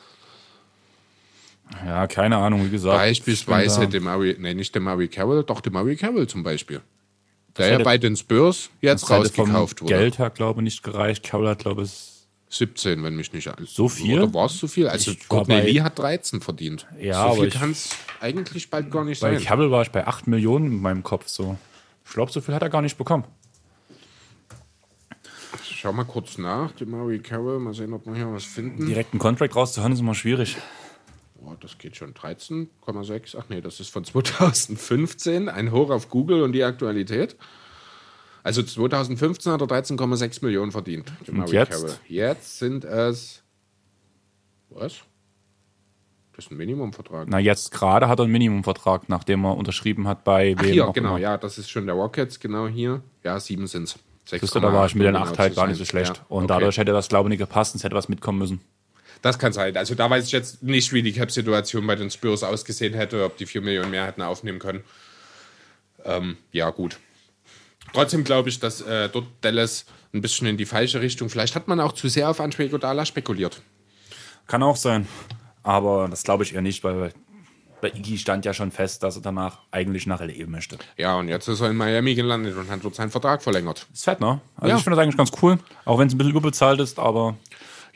[1.85, 2.97] Ja, keine Ahnung, wie gesagt.
[2.97, 6.81] Beispielsweise Ich dem Murray, nee, nicht dem Murray Carroll, doch dem Murray Carroll zum Beispiel.
[7.59, 9.95] Der ja bei den Spurs jetzt rausgekauft wurde.
[9.95, 11.25] Geld her, glaube ich, nicht gereicht.
[11.25, 11.91] Carroll hat, glaube ich,
[12.51, 13.75] 17, wenn mich nicht alles.
[13.75, 14.21] So viel?
[14.23, 14.87] Oder war es so viel?
[14.89, 16.87] Also Ich Courtney bei- Lee hat 13 verdient.
[17.01, 17.91] Ja, so viel ich- kann es
[18.21, 19.45] eigentlich bald gar nicht bei sein.
[19.45, 21.57] Carroll war ich bei 8 Millionen in meinem Kopf so.
[22.05, 23.25] Ich glaube, so viel hat er gar nicht bekommen.
[25.63, 28.87] Schau mal kurz nach, die Murray Carroll, mal sehen, ob wir hier was finden.
[28.87, 30.57] Direkt einen Contract rauszuhauen ist immer schwierig.
[31.47, 33.37] Boah, das geht schon 13,6.
[33.39, 35.49] Ach nee, das ist von 2015.
[35.49, 37.37] Ein Hoch auf Google und die Aktualität.
[38.43, 41.13] Also 2015 hat er 13,6 Millionen verdient.
[41.25, 41.71] die Und jetzt?
[41.71, 41.95] Carroll.
[42.09, 43.45] Jetzt sind es.
[44.71, 45.03] Was?
[46.35, 47.29] Das ist ein Minimumvertrag.
[47.31, 50.91] Na, jetzt gerade hat er einen Minimumvertrag, nachdem er unterschrieben hat bei Ach, wem hier,
[50.93, 51.19] genau, immer.
[51.19, 53.03] ja, das ist schon der Rockets, genau hier.
[53.23, 53.99] Ja, sieben sind es.
[54.25, 56.23] Siehst du, da war ich mit den 8 halt gar nicht so schlecht.
[56.29, 58.61] Und dadurch hätte das, glaube ich, nicht gepasst und es hätte was mitkommen müssen.
[59.27, 59.77] Das kann sein.
[59.77, 63.37] Also da weiß ich jetzt nicht, wie die Cap-Situation bei den Spurs ausgesehen hätte, ob
[63.37, 64.85] die 4 Millionen mehr hätten aufnehmen können.
[66.05, 67.01] Ähm, ja, gut.
[67.93, 71.29] Trotzdem glaube ich, dass äh, dort Dallas ein bisschen in die falsche Richtung.
[71.29, 73.63] Vielleicht hat man auch zu sehr auf Andre Godala spekuliert.
[74.47, 75.09] Kann auch sein.
[75.65, 77.13] Aber das glaube ich eher nicht, weil
[77.81, 80.79] bei Iggy stand ja schon fest, dass er danach eigentlich nach LE möchte.
[80.97, 83.89] Ja, und jetzt ist er in Miami gelandet und hat dort seinen Vertrag verlängert.
[83.93, 84.41] Ist fett, ne?
[84.55, 84.77] Also Ja.
[84.77, 87.37] ich finde das eigentlich ganz cool, auch wenn es ein bisschen überbezahlt ist, aber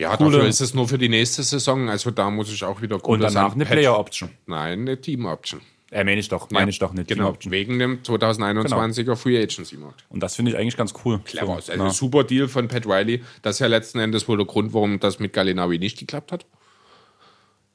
[0.00, 1.90] Ja, Coole- dafür ist es nur für die nächste Saison.
[1.90, 4.30] Also da muss ich auch wieder und guter danach eine Patch- Player Option.
[4.46, 5.60] Nein, eine Team-Option.
[5.90, 7.08] Äh, meine ich doch, meine ich doch nicht.
[7.08, 10.04] Genau, wegen dem 2021er Free Agency Markt.
[10.08, 11.20] Und das finde ich eigentlich ganz cool.
[11.24, 11.60] Clever.
[11.60, 11.90] So, also na.
[11.90, 13.22] super Deal von Pat Riley.
[13.42, 16.46] Das ist ja letzten Endes wohl der Grund, warum das mit Gallinari nicht geklappt hat.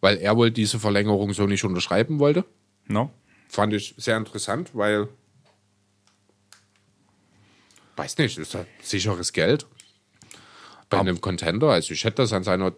[0.02, 2.46] Weil er wohl diese Verlängerung so nicht unterschreiben wollte.
[2.88, 3.12] No?
[3.50, 5.10] Fand ich sehr interessant, weil.
[7.98, 9.68] Weiß nicht, ist ja sicheres Geld.
[10.90, 11.72] Bei einem Contender.
[11.72, 12.74] Also ich hätte das an seiner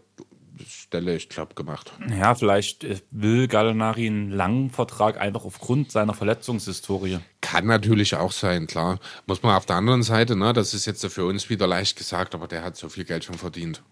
[0.65, 1.91] Stelle, ich glaube, gemacht.
[2.09, 7.19] Ja, vielleicht äh, will Gallinari einen langen Vertrag einfach aufgrund seiner Verletzungshistorie.
[7.41, 8.99] Kann natürlich auch sein, klar.
[9.25, 12.33] Muss man auf der anderen Seite, ne, das ist jetzt für uns wieder leicht gesagt,
[12.33, 13.83] aber der hat so viel Geld schon verdient.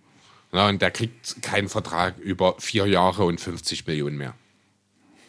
[0.52, 4.34] Ja, und der kriegt keinen Vertrag über vier Jahre und 50 Millionen mehr.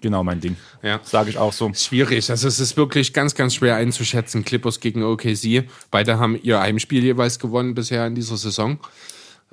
[0.00, 0.56] Genau mein Ding.
[0.82, 1.00] Ja.
[1.02, 1.72] Sage ich auch so.
[1.72, 2.28] Schwierig.
[2.28, 4.44] Also es ist wirklich ganz, ganz schwer einzuschätzen.
[4.44, 5.64] Clippers gegen OKC.
[5.90, 8.78] Beide haben ihr Heimspiel jeweils gewonnen bisher in dieser Saison.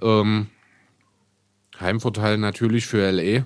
[0.02, 0.48] Ähm,
[1.82, 3.46] Heimvorteil natürlich für LA.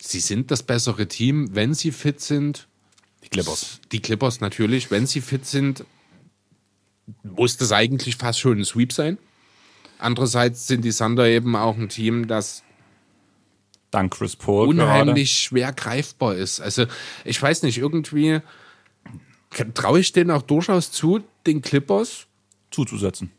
[0.00, 2.68] Sie sind das bessere Team, wenn sie fit sind.
[3.24, 3.80] Die Clippers.
[3.92, 5.84] Die Clippers natürlich, wenn sie fit sind,
[7.22, 9.18] muss das eigentlich fast schon ein Sweep sein.
[9.98, 12.62] Andererseits sind die Thunder eben auch ein Team, das
[13.92, 14.68] Dank Chris Paul.
[14.68, 16.60] unheimlich schwer greifbar ist.
[16.60, 16.86] Also
[17.24, 18.40] ich weiß nicht, irgendwie
[19.74, 22.32] traue ich denen auch durchaus zu, den Clippers Gerade
[22.70, 23.30] zuzusetzen.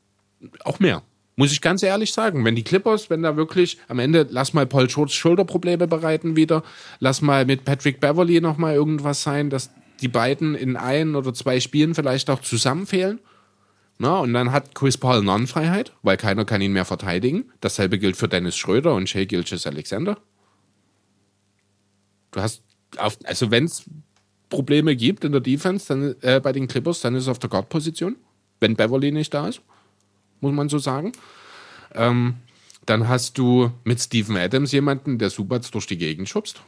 [0.63, 1.03] auch mehr.
[1.35, 2.45] Muss ich ganz ehrlich sagen.
[2.45, 6.63] Wenn die Clippers, wenn da wirklich am Ende, lass mal Paul George Schulterprobleme bereiten wieder,
[6.99, 9.71] lass mal mit Patrick Beverly nochmal irgendwas sein, dass
[10.01, 13.19] die beiden in ein oder zwei Spielen vielleicht auch zusammenfehlen.
[13.97, 17.45] Na, und dann hat Chris Paul Non-Freiheit, weil keiner kann ihn mehr verteidigen.
[17.61, 20.17] Dasselbe gilt für Dennis Schröder und Shea Gilgis Alexander.
[22.31, 22.63] Du hast,
[22.97, 23.85] auf, also wenn es
[24.49, 27.49] Probleme gibt in der Defense dann, äh, bei den Clippers, dann ist es auf der
[27.49, 28.17] Guard-Position,
[28.59, 29.61] wenn Beverly nicht da ist,
[30.43, 31.13] muss man so sagen.
[31.95, 32.35] Ähm,
[32.85, 36.61] dann hast du mit Steven Adams jemanden, der Subats durch die Gegend schubst.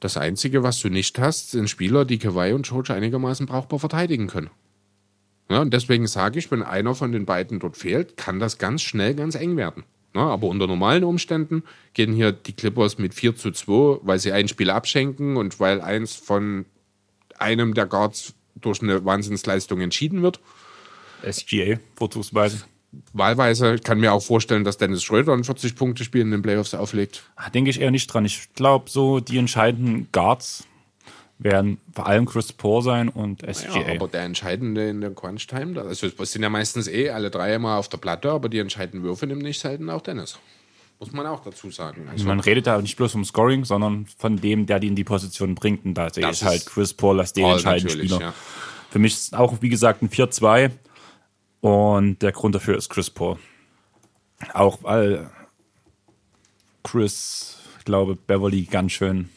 [0.00, 4.28] Das Einzige, was du nicht hast, sind Spieler, die Kawhi und George einigermaßen brauchbar verteidigen
[4.28, 4.50] können.
[5.50, 8.82] Ja, und deswegen sage ich, wenn einer von den beiden dort fehlt, kann das ganz
[8.82, 9.84] schnell ganz eng werden.
[10.14, 14.32] Ja, aber unter normalen Umständen gehen hier die Clippers mit 4 zu 2, weil sie
[14.32, 16.64] ein Spiel abschenken und weil eins von
[17.38, 20.40] einem der Guards durch eine Wahnsinnsleistung entschieden wird.
[21.28, 22.62] SGA, vorzugsweise.
[23.12, 27.24] Wahlweise ich kann mir auch vorstellen, dass Dennis Schröder ein 40-Punkte-Spiel in den Playoffs auflegt.
[27.36, 28.24] Ah, Denke ich eher nicht dran.
[28.24, 30.64] Ich glaube, so die entscheidenden Guards
[31.38, 33.80] werden vor allem Chris Paul sein und SGA.
[33.80, 37.30] Ja, aber der Entscheidende in der Crunch-Time, da- also es sind ja meistens eh alle
[37.30, 40.38] drei immer auf der Platte, aber die entscheidenden Würfe nimmt nicht selten auch Dennis.
[40.98, 42.08] Muss man auch dazu sagen.
[42.10, 45.04] Also, Man redet da nicht bloß vom Scoring, sondern von dem, der die in die
[45.04, 45.84] Position bringt.
[45.84, 48.20] Und da sehe Das ich halt ist Chris Paul als den entscheidenden Spieler.
[48.20, 48.34] ja.
[48.90, 50.70] Für mich ist auch, wie gesagt, ein 4-2.
[51.60, 53.38] Und der Grund dafür ist Chris Paul.
[54.54, 55.30] Auch weil
[56.82, 59.28] Chris, ich glaube, Beverly ganz schön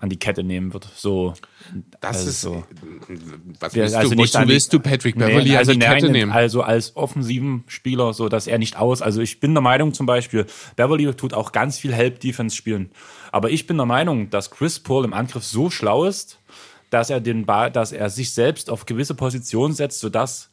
[0.00, 0.88] an die Kette nehmen wird.
[0.94, 1.34] So,
[2.00, 2.40] das also ist.
[2.40, 2.64] so.
[3.58, 5.86] Was Ja, willst also du, nicht wozu willst du Patrick Nee, Beverly also an die
[5.86, 6.30] nein, Kette nehmen?
[6.32, 9.02] Also als offensiven Spieler, so dass er nicht aus.
[9.02, 10.46] Also ich bin der Meinung zum Beispiel,
[10.76, 12.90] Beverly tut auch ganz viel Help-Defense spielen.
[13.32, 16.38] Aber ich bin der Meinung, dass Chris Paul im Angriff so schlau ist,
[16.90, 20.48] dass er den Ball, dass er sich selbst auf gewisse Positionen setzt, sodass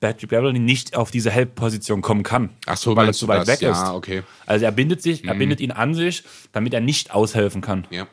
[0.00, 2.50] Patrick Beverly nicht auf diese Help-Position kommen kann.
[2.66, 3.48] Ach so, weil er zu weit das?
[3.48, 3.90] weg Ja, ist.
[3.90, 4.22] okay.
[4.46, 6.22] Also er bindet sich, er bindet ihn an sich,
[6.52, 7.84] damit er nicht aushelfen kann.
[7.90, 8.06] Ja.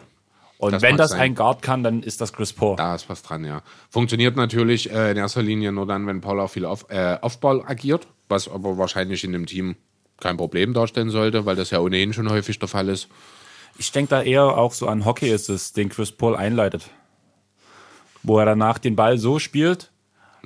[0.58, 1.20] Und Das wenn das sein.
[1.20, 2.78] ein Guard kann, dann ist das Chris Paul.
[2.78, 3.62] Da ist was dran, ja.
[3.89, 7.62] Funktioniert natürlich äh, in erster Linie nur dann, wenn Paul auch viel auf, äh, Offball
[7.66, 9.76] agiert, was aber wahrscheinlich in dem Team
[10.20, 13.10] kein Problem darstellen sollte, weil das ja ohnehin schon häufig der Fall ist.
[13.78, 16.89] Ich denke da eher auch so an Hockey ist es, den Chris Paul einleitet.
[18.24, 19.91] Wo er danach den Ball so spielt,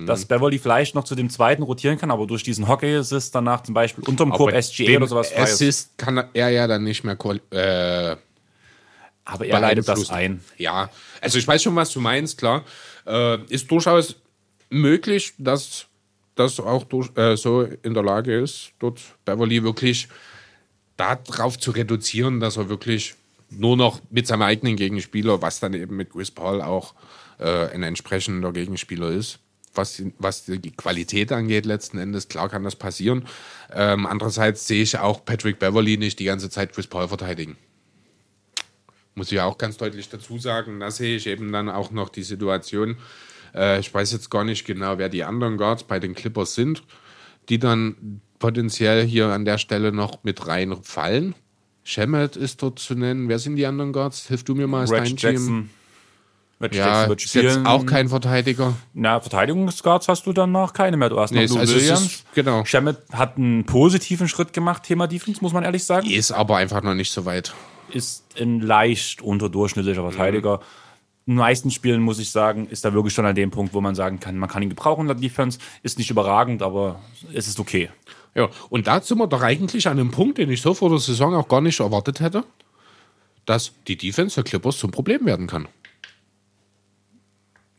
[0.06, 3.32] dass Beverly vielleicht noch zu dem zweiten rotieren kann, aber durch diesen Hockey ist es
[3.32, 5.36] danach zum Beispiel unterm Korb SGA den oder sowas.
[5.36, 7.18] Assist kann er ja dann nicht mehr
[7.52, 8.16] äh,
[9.32, 10.42] Aber er leitet das ein.
[10.58, 10.90] Ja,
[11.22, 12.64] also ich weiß schon, was du meinst, klar.
[13.06, 14.16] Äh, ist durchaus
[14.70, 15.86] möglich, dass
[16.36, 20.08] das auch durch, äh, so in der Lage ist, dort Beverly wirklich
[20.98, 23.16] darauf zu reduzieren, dass er wirklich
[23.50, 26.94] nur noch mit seinem eigenen Gegenspieler, was dann eben mit Chris Paul auch
[27.40, 29.40] äh, ein entsprechender Gegenspieler ist,
[29.74, 33.26] was, die- was die Qualität angeht letzten Endes, klar kann das passieren.
[33.74, 37.58] Ähm, andererseits sehe ich auch Patrick Beverly nicht die ganze Zeit Chris Paul verteidigen.
[39.16, 40.80] Muss ich auch ganz deutlich dazu sagen.
[40.80, 42.98] Da sehe ich eben dann auch noch die Situation.
[43.54, 46.84] Äh, ich weiß jetzt gar nicht genau, wer die anderen Guards bei den Clippers sind,
[47.50, 51.36] die dann potenziell hier an der Stelle noch mit reinfallen.
[51.84, 53.28] Shemet ist dort zu nennen.
[53.30, 54.28] Wer sind die anderen Guards?
[54.28, 55.70] Hilf du mir mal, ist dein Team.
[56.62, 58.74] Reg Ja, Jackson wird ist jetzt auch kein Verteidiger.
[58.94, 61.10] Na, Verteidigungsguards hast du dann noch keine mehr.
[61.10, 62.24] Du hast noch Nee, Lou also es ist- Williams.
[62.36, 62.66] genau.
[62.66, 66.10] Shemet hat einen positiven Schritt gemacht, Thema Defense, muss man ehrlich sagen.
[66.10, 67.54] Ist aber einfach noch nicht so weit.
[67.94, 70.58] Ist ein leicht unterdurchschnittlicher Verteidiger.
[70.58, 70.64] Mhm.
[71.26, 73.82] In den meisten Spielen, muss ich sagen, ist er wirklich schon an dem Punkt, wo
[73.82, 75.60] man sagen kann, man kann ihn gebrauchen in der Defense.
[75.84, 77.02] Ist nicht überragend, aber
[77.34, 77.90] es ist okay.
[78.34, 81.00] Ja, und da sind wir doch eigentlich an einem Punkt, den ich so vor der
[81.00, 82.44] Saison auch gar nicht erwartet hätte,
[83.46, 85.68] dass die Defense der Clippers zum Problem werden kann.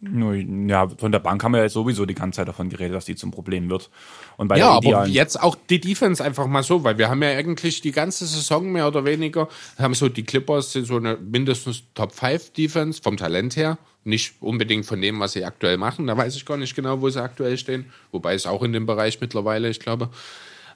[0.03, 3.17] Ja, von der Bank haben wir ja sowieso die ganze Zeit davon geredet, dass die
[3.17, 3.91] zum Problem wird.
[4.39, 7.29] Und bei Ja, aber jetzt auch die Defense einfach mal so, weil wir haben ja
[7.31, 9.49] eigentlich die ganze Saison mehr oder weniger,
[9.79, 13.77] haben so die Clippers sind so eine mindestens Top 5 Defense vom Talent her.
[14.03, 16.07] Nicht unbedingt von dem, was sie aktuell machen.
[16.07, 17.85] Da weiß ich gar nicht genau, wo sie aktuell stehen.
[18.11, 20.09] Wobei es auch in dem Bereich mittlerweile, ich glaube.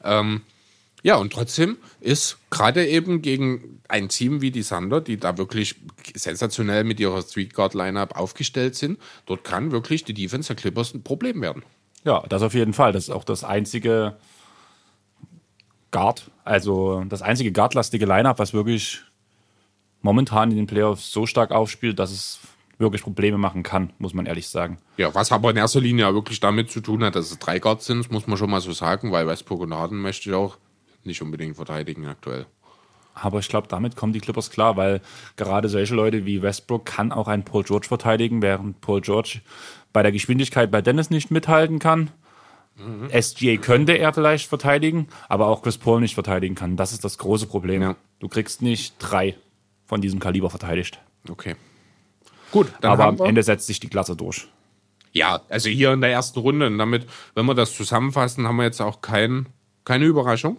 [0.05, 0.43] Ähm,
[1.05, 5.77] ja, und trotzdem ist gerade eben gegen ein Team wie die Thunder, die da wirklich
[6.17, 10.95] sensationell mit ihrer Street Guard Lineup aufgestellt sind, dort kann wirklich die Defense der Clippers
[10.95, 11.63] ein Problem werden.
[12.05, 12.93] Ja, das auf jeden Fall.
[12.93, 14.17] Das ist auch das einzige
[15.91, 19.03] Guard, also das einzige Guardlastige Lineup, was wirklich
[20.01, 22.41] momentan in den Playoffs so stark aufspielt, dass es
[22.79, 24.79] wirklich Probleme machen kann, muss man ehrlich sagen.
[24.97, 27.59] Ja, was aber in erster Linie auch wirklich damit zu tun hat, dass es drei
[27.59, 30.57] Guards sind, muss man schon mal so sagen, weil Westbrook und Harden möchte ich auch
[31.07, 32.47] nicht unbedingt verteidigen aktuell.
[33.15, 35.01] Aber ich glaube, damit kommen die Clippers klar, weil
[35.37, 39.41] gerade solche Leute wie Westbrook kann auch ein Paul George verteidigen, während Paul George
[39.93, 42.11] bei der Geschwindigkeit bei Dennis nicht mithalten kann.
[43.21, 46.77] SGA könnte er vielleicht verteidigen, aber auch Chris Paul nicht verteidigen kann.
[46.77, 47.83] Das ist das große Problem.
[47.83, 47.95] Ja.
[48.19, 49.37] Du kriegst nicht drei
[49.87, 50.99] von diesem Kaliber verteidigt.
[51.29, 51.55] Okay.
[52.51, 54.49] Gut, dann aber am Ende setzt sich die Klasse durch.
[55.13, 58.65] ja, also hier in der ersten Runde und damit, wenn wir das zusammenfassen, haben wir
[58.65, 59.47] jetzt auch kein,
[59.85, 60.57] keine Überraschung.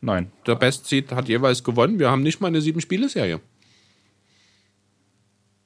[0.00, 0.30] Nein.
[0.46, 1.98] Der Best Seed hat jeweils gewonnen.
[1.98, 3.40] Wir haben nicht mal eine sieben-Spiele-Serie.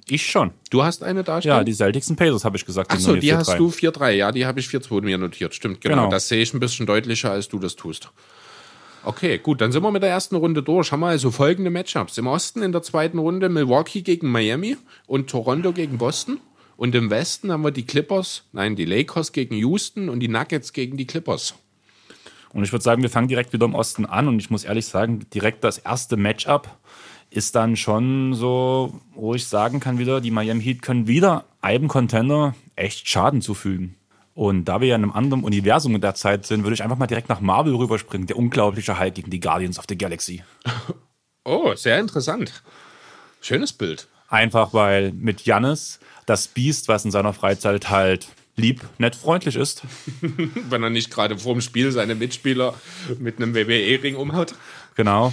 [0.08, 0.52] Ich schon.
[0.70, 2.90] Du hast eine da Ja, die Celtics Pacers habe ich gesagt.
[2.90, 3.56] Achso, die hast 4-3.
[3.58, 4.10] du 4-3.
[4.10, 5.54] Ja, die habe ich 4-2 mir notiert.
[5.54, 5.94] Stimmt, genau.
[5.94, 6.10] Genau.
[6.10, 8.10] Das sehe ich ein bisschen deutlicher, als du das tust.
[9.04, 10.92] Okay, gut, dann sind wir mit der ersten Runde durch.
[10.92, 12.18] Haben wir also folgende Matchups.
[12.18, 14.76] Im Osten in der zweiten Runde Milwaukee gegen Miami
[15.06, 16.38] und Toronto gegen Boston.
[16.76, 20.72] Und im Westen haben wir die Clippers, nein, die Lakers gegen Houston und die Nuggets
[20.72, 21.54] gegen die Clippers.
[22.52, 24.28] Und ich würde sagen, wir fangen direkt wieder im Osten an.
[24.28, 26.68] Und ich muss ehrlich sagen, direkt das erste Matchup
[27.30, 31.88] ist dann schon so, wo ich sagen kann wieder, die Miami Heat können wieder einem
[31.88, 33.96] Contender echt Schaden zufügen.
[34.34, 36.96] Und da wir ja in einem anderen Universum in der Zeit sind, würde ich einfach
[36.96, 38.26] mal direkt nach Marvel rüberspringen.
[38.26, 40.42] Der unglaubliche Hulk gegen die Guardians of the Galaxy.
[41.44, 42.62] Oh, sehr interessant.
[43.40, 44.06] Schönes Bild.
[44.28, 49.82] Einfach weil mit Jannis das Biest, was in seiner Freizeit halt lieb, nett, freundlich ist,
[50.20, 52.74] Wenn er nicht gerade vorm Spiel seine Mitspieler
[53.18, 54.54] mit einem WWE-Ring umhaut.
[54.94, 55.32] genau.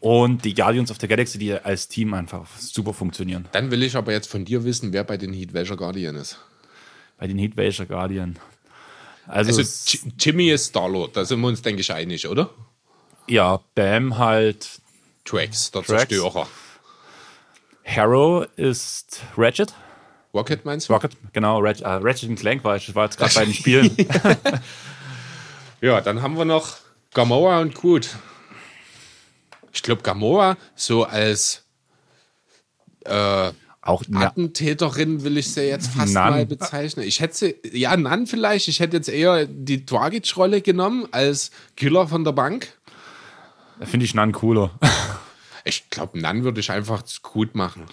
[0.00, 3.46] Und die Guardians of the Galaxy, die als Team einfach super funktionieren.
[3.52, 6.38] Dann will ich aber jetzt von dir wissen, wer bei den Heat welcher Guardian ist.
[7.18, 8.38] Bei den Heat welcher Guardian.
[9.26, 12.50] Also, Also Jimmy ist Starlord, da sind wir uns, denke ich, einig, oder?
[13.26, 14.80] ja, Bam halt.
[15.24, 16.08] Trax, der Trax.
[16.08, 16.46] Zerstörer.
[17.84, 19.72] Harrow ist Ratchet.
[20.34, 20.92] Rocket meinst du?
[20.92, 23.96] Rocket, genau, Ratchet, äh, Ratchet und Clank war ich, war jetzt gerade bei den Spielen.
[25.80, 26.76] Ja, dann haben wir noch
[27.12, 28.16] Gamora und Groot.
[29.70, 31.62] Ich glaube, Gamora so als
[33.04, 33.50] äh,
[33.82, 36.30] Auch Attentäterin will ich sie jetzt fast Nan.
[36.30, 37.04] mal bezeichnen.
[37.06, 38.68] Ich hätte sie, ja, Nan vielleicht.
[38.68, 42.72] Ich hätte jetzt eher die Dragic-Rolle genommen als Killer von der Bank.
[43.82, 44.70] finde ich Nan cooler.
[45.64, 47.84] Ich glaube, Nan würde ich einfach gut machen.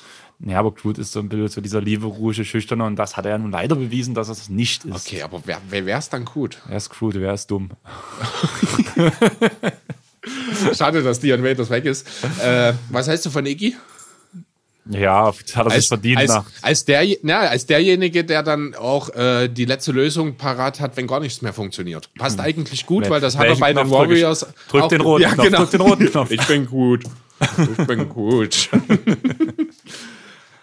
[0.46, 3.26] Ja, aber Groot ist so ein bisschen so dieser liebe, ruhige, schüchterne und das hat
[3.26, 5.08] er ja nun leider bewiesen, dass er es nicht ist.
[5.08, 6.58] Okay, aber wer, wer wäre es dann gut?
[6.68, 7.70] Er ist Groot, wer ist dumm.
[10.74, 12.08] Schade, dass Dion Waiters weg ist.
[12.44, 13.76] Äh, was heißt du von Iggy?
[14.90, 16.46] Ja, hat er sich verdient als, nach.
[16.64, 21.06] als, der, na, als derjenige, der dann auch äh, die letzte Lösung parat hat, wenn
[21.06, 22.10] gar nichts mehr funktioniert.
[22.16, 24.24] Passt eigentlich gut, weil das hat er Welchen bei den Knopf drück ich?
[24.24, 24.46] Warriors.
[24.70, 25.58] Drück auch- den roten ja, Knopf, genau.
[25.60, 26.32] drück den roten Knopf.
[26.32, 27.04] Ich bin gut.
[27.78, 28.70] Ich bin gut.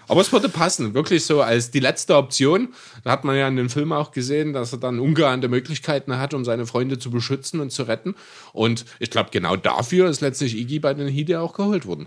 [0.08, 2.68] Aber es würde passen, wirklich so als die letzte Option.
[3.04, 6.32] Da hat man ja in dem Film auch gesehen, dass er dann ungeahnte Möglichkeiten hat,
[6.32, 8.14] um seine Freunde zu beschützen und zu retten.
[8.52, 12.06] Und ich glaube, genau dafür ist letztlich Iggy bei den ja auch geholt worden.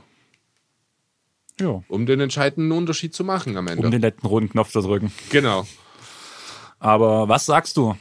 [1.60, 1.84] Ja.
[1.88, 3.86] Um den entscheidenden Unterschied zu machen am Ende.
[3.86, 5.12] Um den letzten roten Knopf zu drücken.
[5.30, 5.68] genau.
[6.80, 7.96] Aber was sagst du?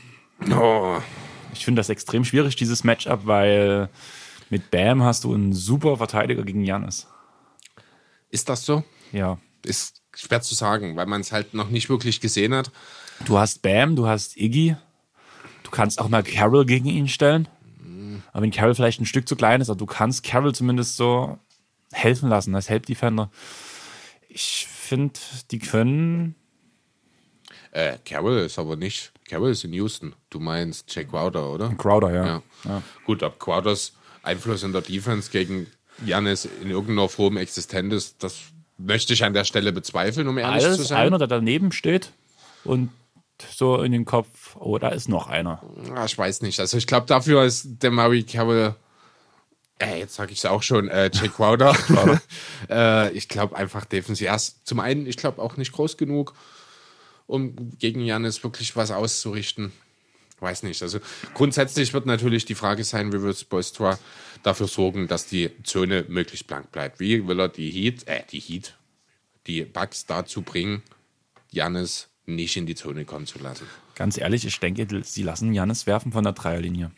[0.51, 0.97] Oh,
[1.53, 3.91] Ich finde das extrem schwierig, dieses Matchup, weil
[4.49, 7.07] mit Bam hast du einen super Verteidiger gegen Janis.
[8.31, 8.83] ist das so?
[9.13, 9.37] Ja.
[9.65, 12.70] Ist schwer zu sagen, weil man es halt noch nicht wirklich gesehen hat.
[13.27, 14.77] Du hast Bam, du hast Iggy.
[15.62, 17.49] Du kannst auch mal Carroll gegen ihn stellen.
[18.32, 21.39] Aber wenn Carroll vielleicht ein Stück zu klein ist, aber du kannst Carroll zumindest so
[21.93, 23.31] helfen lassen als Help Defender.
[24.28, 25.19] Ich finde,
[25.51, 26.35] die können.
[27.73, 29.12] Äh, Carroll ist aber nicht.
[29.28, 30.15] Carroll ist in Houston.
[30.28, 31.69] Du meinst Jake Crowder, oder?
[31.74, 32.27] Crowder, ja.
[32.27, 32.43] Ja.
[32.65, 32.82] ja.
[33.05, 33.93] Gut, ob Crowders
[34.23, 35.66] Einfluss in der Defense gegen
[36.05, 38.39] Janis in irgendeiner Form existent ist, das
[38.85, 41.07] möchte ich an der Stelle bezweifeln, um ehrlich zu Alles sein.
[41.07, 42.12] einer, der daneben steht
[42.65, 42.90] und
[43.55, 45.62] so in den Kopf, oh, da ist noch einer.
[45.94, 46.61] Ah, ich weiß nicht.
[46.61, 48.74] Also ich glaube, dafür ist der Murray Carroll,
[49.81, 51.74] äh, jetzt sage ich es auch schon, äh, Jake Crowder.
[52.70, 54.27] äh, ich glaube einfach defensiv.
[54.27, 56.35] Erst zum einen, ich glaube auch nicht groß genug,
[57.27, 59.73] um gegen Janis wirklich was auszurichten.
[60.41, 60.83] Weiß nicht.
[60.83, 61.01] Also
[61.35, 63.99] grundsätzlich wird natürlich die Frage sein, wie wird Spoelstra
[64.43, 66.99] dafür sorgen, dass die Zone möglichst blank bleibt.
[66.99, 68.75] Wie will er die Heat, äh, die Heat,
[69.47, 70.83] die Bugs dazu bringen,
[71.51, 73.67] Janis nicht in die Zone kommen zu lassen?
[74.01, 76.91] Ganz ehrlich, ich denke, sie lassen Janis werfen von der Dreierlinie.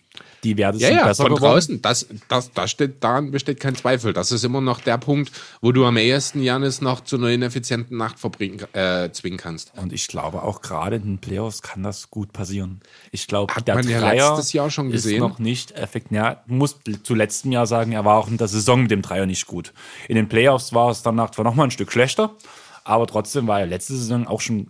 [0.45, 1.53] Die werden Ja, sind ja, besser von geworden.
[1.55, 1.83] draußen.
[1.83, 4.13] Das, das, das steht, daran besteht kein Zweifel.
[4.13, 7.97] Das ist immer noch der Punkt, wo du am ehesten Janis noch zu einer ineffizienten
[7.97, 9.73] Nacht verbringen, äh, zwingen kannst.
[9.77, 12.79] Und ich glaube, auch gerade in den Playoffs kann das gut passieren.
[13.11, 15.19] Ich glaube, Hat der man ja Dreier letztes Jahr schon ist gesehen.
[15.19, 16.13] noch nicht effektiv.
[16.17, 19.27] Ja, muss zu letztem Jahr sagen, er war auch in der Saison mit dem Dreier
[19.27, 19.73] nicht gut.
[20.07, 22.37] In den Playoffs war es danach zwar noch mal ein Stück schlechter,
[22.85, 24.69] aber trotzdem war er letzte Saison auch schon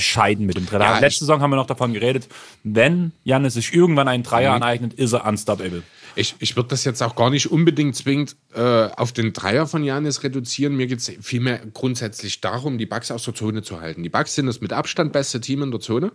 [0.00, 0.80] bescheiden mit dem Dreier.
[0.80, 2.26] Ja, letzte Saison haben wir noch davon geredet,
[2.64, 4.62] wenn Janis sich irgendwann einen Dreier Mhm.
[4.62, 5.82] aneignet, ist er unstoppable.
[6.16, 8.60] Ich, ich würde das jetzt auch gar nicht unbedingt zwingend äh,
[8.96, 10.74] auf den Dreier von Janis reduzieren.
[10.74, 14.02] Mir geht es vielmehr grundsätzlich darum, die Bugs aus der Zone zu halten.
[14.02, 16.12] Die Bugs sind das mit Abstand beste Team in der Zone.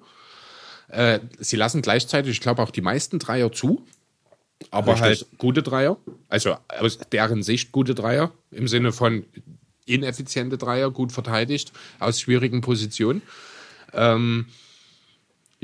[0.89, 3.85] Äh, sie lassen gleichzeitig, ich glaube, auch die meisten Dreier zu.
[4.71, 5.05] Aber Richtig.
[5.05, 5.97] halt gute Dreier.
[6.27, 8.31] Also aus deren Sicht gute Dreier.
[8.51, 9.25] Im Sinne von
[9.85, 13.21] ineffiziente Dreier, gut verteidigt, aus schwierigen Positionen.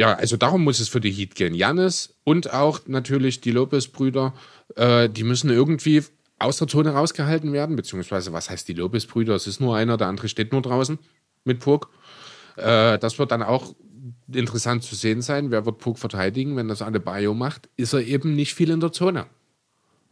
[0.02, 1.54] Ja, also darum muss es für die Heat gehen.
[1.54, 4.34] Janis und auch natürlich die Lopez-Brüder,
[4.76, 6.04] äh, die müssen irgendwie
[6.40, 9.36] aus der Zone rausgehalten werden, beziehungsweise was heißt die Lopez-Brüder?
[9.36, 10.98] Es ist nur einer, der andere steht nur draußen
[11.44, 11.90] mit Puck.
[12.56, 13.76] Äh, das wird dann auch
[14.34, 15.52] interessant zu sehen sein.
[15.52, 16.56] Wer wird Puck verteidigen?
[16.56, 19.28] Wenn das Adebayo macht, ist er eben nicht viel in der Zone.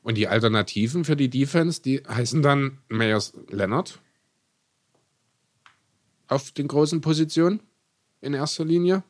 [0.04, 4.00] Und die Alternativen für die Defense, die heißen dann Meyers Leonard
[6.28, 7.62] auf den großen Positionen
[8.22, 9.04] in erster Linie.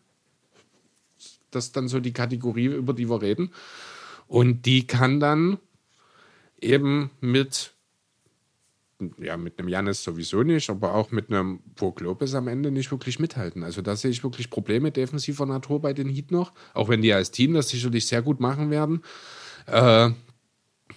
[1.51, 3.51] Das ist dann so die Kategorie, über die wir reden.
[4.27, 5.57] Und die kann dann
[6.61, 7.73] eben mit,
[9.17, 12.91] ja, mit einem Janis sowieso nicht, aber auch mit einem Pog Lopez am Ende nicht
[12.91, 13.63] wirklich mithalten.
[13.63, 17.13] Also da sehe ich wirklich Probleme defensiver Natur bei den Heat noch, auch wenn die
[17.13, 19.01] als Team das sicherlich sehr gut machen werden.
[19.65, 20.11] Äh,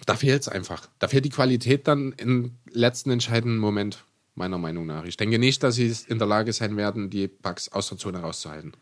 [0.05, 0.87] da fehlt es einfach.
[0.99, 5.03] Da fehlt die Qualität dann im letzten entscheidenden Moment, meiner Meinung nach.
[5.05, 8.19] Ich denke nicht, dass sie in der Lage sein werden, die Bugs aus der Zone
[8.19, 8.73] rauszuhalten.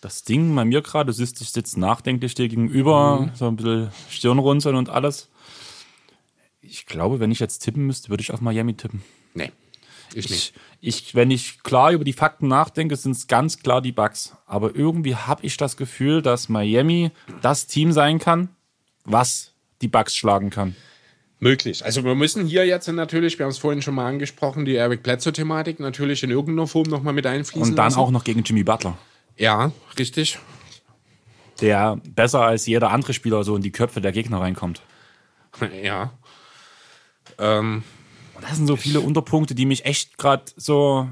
[0.00, 3.30] Das Ding bei mir gerade, du siehst, ich sitze nachdenklich dir gegenüber, Mhm.
[3.34, 5.28] so ein bisschen Stirnrunzeln und alles.
[6.60, 9.02] Ich glaube, wenn ich jetzt tippen müsste, würde ich auf Miami tippen.
[9.34, 9.52] Nee,
[10.14, 10.54] ich nicht.
[10.80, 14.34] Ich, ich, wenn ich klar über die Fakten nachdenke, sind es ganz klar die Bugs.
[14.46, 17.10] Aber irgendwie habe ich das Gefühl, dass Miami
[17.42, 18.48] das Team sein kann,
[19.04, 19.52] was
[19.82, 20.76] die Bugs schlagen kann.
[21.44, 21.84] Möglich.
[21.84, 25.02] Also wir müssen hier jetzt natürlich, wir haben es vorhin schon mal angesprochen, die Eric
[25.02, 27.98] Bledsoe-Thematik natürlich in irgendeiner Form nochmal mit einfließen Und dann lassen.
[27.98, 28.96] auch noch gegen Jimmy Butler,
[29.36, 30.38] Ja, richtig.
[31.60, 34.80] der besser als jeder andere Spieler so in die Köpfe der Gegner reinkommt.
[35.82, 36.12] Ja.
[37.38, 37.84] Ähm,
[38.34, 41.08] Und das sind so viele Unterpunkte, die mich echt gerade so.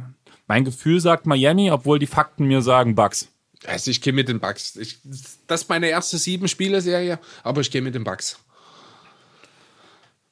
[0.49, 3.29] Mein Gefühl sagt Miami, obwohl die Fakten mir sagen Bugs.
[3.67, 4.77] also ich gehe mit den Bugs.
[4.77, 4.99] Ich,
[5.47, 8.39] das ist meine erste sieben Spiele-Serie, aber ich gehe mit den Bugs.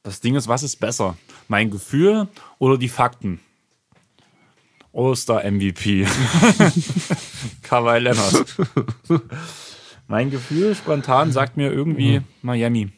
[0.02, 1.16] Das Ding ist, was ist besser?
[1.48, 2.28] Mein Gefühl
[2.58, 3.40] oder die Fakten?
[4.92, 6.06] Oster MVP.
[7.62, 8.56] Kawhi Leonard.
[10.08, 12.90] mein Gefühl spontan sagt mir irgendwie Miami.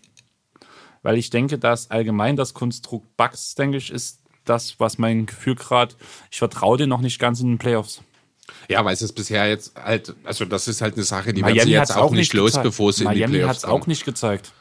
[1.02, 5.56] Weil ich denke, dass allgemein das Konstrukt Bucks, denke ich, ist das, was mein Gefühl
[5.56, 5.96] gerade,
[6.30, 8.00] ich vertraue dir noch nicht ganz in den Playoffs.
[8.68, 11.54] Ja, weil es ist bisher jetzt halt, also das ist halt eine Sache, die werden
[11.56, 12.64] Miami sie hat jetzt auch nicht los, gezeigt.
[12.64, 14.52] bevor sie in die Miami hat Playoffs es auch nicht gezeigt.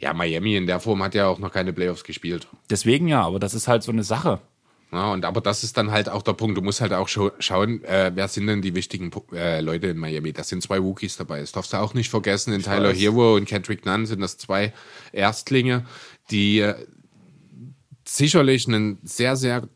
[0.00, 2.48] Ja, Miami in der Form hat ja auch noch keine Playoffs gespielt.
[2.70, 4.40] Deswegen ja, aber das ist halt so eine Sache.
[4.92, 6.56] Ja, und aber das ist dann halt auch der Punkt.
[6.56, 9.98] Du musst halt auch scha schauen, äh, wer sind denn die wichtigen äh, Leute in
[9.98, 10.32] Miami.
[10.32, 11.40] Da sind zwei Rookies dabei.
[11.40, 12.52] Das darfst du auch nicht vergessen.
[12.52, 12.98] In ich Tyler weiß.
[12.98, 14.72] Hero und Kendrick Nunn sind das zwei
[15.12, 15.86] Erstlinge,
[16.30, 16.74] die äh,
[18.04, 19.68] sicherlich einen sehr, sehr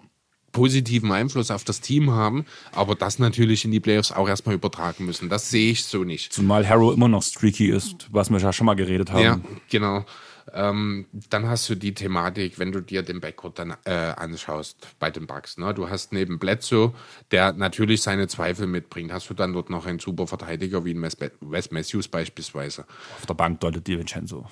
[0.54, 5.04] positiven Einfluss auf das Team haben, aber das natürlich in die Playoffs auch erstmal übertragen
[5.04, 5.28] müssen.
[5.28, 6.32] Das sehe ich so nicht.
[6.32, 9.22] Zumal Harrow immer noch streaky ist, was wir ja schon mal geredet haben.
[9.22, 10.06] Ja, genau.
[10.52, 15.10] Ähm, dann hast du die Thematik, wenn du dir den Backcourt dann äh, anschaust bei
[15.10, 15.56] den Bucks.
[15.56, 15.72] Ne?
[15.74, 16.92] Du hast neben Bledsoe,
[17.30, 21.02] der natürlich seine Zweifel mitbringt, hast du dann dort noch einen super Verteidiger wie ein
[21.02, 22.84] Wes Matthews beispielsweise.
[23.18, 24.46] Auf der Bank deutet Di Vincenzo.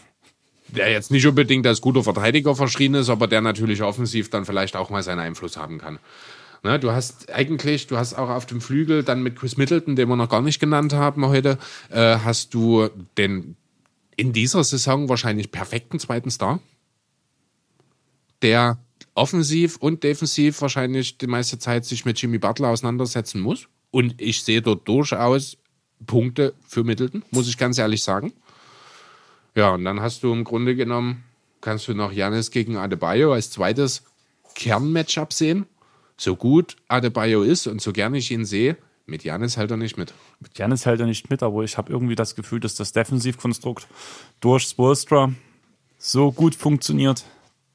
[0.75, 4.75] Der jetzt nicht unbedingt als guter Verteidiger verschrien ist, aber der natürlich offensiv dann vielleicht
[4.75, 5.99] auch mal seinen Einfluss haben kann.
[6.65, 10.09] Ne, du hast eigentlich, du hast auch auf dem Flügel dann mit Chris Middleton, den
[10.09, 11.59] wir noch gar nicht genannt haben heute,
[11.91, 12.89] äh, hast du
[13.19, 13.57] den
[14.17, 16.61] in dieser Saison wahrscheinlich perfekten zweiten Star,
[18.43, 18.79] der
[19.15, 23.69] offensiv und defensiv wahrscheinlich die meiste Zeit sich mit Jimmy Butler auseinandersetzen muss.
[23.91, 25.59] Und ich sehe dort durchaus
[26.07, 28.33] Punkte für Middleton, muss ich ganz ehrlich sagen.
[29.55, 31.25] Ja, und dann hast du im Grunde genommen,
[31.61, 34.03] kannst du noch Janis gegen Adebayo als zweites
[34.55, 35.67] Kernmatchup sehen.
[36.17, 38.77] So gut Adebayo ist und so gerne ich ihn sehe,
[39.07, 40.15] mit Janis hält er nicht mit.
[40.41, 43.87] Mit Janis hält er nicht mit, aber ich habe irgendwie das Gefühl, dass das Defensivkonstrukt
[44.41, 45.33] durch Spolstra
[45.99, 47.25] so gut funktioniert,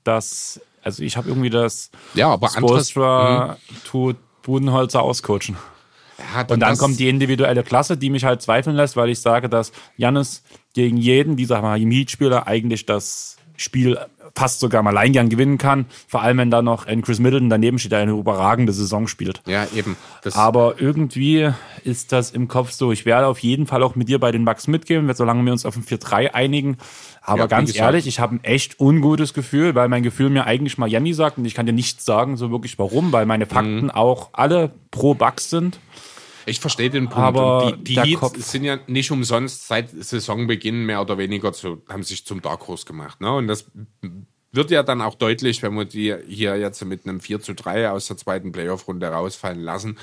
[0.04, 3.76] dass, also ich habe irgendwie das ja, aber Spolstra mhm.
[3.84, 5.58] tut Budenholzer auscoachen.
[6.18, 9.20] Ja, dann und dann kommt die individuelle Klasse, die mich halt zweifeln lässt, weil ich
[9.20, 10.41] sage, dass Janis
[10.78, 13.98] gegen jeden dieser Mietspieler eigentlich das Spiel
[14.36, 15.88] fast sogar mal allein gern gewinnen kann.
[16.08, 19.41] Vor allem, wenn da noch ein Chris Middleton daneben steht, der eine überragende Saison spielt.
[19.48, 19.98] Ja, eben.
[20.22, 21.49] Das Aber irgendwie
[21.84, 22.91] ist das im Kopf so.
[22.91, 25.66] Ich werde auf jeden Fall auch mit dir bei den Bucks mitgehen, solange wir uns
[25.66, 26.78] auf ein 4-3 einigen.
[27.24, 30.78] Aber ja, ganz ehrlich, ich habe ein echt ungutes Gefühl, weil mein Gefühl mir eigentlich
[30.78, 33.90] Miami sagt und ich kann dir nicht sagen, so wirklich warum, weil meine Fakten mhm.
[33.90, 35.80] auch alle pro Bucks sind.
[36.48, 37.18] Ich verstehe den Punkt.
[37.18, 41.84] Aber die, die Heats Kopf sind ja nicht umsonst seit Saisonbeginn mehr oder weniger zu,
[41.90, 43.19] haben sich zum Dark Horse gemacht.
[43.19, 43.32] Ne?
[43.34, 43.69] Und das
[44.53, 47.91] wird ja dann auch deutlich, wenn wir die hier jetzt mit einem 4 zu 3
[47.91, 49.98] aus der zweiten Playoff-Runde rausfallen lassen.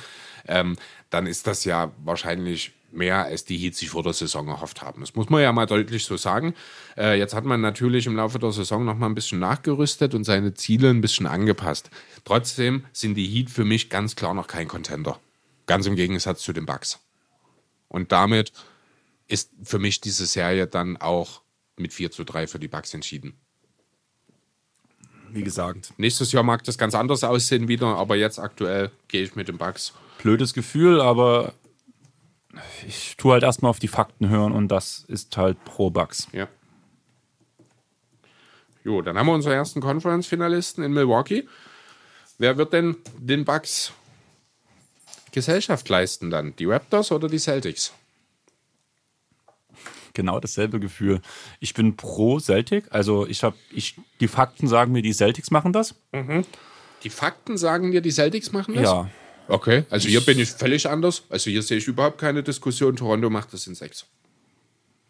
[0.46, 0.76] Ähm,
[1.08, 5.00] dann ist das ja wahrscheinlich mehr, als die Heats sich vor der Saison erhofft haben.
[5.00, 6.54] Das muss man ja mal deutlich so sagen.
[6.96, 10.24] Äh, jetzt hat man natürlich im Laufe der Saison noch mal ein bisschen nachgerüstet und
[10.24, 11.90] seine Ziele ein bisschen angepasst.
[12.24, 15.18] Trotzdem sind die Heat für mich ganz klar noch kein Contender.
[15.66, 17.00] Ganz im Gegensatz zu den Bucks.
[17.88, 18.52] Und damit
[19.26, 21.42] ist für mich diese Serie dann auch
[21.76, 23.38] mit 4 zu 3 für die Bucks entschieden.
[25.30, 29.34] Wie gesagt, nächstes Jahr mag das ganz anders aussehen wieder, aber jetzt aktuell gehe ich
[29.34, 29.92] mit den Bucks.
[30.22, 31.54] Blödes Gefühl, aber
[32.86, 36.28] ich tue halt erstmal auf die Fakten hören und das ist halt pro Bucks.
[36.32, 36.48] Ja.
[38.84, 41.48] Jo, dann haben wir unsere ersten Conference-Finalisten in Milwaukee.
[42.38, 43.92] Wer wird denn den Bucks
[45.34, 46.54] Gesellschaft leisten dann?
[46.56, 47.92] Die Raptors oder die Celtics?
[50.14, 51.20] Genau dasselbe Gefühl.
[51.58, 55.72] Ich bin pro Celtic, also ich habe, ich, die Fakten sagen mir, die Celtics machen
[55.72, 55.96] das.
[56.12, 56.44] Mhm.
[57.02, 58.84] Die Fakten sagen dir, die Celtics machen das?
[58.84, 59.10] Ja.
[59.48, 61.24] Okay, also hier bin ich völlig anders.
[61.28, 62.96] Also hier sehe ich überhaupt keine Diskussion.
[62.96, 64.06] Toronto macht das in sechs.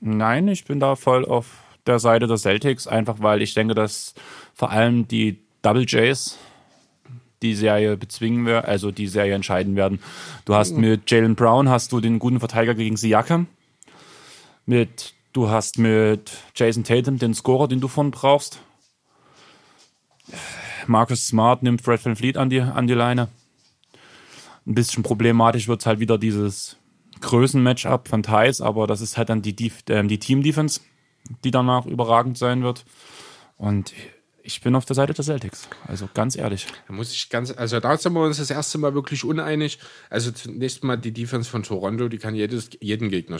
[0.00, 1.46] Nein, ich bin da voll auf
[1.86, 4.14] der Seite der Celtics, einfach weil ich denke, dass
[4.54, 6.38] vor allem die Double Js
[7.44, 10.00] die Serie bezwingen werden, also die Serie entscheiden werden.
[10.44, 13.46] Du hast mit Jalen Brown hast du den guten Verteidiger gegen Siakam.
[14.66, 18.60] Mit, du hast mit Jason Tatum den Scorer, den du von brauchst.
[20.86, 23.28] Marcus Smart nimmt Fred Van Fleet an die, an die Leine.
[24.66, 26.76] Ein bisschen problematisch wird halt wieder dieses
[27.20, 30.80] Größen-Matchup von Thais, aber das ist halt dann die, die, äh, die Team-Defense,
[31.44, 32.84] die danach überragend sein wird.
[33.56, 33.92] Und
[34.44, 35.68] ich bin auf der Seite der Celtics.
[35.86, 36.66] Also ganz ehrlich.
[36.86, 39.78] Da muss ich ganz, also da sind wir uns das erste Mal wirklich uneinig.
[40.10, 43.38] Also zunächst mal die Defense von Toronto, die kann jedes, jeden Gegner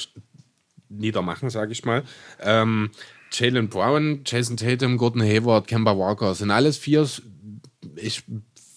[0.89, 2.05] niedermachen, sage ich mal.
[2.41, 2.91] Ähm,
[3.31, 7.07] Jalen Brown, Jason Tatum, Gordon Hayward, Kemba Walker sind alles vier.
[7.97, 8.25] Ich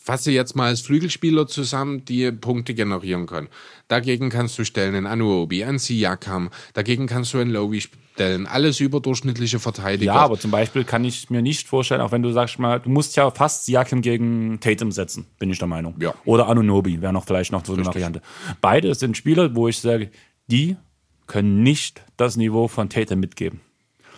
[0.07, 3.49] fasse jetzt mal als Flügelspieler zusammen, die Punkte generieren können.
[3.89, 8.47] Dagegen kannst du stellen einen Anuobi, einen Siakam, dagegen kannst du einen Lowy stellen.
[8.47, 10.13] Alles überdurchschnittliche Verteidiger.
[10.13, 12.89] Ja, aber zum Beispiel kann ich mir nicht vorstellen, auch wenn du sagst mal, du
[12.89, 15.95] musst ja fast Siakam gegen Tatum setzen, bin ich der Meinung.
[15.99, 16.13] Ja.
[16.23, 18.21] Oder Anunobi wäre noch vielleicht noch so eine Variante.
[18.61, 20.09] Beide sind Spieler, wo ich sage,
[20.49, 20.77] die
[21.25, 23.59] können nicht das Niveau von Tatum mitgeben.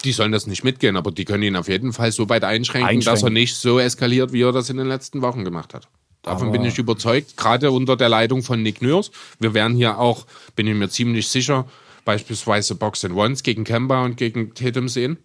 [0.04, 2.88] Die sollen das nicht mitgehen, aber die können ihn auf jeden Fall so weit einschränken,
[2.88, 3.06] einschränken.
[3.06, 5.88] dass er nicht so eskaliert, wie er das in den letzten Wochen gemacht hat.
[6.22, 9.12] Davon aber bin ich überzeugt, gerade unter der Leitung von Nick Nurse.
[9.40, 11.66] Wir werden hier auch, bin ich mir ziemlich sicher,
[12.06, 15.18] beispielsweise Box and Ones gegen Kemba und gegen Tatum sehen.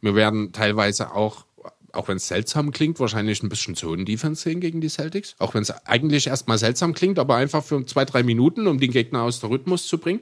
[0.00, 1.46] Wir werden teilweise auch
[1.94, 5.36] auch wenn es seltsam klingt, wahrscheinlich ein bisschen Zonen-Defense sehen gegen die Celtics.
[5.38, 8.90] Auch wenn es eigentlich erstmal seltsam klingt, aber einfach für zwei, drei Minuten, um den
[8.90, 10.20] Gegner aus der Rhythmus zu bringen.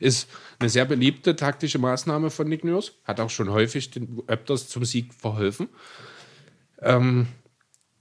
[0.00, 2.92] Ist eine sehr beliebte taktische Maßnahme von Nick Nurse.
[3.04, 5.68] Hat auch schon häufig den Raptors zum Sieg verholfen.
[6.80, 7.26] Ähm,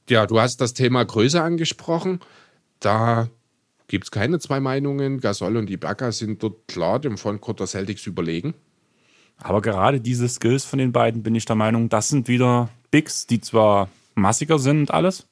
[0.10, 2.19] ja, du hast das Thema Größe angesprochen.
[2.80, 3.30] Da
[3.88, 5.19] gibt es keine zwei Meinungen.
[5.19, 8.53] Gasol und Ibaka sind dort klar dem Frontcourt der Celtics überlegen.
[9.38, 13.28] Aber gerade diese Skills von den beiden bin ich der Meinung, das sind wieder Bigs,
[13.28, 15.28] die zwar massiger sind und alles,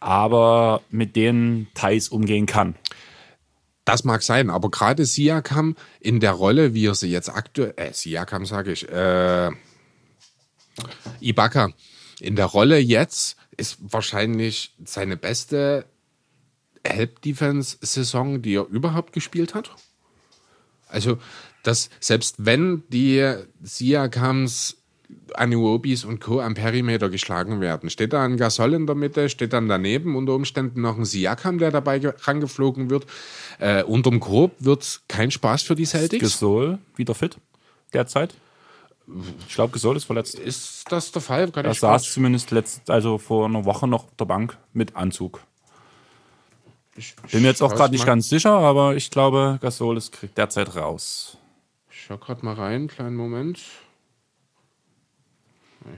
[0.00, 2.74] aber mit denen Thais umgehen kann.
[3.84, 7.92] Das mag sein, aber gerade Siakam in der Rolle, wie er sie jetzt aktuell, äh,
[7.92, 9.50] Siakam sage ich, äh,
[11.20, 11.72] Ibaka,
[12.20, 15.86] in der Rolle jetzt ist wahrscheinlich seine beste
[16.84, 19.70] Help-Defense-Saison, die er überhaupt gespielt hat.
[20.88, 21.18] Also,
[21.62, 24.79] dass selbst wenn die Siakams,
[25.36, 26.40] Anuobis und Co.
[26.40, 30.34] am Perimeter geschlagen werden, steht da ein Gasol in der Mitte, steht dann daneben unter
[30.34, 33.06] Umständen noch ein Siakam, der dabei rangeflogen wird.
[33.58, 36.22] Äh, unterm Korb wird kein Spaß für die Celtics.
[36.22, 37.36] Gasol wieder fit
[37.92, 38.34] derzeit?
[39.48, 40.38] Ich glaube, Gasol ist verletzt.
[40.38, 41.50] Ist das der Fall?
[41.50, 45.40] Kann er saß zumindest letzt, also vor einer Woche noch auf der Bank mit Anzug.
[46.96, 50.76] Ich, Bin mir jetzt auch gerade nicht ganz sicher, aber ich glaube, Gasol ist derzeit
[50.76, 51.38] raus.
[51.90, 53.60] Ich schau gerade mal rein, kleinen Moment.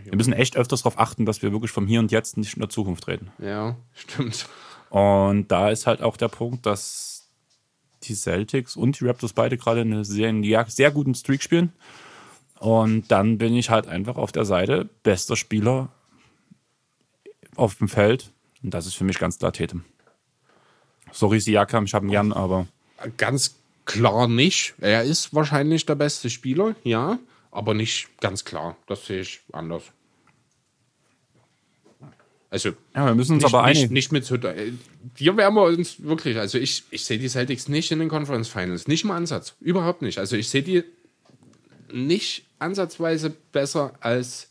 [0.04, 2.60] Wir müssen echt öfters darauf achten, dass wir wirklich vom Hier und Jetzt nicht in
[2.60, 3.30] der Zukunft reden.
[3.38, 4.48] Ja, stimmt.
[4.90, 7.28] Und da ist halt auch der Punkt, dass
[8.04, 10.32] die Celtics und die Raptors beide gerade eine sehr,
[10.68, 11.72] sehr guten Streak spielen.
[12.58, 15.88] Und dann bin ich halt einfach auf der Seite bester Spieler
[17.56, 18.30] auf dem Feld.
[18.62, 19.84] Und das ist für mich ganz klar Tatum.
[21.10, 22.66] Sorry, Siakam, ich habe ihn gern, aber.
[23.16, 24.74] Ganz klar nicht.
[24.80, 27.18] Er ist wahrscheinlich der beste Spieler, ja,
[27.52, 28.76] aber nicht ganz klar.
[28.88, 29.84] Das sehe ich anders.
[32.50, 33.82] Also, ja, wir müssen uns nicht, aber einig.
[33.82, 34.54] Nicht, nicht mit Hütter.
[35.16, 38.48] Hier werden wir uns wirklich, also ich, ich sehe die Celtics nicht in den Conference
[38.48, 38.88] Finals.
[38.88, 39.54] Nicht im Ansatz.
[39.60, 40.18] Überhaupt nicht.
[40.18, 40.84] Also ich sehe die
[41.92, 44.50] nicht ansatzweise besser als,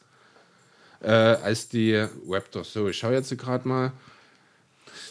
[1.01, 2.73] äh, als die Raptors.
[2.73, 3.91] So, ich schaue jetzt gerade mal.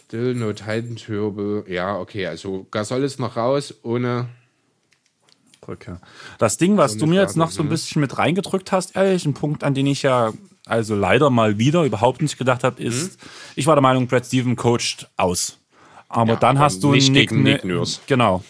[0.07, 1.65] Still no Titan Turbo.
[1.69, 4.29] Ja, okay, also Gasol ist noch raus ohne
[5.71, 6.01] Rückkehr.
[6.39, 9.35] Das Ding, was du mir jetzt noch so ein bisschen mit reingedrückt hast, ehrlich, ein
[9.35, 10.33] Punkt, an den ich ja
[10.67, 13.29] also leider mal wieder überhaupt nicht gedacht habe, ist, mhm.
[13.57, 15.59] ich war der Meinung, Brad Steven coacht aus.
[16.09, 18.01] Aber ja, dann aber hast du nicht Nick, gegen Nick Nurse.
[18.07, 18.45] Genau.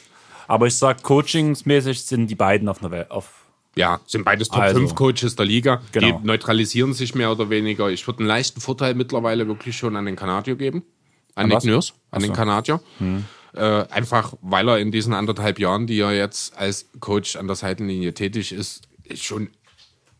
[0.48, 3.40] Aber ich sag, coachingsmäßig sind die beiden auf einer Welt, auf
[3.76, 5.80] ja, sind beides Top also, 5 Coaches der Liga.
[5.92, 6.18] Genau.
[6.18, 7.88] Die neutralisieren sich mehr oder weniger.
[7.88, 10.82] Ich würde einen leichten Vorteil mittlerweile wirklich schon an den Kanadier geben.
[11.36, 12.26] An, an Nick Nurse, an so.
[12.26, 12.80] den Kanadier.
[12.98, 13.24] Hm.
[13.54, 17.56] Äh, einfach, weil er in diesen anderthalb Jahren, die er jetzt als Coach an der
[17.56, 19.50] Seitenlinie tätig ist, schon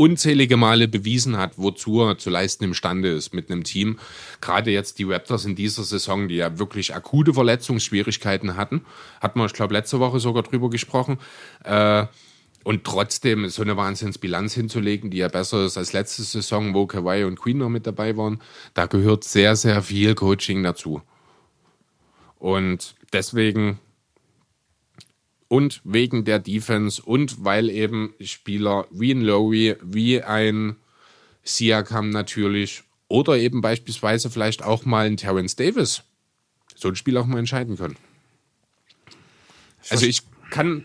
[0.00, 3.98] unzählige Male bewiesen hat, wozu er zu leisten imstande ist mit einem Team.
[4.40, 8.86] Gerade jetzt die Raptors in dieser Saison, die ja wirklich akute Verletzungsschwierigkeiten hatten,
[9.20, 11.18] hat man, ich glaube, letzte Woche sogar drüber gesprochen.
[11.64, 12.06] Äh,
[12.64, 17.24] und trotzdem so eine Wahnsinnsbilanz hinzulegen, die ja besser ist als letzte Saison, wo Kawhi
[17.24, 18.40] und Queen noch mit dabei waren,
[18.72, 21.02] da gehört sehr, sehr viel Coaching dazu.
[22.40, 23.78] Und deswegen
[25.46, 30.76] und wegen der Defense und weil eben Spieler wie ein Lowry, wie ein
[31.44, 36.02] Siakam natürlich oder eben beispielsweise vielleicht auch mal ein Terrence Davis
[36.74, 37.96] so ein Spiel auch mal entscheiden können.
[39.90, 40.84] Also ich kann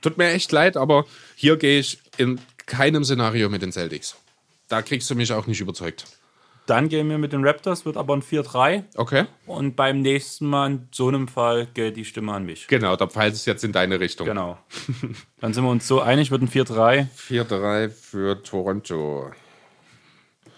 [0.00, 4.16] Tut mir echt leid, aber hier gehe ich in keinem Szenario mit den Celtics.
[4.68, 6.04] Da kriegst du mich auch nicht überzeugt.
[6.66, 8.84] Dann gehen wir mit den Raptors, wird aber ein 4-3.
[8.96, 9.26] Okay.
[9.46, 12.66] Und beim nächsten Mal, in so einem Fall, geht die Stimme an mich.
[12.68, 14.26] Genau, da pfeilt es jetzt in deine Richtung.
[14.26, 14.58] Genau.
[15.40, 17.08] Dann sind wir uns so einig, wird ein 4-3.
[17.14, 19.30] 4-3 für Toronto.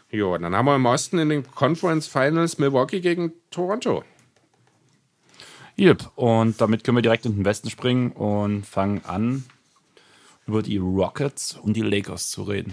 [0.09, 4.05] Jo, dann haben wir im Osten in den Conference Finals Milwaukee gegen Toronto.
[5.79, 6.13] Yep.
[6.15, 9.45] Und damit können wir direkt in den Westen springen und fangen an,
[10.47, 12.73] über die Rockets und die Lakers zu reden.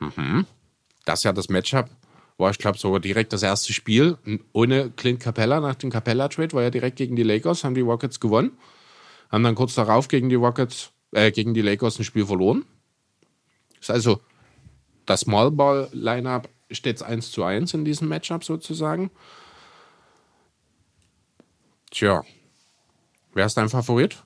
[0.00, 0.46] Mhm.
[1.10, 1.90] Das ja das Matchup.
[2.38, 4.16] War, ich glaube, sogar direkt das erste Spiel
[4.52, 8.20] ohne Clint Capella nach dem Capella-Trade, war ja direkt gegen die Lakers, haben die Rockets
[8.20, 8.52] gewonnen.
[9.28, 12.64] Haben dann kurz darauf gegen die Rockets, äh, gegen die Lakers ein Spiel verloren.
[13.80, 14.20] Ist also
[15.04, 19.10] das Small Ball Lineup steht 1 zu 1 in diesem Matchup sozusagen.
[21.90, 22.22] Tja,
[23.34, 24.22] wer ist dein Favorit?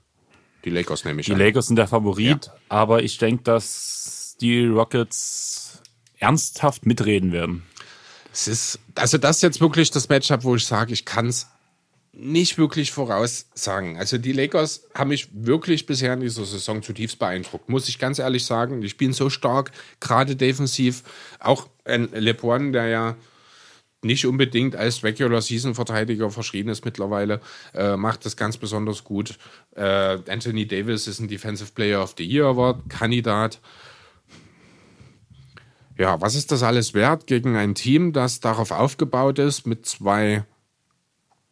[0.66, 1.38] Die Lakers nehme ich Die an.
[1.38, 2.52] Lakers sind der Favorit, ja.
[2.68, 5.63] aber ich denke, dass die Rockets
[6.24, 7.62] ernsthaft mitreden werden.
[8.32, 11.46] Es ist, also das ist jetzt wirklich das Matchup, wo ich sage, ich kann es
[12.12, 13.98] nicht wirklich voraussagen.
[13.98, 18.18] Also die Lakers haben mich wirklich bisher in dieser Saison zutiefst beeindruckt, muss ich ganz
[18.18, 18.80] ehrlich sagen.
[18.80, 21.02] Die spielen so stark, gerade defensiv.
[21.40, 23.16] Auch ein LeBron, der ja
[24.02, 27.40] nicht unbedingt als Regular Season Verteidiger verschrien ist mittlerweile,
[27.74, 29.38] äh, macht das ganz besonders gut.
[29.74, 33.60] Äh, Anthony Davis ist ein Defensive Player of the Year Award Kandidat.
[35.96, 40.44] Ja, was ist das alles wert gegen ein Team, das darauf aufgebaut ist, mit zwei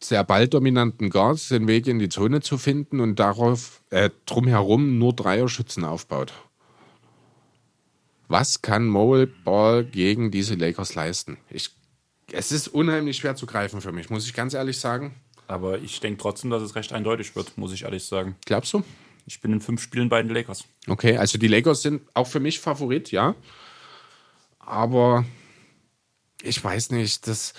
[0.01, 5.13] sehr balldominanten Guards den Weg in die Zone zu finden und darauf äh, drumherum nur
[5.13, 6.33] Dreierschützen aufbaut?
[8.27, 11.37] Was kann Mole Ball gegen diese Lakers leisten?
[11.49, 11.71] Ich
[12.31, 15.13] es ist unheimlich schwer zu greifen für mich, muss ich ganz ehrlich sagen.
[15.47, 18.35] Aber ich denke trotzdem, dass es recht eindeutig wird, muss ich ehrlich sagen.
[18.45, 18.83] Glaubst du?
[19.25, 20.65] Ich bin in fünf Spielen bei den Lakers.
[20.87, 23.35] Okay, also die Lakers sind auch für mich Favorit, ja.
[24.65, 25.25] Aber
[26.41, 27.53] ich weiß nicht, das.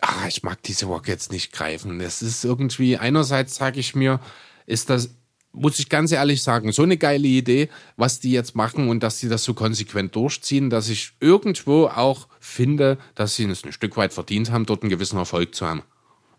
[0.00, 2.00] Ach, ich mag diese Rockets nicht greifen.
[2.00, 4.18] Das ist irgendwie, einerseits sage ich mir,
[4.66, 5.10] ist das
[5.52, 9.20] muss ich ganz ehrlich sagen, so eine geile Idee, was die jetzt machen und dass
[9.20, 13.96] sie das so konsequent durchziehen, dass ich irgendwo auch finde, dass sie es ein Stück
[13.96, 15.82] weit verdient haben, dort einen gewissen Erfolg zu haben.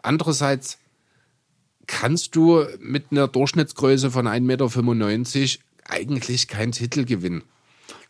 [0.02, 0.80] Andererseits
[1.86, 7.44] kannst du mit einer Durchschnittsgröße von 1,95 Meter eigentlich keinen Titel gewinnen.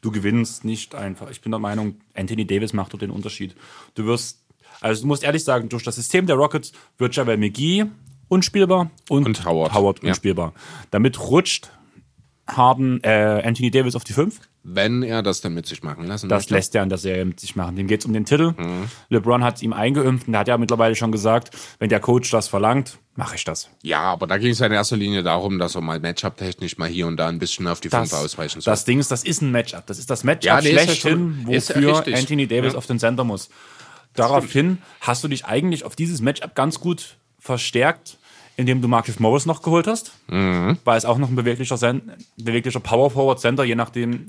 [0.04, 1.32] Du gewinnst nicht einfach.
[1.32, 3.56] Ich bin der Meinung, Anthony Davis macht dort den Unterschied.
[3.96, 4.44] Du wirst,
[4.82, 7.86] also du musst ehrlich sagen, durch das System der Rockets wird Javel McGee
[8.28, 10.54] unspielbar und, und Howard, Howard unspielbar.
[10.54, 10.62] Ja.
[10.92, 11.72] Damit rutscht
[12.48, 14.40] Harden äh, Anthony Davis auf die 5.
[14.66, 16.54] Wenn er das dann mit sich machen lassen Das möchte.
[16.54, 17.76] lässt er in der Serie mit sich machen.
[17.76, 18.54] Dem geht es um den Titel.
[18.58, 18.90] Mhm.
[19.10, 22.32] LeBron hat es ihm eingeimpft und er hat ja mittlerweile schon gesagt, wenn der Coach
[22.32, 23.70] das verlangt, mache ich das.
[23.82, 27.08] Ja, aber da ging es in erster Linie darum, dass er mal Matchup-technisch mal hier
[27.08, 28.72] und da ein bisschen auf die 5 ausweichen soll.
[28.72, 29.86] Das Ding ist, das ist ein Matchup.
[29.86, 32.78] Das ist das Matchup ja, schlechthin, wofür Anthony Davis ja.
[32.78, 33.50] auf den Center muss.
[34.14, 38.18] Daraufhin hast du dich eigentlich auf dieses Matchup ganz gut verstärkt
[38.56, 40.78] indem du Marcus Morris noch geholt hast, mhm.
[40.84, 41.78] weil es auch noch ein beweglicher,
[42.38, 44.28] beweglicher Power Forward Center, je nachdem,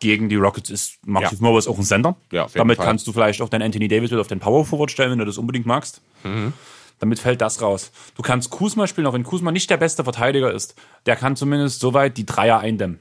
[0.00, 1.38] gegen die Rockets ist Marcus ja.
[1.40, 2.16] Morris auch ein Center.
[2.30, 2.86] Ja, Damit Fall.
[2.86, 5.24] kannst du vielleicht auch deinen Anthony Davis wieder auf den Power Forward stellen, wenn du
[5.24, 6.02] das unbedingt magst.
[6.24, 6.52] Mhm.
[6.98, 7.90] Damit fällt das raus.
[8.14, 10.76] Du kannst Kuzma spielen, auch wenn Kuzma nicht der beste Verteidiger ist.
[11.06, 13.00] Der kann zumindest soweit die Dreier eindämmen.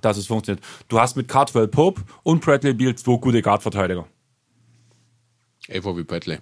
[0.00, 0.64] Dass es funktioniert.
[0.88, 4.06] Du hast mit Cartwell Pope und Bradley Beal zwei gute Guard-Verteidiger.
[5.68, 6.38] Evo wie Bradley.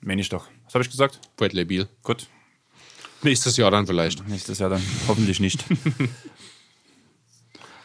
[0.00, 0.46] Meine ich doch.
[0.64, 1.20] Was habe ich gesagt?
[1.36, 1.88] Bradley Beal.
[2.02, 2.28] Gut.
[3.26, 4.26] Nächstes Jahr dann vielleicht.
[4.28, 5.64] Nächstes Jahr dann hoffentlich nicht.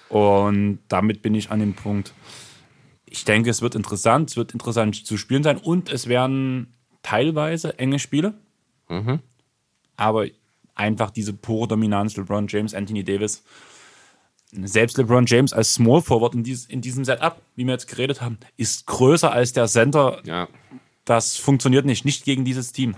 [0.09, 2.13] und damit bin ich an dem Punkt.
[3.05, 7.79] Ich denke, es wird interessant, es wird interessant zu spielen sein und es werden teilweise
[7.79, 8.35] enge Spiele.
[8.87, 9.19] Mhm.
[9.97, 10.27] Aber
[10.75, 13.43] einfach diese pure Dominanz, LeBron James, Anthony Davis.
[14.51, 18.21] Selbst LeBron James als Small Forward in, dies, in diesem Setup, wie wir jetzt geredet
[18.21, 20.21] haben, ist größer als der Center.
[20.23, 20.47] Ja.
[21.03, 22.95] Das funktioniert nicht, nicht gegen dieses Team.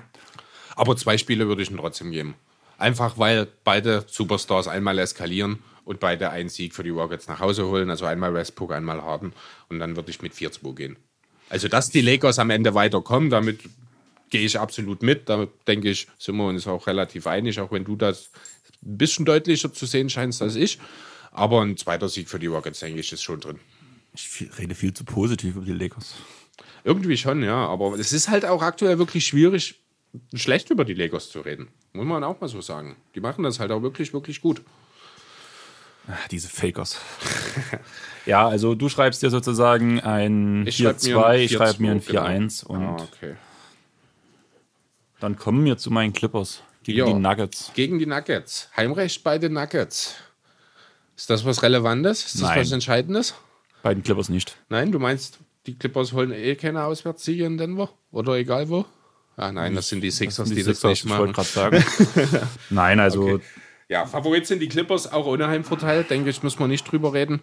[0.75, 2.35] Aber zwei Spiele würde ich ihm trotzdem geben.
[2.77, 7.67] Einfach weil beide Superstars einmal eskalieren und beide einen Sieg für die Rockets nach Hause
[7.67, 7.89] holen.
[7.89, 9.33] Also einmal Westbrook, einmal Harden.
[9.69, 10.97] Und dann würde ich mit 4-2 gehen.
[11.49, 13.59] Also, dass die Lakers am Ende weiterkommen, damit
[14.29, 15.29] gehe ich absolut mit.
[15.29, 18.31] Da denke ich, sind wir uns auch relativ einig, auch wenn du das
[18.83, 20.79] ein bisschen deutlicher zu sehen scheinst als ich.
[21.31, 23.59] Aber ein zweiter Sieg für die Rockets, denke ich, ist schon drin.
[24.15, 26.15] Ich rede viel zu positiv über die Lakers.
[26.83, 27.67] Irgendwie schon, ja.
[27.67, 29.75] Aber es ist halt auch aktuell wirklich schwierig,
[30.33, 31.69] schlecht über die Lakers zu reden.
[31.93, 32.95] Muss man auch mal so sagen.
[33.15, 34.61] Die machen das halt auch wirklich, wirklich gut.
[36.07, 36.99] Ach, diese Fakers.
[38.25, 42.79] ja, also du schreibst dir sozusagen ein 4-2, ich schreibe mir ein 4-1 genau.
[42.79, 43.35] und ah, okay.
[45.19, 47.71] dann kommen wir zu meinen Clippers gegen jo, die Nuggets.
[47.73, 48.69] Gegen die Nuggets.
[48.75, 50.15] Heimrecht bei den Nuggets.
[51.15, 52.25] Ist das was Relevantes?
[52.25, 52.59] Ist das Nein.
[52.59, 53.33] was Entscheidendes?
[53.81, 54.57] Bei den Clippers nicht.
[54.67, 57.89] Nein, du meinst, die Clippers holen eh keine Auswärtssiege in Denver?
[58.11, 58.85] Oder egal wo?
[59.35, 61.29] Ah nein, das sind die Sixers, die, die das nicht machen.
[61.29, 61.85] Ich gerade sagen.
[62.69, 63.23] nein, also.
[63.23, 63.39] Okay.
[63.89, 67.41] Ja, Favorit sind die Clippers, auch ohne Heimvorteil, denke ich, müssen wir nicht drüber reden.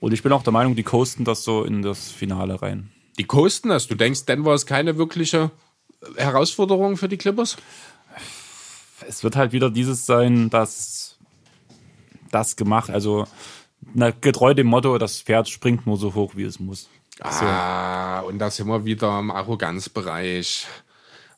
[0.00, 2.90] Und ich bin auch der Meinung, die coasten das so in das Finale rein.
[3.18, 3.86] Die coasten das?
[3.86, 5.50] Du denkst, Denver ist keine wirkliche
[6.16, 7.56] Herausforderung für die Clippers?
[9.06, 11.18] Es wird halt wieder dieses sein, dass
[12.30, 13.26] das gemacht, also
[13.94, 16.88] na, getreu dem Motto, das Pferd springt nur so hoch, wie es muss.
[17.20, 18.28] Ah, so.
[18.28, 20.66] und da sind wir wieder im Arroganzbereich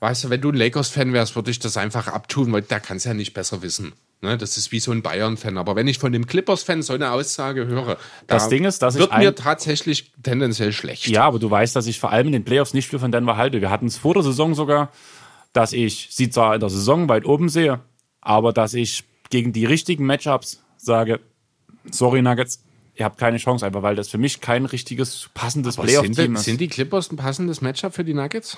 [0.01, 3.05] weißt du, wenn du ein Lakers-Fan wärst, würde ich das einfach abtun, weil da kannst
[3.05, 3.93] du ja nicht besser wissen.
[4.23, 5.59] Ne, das ist wie so ein Bayern-Fan.
[5.59, 8.97] Aber wenn ich von dem Clippers-Fan so eine Aussage höre, das da Ding ist, dass
[8.97, 11.07] wird mir tatsächlich tendenziell schlecht.
[11.07, 13.37] Ja, aber du weißt, dass ich vor allem in den Playoffs nicht viel von Denver
[13.37, 13.61] halte.
[13.61, 14.91] Wir hatten es vor der Saison sogar,
[15.53, 17.81] dass ich sie zwar in der Saison weit oben sehe,
[18.23, 21.21] aber dass ich gegen die richtigen Matchups sage,
[21.91, 22.63] sorry Nuggets,
[22.95, 26.45] ihr habt keine Chance, einfach weil das für mich kein richtiges passendes Playoff-Team ist.
[26.45, 28.57] Sind die Clippers ein passendes Matchup für die Nuggets?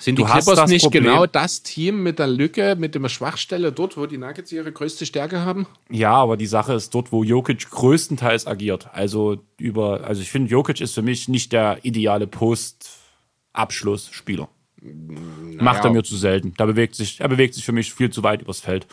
[0.00, 2.94] Sind die Du hast Clippers das nicht Problem- genau das Team mit der Lücke, mit
[2.94, 5.66] der Schwachstelle dort, wo die Nuggets ihre größte Stärke haben?
[5.90, 8.88] Ja, aber die Sache ist dort, wo Jokic größtenteils agiert.
[8.94, 14.48] Also über, also ich finde, Jokic ist für mich nicht der ideale Post-Abschlussspieler.
[14.80, 16.54] Macht er mir zu selten.
[16.56, 18.86] Da bewegt sich, er bewegt sich für mich viel zu weit übers Feld.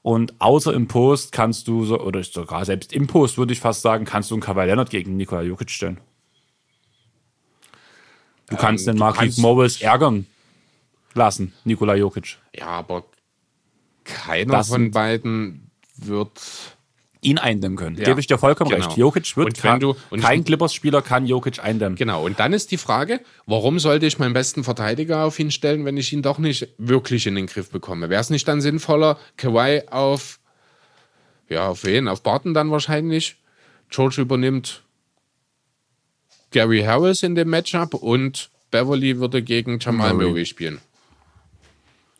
[0.00, 3.82] Und außer im Post kannst du, so, oder sogar selbst im Post würde ich fast
[3.82, 6.00] sagen, kannst du einen Kawhi Leonard gegen Nikola Jokic stellen.
[8.48, 10.24] Du kannst den du Marquis Morris ärgern
[11.18, 12.38] lassen, Nikola Jokic.
[12.56, 13.04] Ja, aber
[14.04, 16.30] keiner Das von beiden wird.
[17.20, 17.96] ihn eindämmen können.
[17.96, 18.86] Ja, Gebe ich dir vollkommen genau.
[18.86, 18.96] recht.
[18.96, 21.96] Jokic wird Und wenn kein, du- und kein Clippers-Spieler kann Jokic eindämmen.
[21.96, 25.84] Genau, und dann ist die Frage, warum sollte ich meinen besten Verteidiger auf ihn stellen,
[25.84, 28.08] wenn ich ihn doch nicht wirklich in den Griff bekomme?
[28.08, 30.38] Wäre es nicht dann sinnvoller, Kawhi auf,
[31.48, 32.06] ja, auf wen?
[32.08, 33.36] Auf Barton dann wahrscheinlich.
[33.90, 34.82] George übernimmt
[36.50, 40.28] Gary Harris in dem Matchup und Beverly würde gegen Jamal Murray.
[40.28, 40.78] Murray spielen.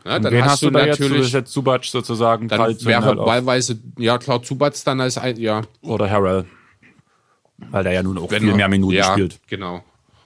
[0.05, 1.01] Ja, dann Wen hast, hast du da jetzt?
[1.01, 5.37] Natürlich, bist jetzt Zubac sozusagen dann wäre auf- wahlweise, ja klar, Zubats dann als ein,
[5.37, 6.45] ja, oder Harrell.
[7.71, 9.41] Weil der ja nun auch Wenn viel mehr Minuten ja, spielt.
[9.49, 9.83] Genau.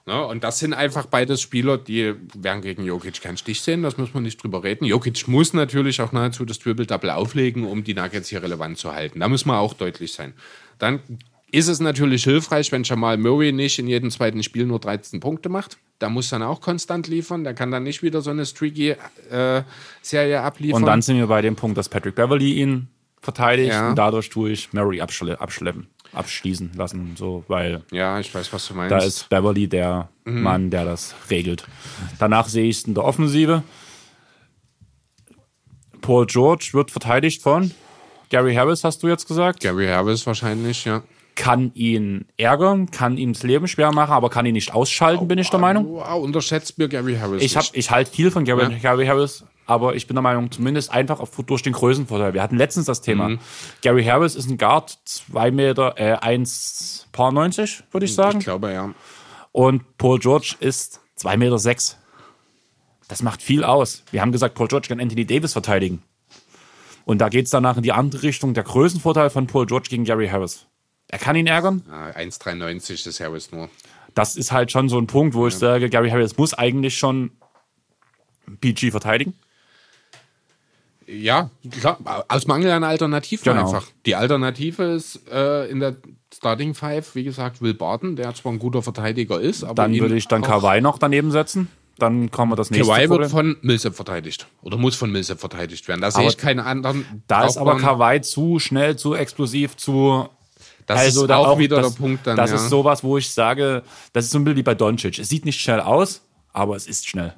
[0.07, 3.97] Ja, und das sind einfach beides Spieler, die werden gegen Jokic keinen Stich sehen, das
[3.97, 4.85] muss man nicht drüber reden.
[4.85, 9.21] Jokic muss natürlich auch nahezu das Triple-Double auflegen, um die Nuggets hier relevant zu halten.
[9.21, 10.35] Da muss man auch deutlich sein.
[10.79, 11.01] Dann
[11.53, 15.49] ist es natürlich hilfreich, wenn Jamal Murray nicht in jedem zweiten Spiel nur 13 Punkte
[15.49, 15.79] macht.
[16.01, 17.45] Da muss dann auch konstant liefern.
[17.45, 18.97] Der kann dann nicht wieder so eine streaky
[19.31, 19.63] äh,
[20.01, 20.83] Serie abliefern.
[20.83, 22.89] Und dann sind wir bei dem Punkt, dass Patrick Beverly ihn
[23.21, 23.91] verteidigt Ja.
[23.91, 28.67] und dadurch tue ich Murray abschle abschleppen, abschließen lassen, so, weil ja, ich weiß, was
[28.67, 28.91] du meinst.
[28.91, 30.43] da ist Beverly der Mhm.
[30.43, 31.67] Mann, der das regelt.
[32.19, 33.63] Danach sehe ich es in der Offensive.
[36.01, 37.71] Paul George wird verteidigt von
[38.31, 39.61] Gary Harris, hast du jetzt gesagt.
[39.61, 41.03] Gary Harris wahrscheinlich, ja.
[41.35, 45.39] Kann ihn ärgern, kann ihm das Leben schwer machen, aber kann ihn nicht ausschalten, bin
[45.39, 45.87] ich der Meinung.
[45.89, 48.79] Wow, unterschätzt mir Gary Harris Ich, hab, ich halte viel von Gary, Ja.
[48.79, 52.35] Gary Harris, aber ich bin der Meinung, zumindest einfach auf, durch den Größenvorteil.
[52.35, 53.31] Wir hatten letztens das Thema.
[53.31, 53.39] Mhm.
[53.81, 58.39] Gary Harris ist ein Guard, 2 Meter, äh, 1, paar 90, würde ich sagen.
[58.39, 58.93] Ich glaube, ja.
[59.53, 61.59] Und Paul George ist 2 Meter.
[61.59, 61.97] Sechs.
[63.09, 64.05] Das macht viel aus.
[64.11, 66.03] Wir haben gesagt, Paul George kann Anthony Davis verteidigen.
[67.05, 68.55] Und da geht es danach in die andere Richtung.
[68.55, 70.67] Der Größenvorteil von Paul George gegen Gary Harris.
[71.13, 71.83] Er kann ihn ärgern.
[71.91, 73.69] Ah, 1,93 ist Harris nur.
[74.15, 77.31] Das ist halt schon so ein Punkt, wo ich sage, Gary Harris muss eigentlich schon
[78.61, 79.35] PG verteidigen.
[81.07, 81.99] Ja, klar,
[82.29, 83.61] aus Mangel an Alternative Genau.
[83.67, 83.87] einfach.
[84.07, 85.97] Die Alternative ist äh, in der
[86.35, 90.17] Starting Five, wie gesagt, Will Barton, der zwar ein guter Verteidiger ist, aber Dann würde
[90.17, 91.69] ich dann Kawhi noch daneben setzen.
[91.99, 94.47] Dann kommen wir das nächste Kawhi wird von Millsap verteidigt.
[94.63, 96.01] Oder muss von Millsap verteidigt werden.
[96.01, 97.23] Da sehe ich keine anderen.
[97.27, 100.29] da ist aber Kawhi zu schnell, zu explosiv, zu
[100.87, 102.37] Das also ist da auch, wieder das, der Punkt dann.
[102.37, 102.57] Das ja.
[102.57, 103.83] ist sowas, wo ich sage,
[104.13, 105.19] das ist so ein bisschen wie bei Doncic.
[105.19, 106.23] Es sieht nicht schnell aus,
[106.53, 107.35] aber es ist schnell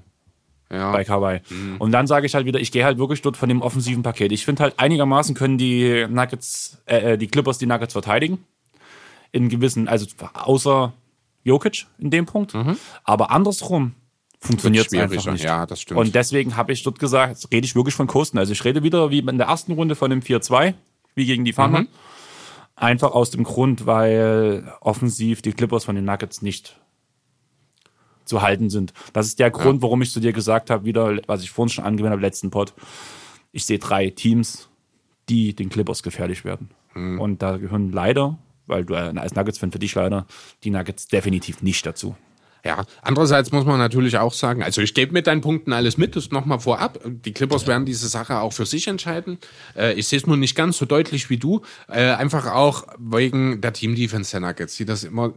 [0.70, 0.92] ja.
[0.92, 1.40] bei Kawhi.
[1.78, 4.32] Und dann sage ich halt wieder, ich gehe halt wirklich dort von dem offensiven Paket.
[4.32, 8.44] Ich finde halt einigermaßen können die Nuggets, äh, äh, die Clippers die Nuggets verteidigen.
[9.32, 10.92] In gewissen, also außer
[11.42, 12.54] Jokic in dem Punkt.
[13.02, 13.94] Aber andersrum
[14.38, 15.44] funktioniert es einfach nicht.
[15.44, 15.98] Ja, das stimmt.
[15.98, 18.38] Und deswegen habe ich dort gesagt, jetzt rede ich wirklich von Kosten.
[18.38, 20.74] Also ich rede wieder wie in der ersten Runde von dem 4-2,
[21.14, 21.80] wie gegen die Thunder.
[21.80, 21.88] Mhm.
[22.76, 26.80] Einfach aus dem Grund, weil offensiv die Clippers von den Nuggets nicht
[28.24, 28.92] zu halten sind.
[29.12, 31.84] Das ist der Grund, warum ich zu dir gesagt habe, wieder, was ich vorhin schon
[31.84, 32.74] angewendet habe, letzten Pod.
[33.52, 34.68] Ich sehe drei Teams,
[35.28, 36.70] die den Clippers gefährlich werden.
[36.94, 37.20] Mhm.
[37.20, 40.26] Und da gehören leider, weil du als Nuggets-Fan für dich leider,
[40.64, 42.16] die Nuggets definitiv nicht dazu.
[42.64, 46.16] Ja, andererseits muss man natürlich auch sagen, also ich gebe mit deinen Punkten alles mit,
[46.16, 46.98] das nochmal vorab.
[47.04, 49.38] Die Clippers werden diese Sache auch für sich entscheiden.
[49.76, 53.60] Äh, ich sehe es nur nicht ganz so deutlich wie du, äh, einfach auch wegen
[53.60, 55.34] der Team-Defense der Nuggets, die das immer,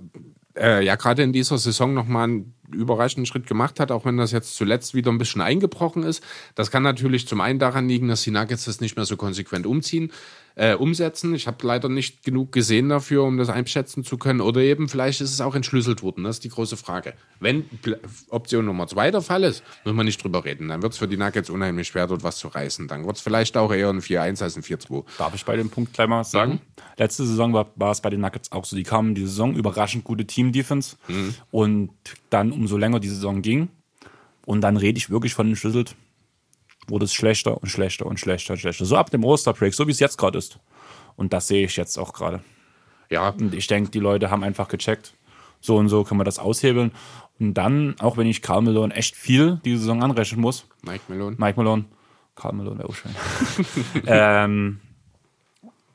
[0.58, 4.32] äh, ja gerade in dieser Saison nochmal einen überraschenden Schritt gemacht hat, auch wenn das
[4.32, 6.24] jetzt zuletzt wieder ein bisschen eingebrochen ist.
[6.56, 9.66] Das kann natürlich zum einen daran liegen, dass die Nuggets das nicht mehr so konsequent
[9.66, 10.14] umziehen
[10.58, 11.36] äh, umsetzen.
[11.36, 14.42] Ich habe leider nicht genug gesehen dafür, um das einschätzen zu können.
[14.42, 16.24] Oder eben vielleicht ist es auch entschlüsselt worden.
[16.24, 17.14] Das ist die große Frage.
[17.40, 17.66] Wenn
[18.30, 20.68] Option Nummer zwei der Fall ist, müssen wir nicht drüber reden.
[20.68, 22.88] Dann wird es für die Nuggets unheimlich schwer, dort was zu reißen.
[22.88, 25.04] Dann wird es vielleicht auch eher ein 4-1 als ein 4-2.
[25.20, 26.54] Darf ich bei dem Punkt gleich mal was sagen?
[26.54, 26.60] Mhm.
[26.98, 28.76] Letzte Saison war, war es bei den Nuggets auch so.
[28.76, 30.98] Die kamen die Saison überraschend gute Team-Defense.
[31.08, 31.36] Mhm.
[31.52, 31.92] Und
[32.32, 33.70] dann, umso länger die Saison ging,
[34.48, 35.96] und dann rede ich wirklich von entschlüsselt,
[36.88, 38.86] wurde es schlechter und schlechter und schlechter und schlechter.
[38.86, 40.60] So ab dem Osterbreak, so wie es jetzt gerade ist.
[41.16, 42.42] Und das sehe ich jetzt auch gerade.
[43.10, 45.14] Ja, Und ich denke, die Leute haben einfach gecheckt,
[45.62, 46.92] so und so können wir das aushebeln.
[47.40, 51.36] Und dann, auch wenn ich Karl Malone echt viel diese Saison anrechnen muss, Mike Malone.
[51.40, 51.86] Mike Malone,
[52.36, 53.12] Karl Malone wäre auch schön,
[54.06, 54.80] ähm,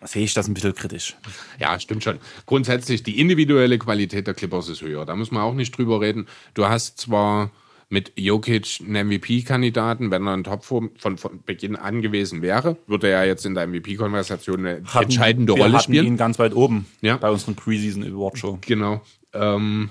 [0.02, 1.16] sehe ich das ein bisschen kritisch.
[1.58, 2.18] Ja, stimmt schon.
[2.46, 5.04] Grundsätzlich, die individuelle Qualität der Clippers ist höher.
[5.04, 6.26] Da muss man auch nicht drüber reden.
[6.54, 7.50] Du hast zwar
[7.92, 13.08] mit Jokic einen MVP-Kandidaten, wenn er in Topform von, von Beginn an gewesen wäre, würde
[13.10, 16.06] er jetzt in der MVP-Konversation eine Hatten- entscheidende wir Rolle hatten spielen.
[16.06, 17.18] ihn ganz weit oben Ja.
[17.18, 18.58] bei unseren Preseason Award Show.
[18.62, 19.02] Genau.
[19.34, 19.90] Ähm,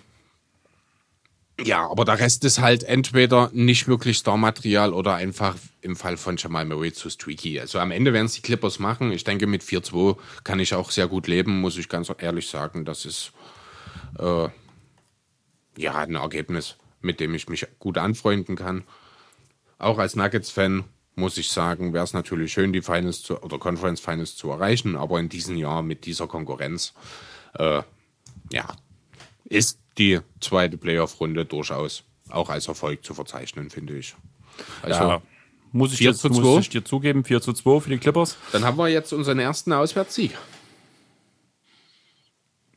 [1.63, 6.37] ja, aber der Rest ist halt entweder nicht wirklich Star-Material oder einfach im Fall von
[6.37, 7.59] Jamal Murray zu streaky.
[7.59, 9.11] Also am Ende werden es die Clippers machen.
[9.11, 12.83] Ich denke, mit 4-2 kann ich auch sehr gut leben, muss ich ganz ehrlich sagen.
[12.83, 13.31] Das ist
[14.17, 14.47] äh,
[15.77, 18.83] ja ein Ergebnis, mit dem ich mich gut anfreunden kann.
[19.77, 20.83] Auch als Nuggets-Fan
[21.15, 24.95] muss ich sagen, wäre es natürlich schön, die Finals zu, oder Conference Finals zu erreichen,
[24.95, 26.93] aber in diesem Jahr mit dieser Konkurrenz
[27.55, 27.81] äh,
[28.51, 28.67] ja,
[29.45, 34.15] ist die zweite Playoff-Runde durchaus auch als Erfolg zu verzeichnen, finde ich.
[34.81, 35.21] Also, Ja,
[35.73, 36.59] muss ich, 4 dir, zu muss 2?
[36.59, 38.37] ich dir zugeben, 4 zu 2 für die Clippers.
[38.51, 40.37] dann haben wir jetzt unseren ersten Auswärtssieg.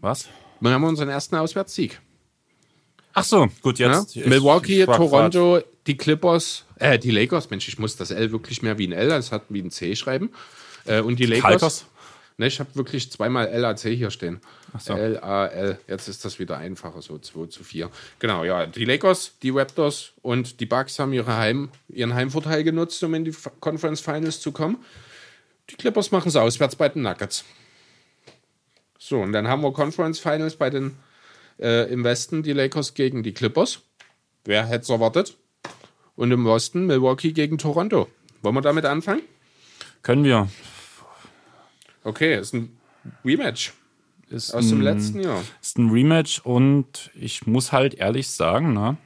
[0.00, 0.28] Was?
[0.60, 2.00] Dann haben wir unseren ersten Auswärtssieg.
[3.14, 4.00] Ach so, gut, Ja?
[4.00, 4.16] jetzt.
[4.16, 7.48] ich- Milwaukee, Toronto, die Clippers, äh, die Lakers.
[7.50, 9.94] Mensch, ich muss das L wirklich mehr wie ein L, als hat wie ein C
[9.96, 10.30] schreiben.
[10.84, 11.50] Äh, und die Lakers.
[11.52, 11.86] Lakers?
[12.36, 14.40] Ne, ich habe wirklich zweimal LAC hier stehen.
[14.80, 14.94] so.
[14.94, 15.78] L-A-L.
[15.86, 17.88] Jetzt ist das wieder einfacher, so 2 zu 4.
[18.18, 18.66] Genau, ja.
[18.66, 23.24] Die Lakers, die Raptors und die Bucks haben ihre Heim, ihren Heimvorteil genutzt, um in
[23.24, 24.78] die Conference Finals zu kommen.
[25.70, 27.44] Die Clippers machen es auswärts bei den Nuggets.
[28.98, 30.96] So, und dann haben wir Conference Finals bei den
[31.58, 33.80] äh, im Westen die Lakers gegen die Clippers.
[34.44, 35.36] Wer hätte es erwartet?
[36.16, 38.08] Und im Osten Milwaukee gegen Toronto.
[38.42, 39.22] Wollen wir damit anfangen?
[40.02, 40.48] Können wir.
[42.04, 42.76] Okay, ist ein
[43.24, 43.72] Rematch
[44.28, 45.42] Ist aus dem ein, letzten Jahr.
[45.62, 48.98] Ist ein Rematch und ich muss halt ehrlich sagen, ne,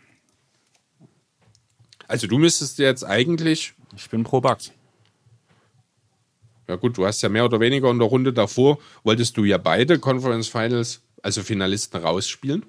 [2.09, 4.73] Also du müsstest jetzt eigentlich, ich bin pro Bucks.
[6.69, 9.59] Ja gut, du hast ja mehr oder weniger in der Runde davor, wolltest du ja
[9.59, 12.65] beide Conference Finals, also Finalisten rausspielen.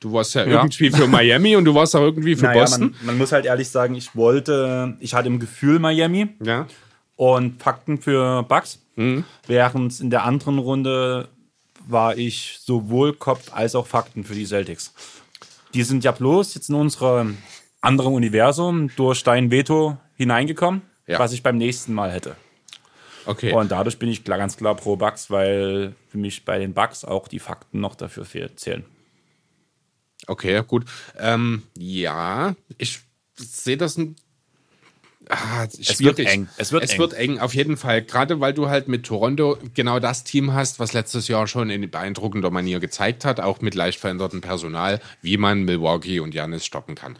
[0.00, 0.56] Du warst ja, Ja.
[0.58, 2.94] irgendwie für Miami und du warst auch irgendwie für Boston.
[2.98, 6.66] man, man muss halt ehrlich sagen, ich wollte, ich hatte im Gefühl Miami ja.
[7.16, 8.80] und Fakten für Bucks.
[8.96, 9.24] Mhm.
[9.46, 11.28] Während in der anderen Runde
[11.88, 14.92] war ich sowohl Kopf als auch Fakten für die Celtics.
[15.72, 17.26] Die sind ja bloß jetzt in unsere
[17.80, 21.18] andere Universum durch dein Veto hineingekommen, Ja.
[21.18, 22.36] was ich beim nächsten Mal hätte.
[23.26, 23.52] Okay.
[23.52, 27.04] Und dadurch bin ich klar, ganz klar pro Bucks, weil für mich bei den Bucks
[27.04, 28.26] auch die Fakten noch dafür
[28.56, 28.84] zählen.
[30.26, 30.84] Okay, gut.
[31.18, 33.00] Ähm, ja, ich
[33.36, 34.16] sehe das ein.
[35.28, 36.18] Ah, schwierig.
[36.18, 36.48] wird eng.
[36.58, 36.98] Es wird es eng.
[36.98, 38.02] wird eng, auf jeden Fall.
[38.02, 41.90] Gerade weil du halt mit Toronto genau das Team hast, was letztes Jahr schon in
[41.90, 46.94] beeindruckender Manier gezeigt hat, auch mit leicht verändertem Personal, wie man Milwaukee und Janis stoppen
[46.94, 47.18] kann.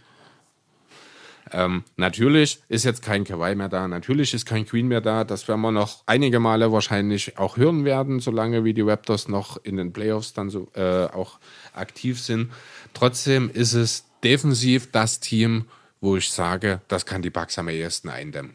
[1.56, 5.22] Ähm, natürlich ist jetzt kein Kawhi mehr da, natürlich ist kein Queen mehr da.
[5.22, 9.56] Das werden wir noch einige Male wahrscheinlich auch hören werden, solange wie die Raptors noch
[9.64, 11.38] in den Playoffs dann so äh, auch
[11.72, 12.50] aktiv sind.
[12.92, 15.66] Trotzdem ist es defensiv das Team,
[16.00, 18.54] wo ich sage, das kann die Bucks am ehesten eindämmen.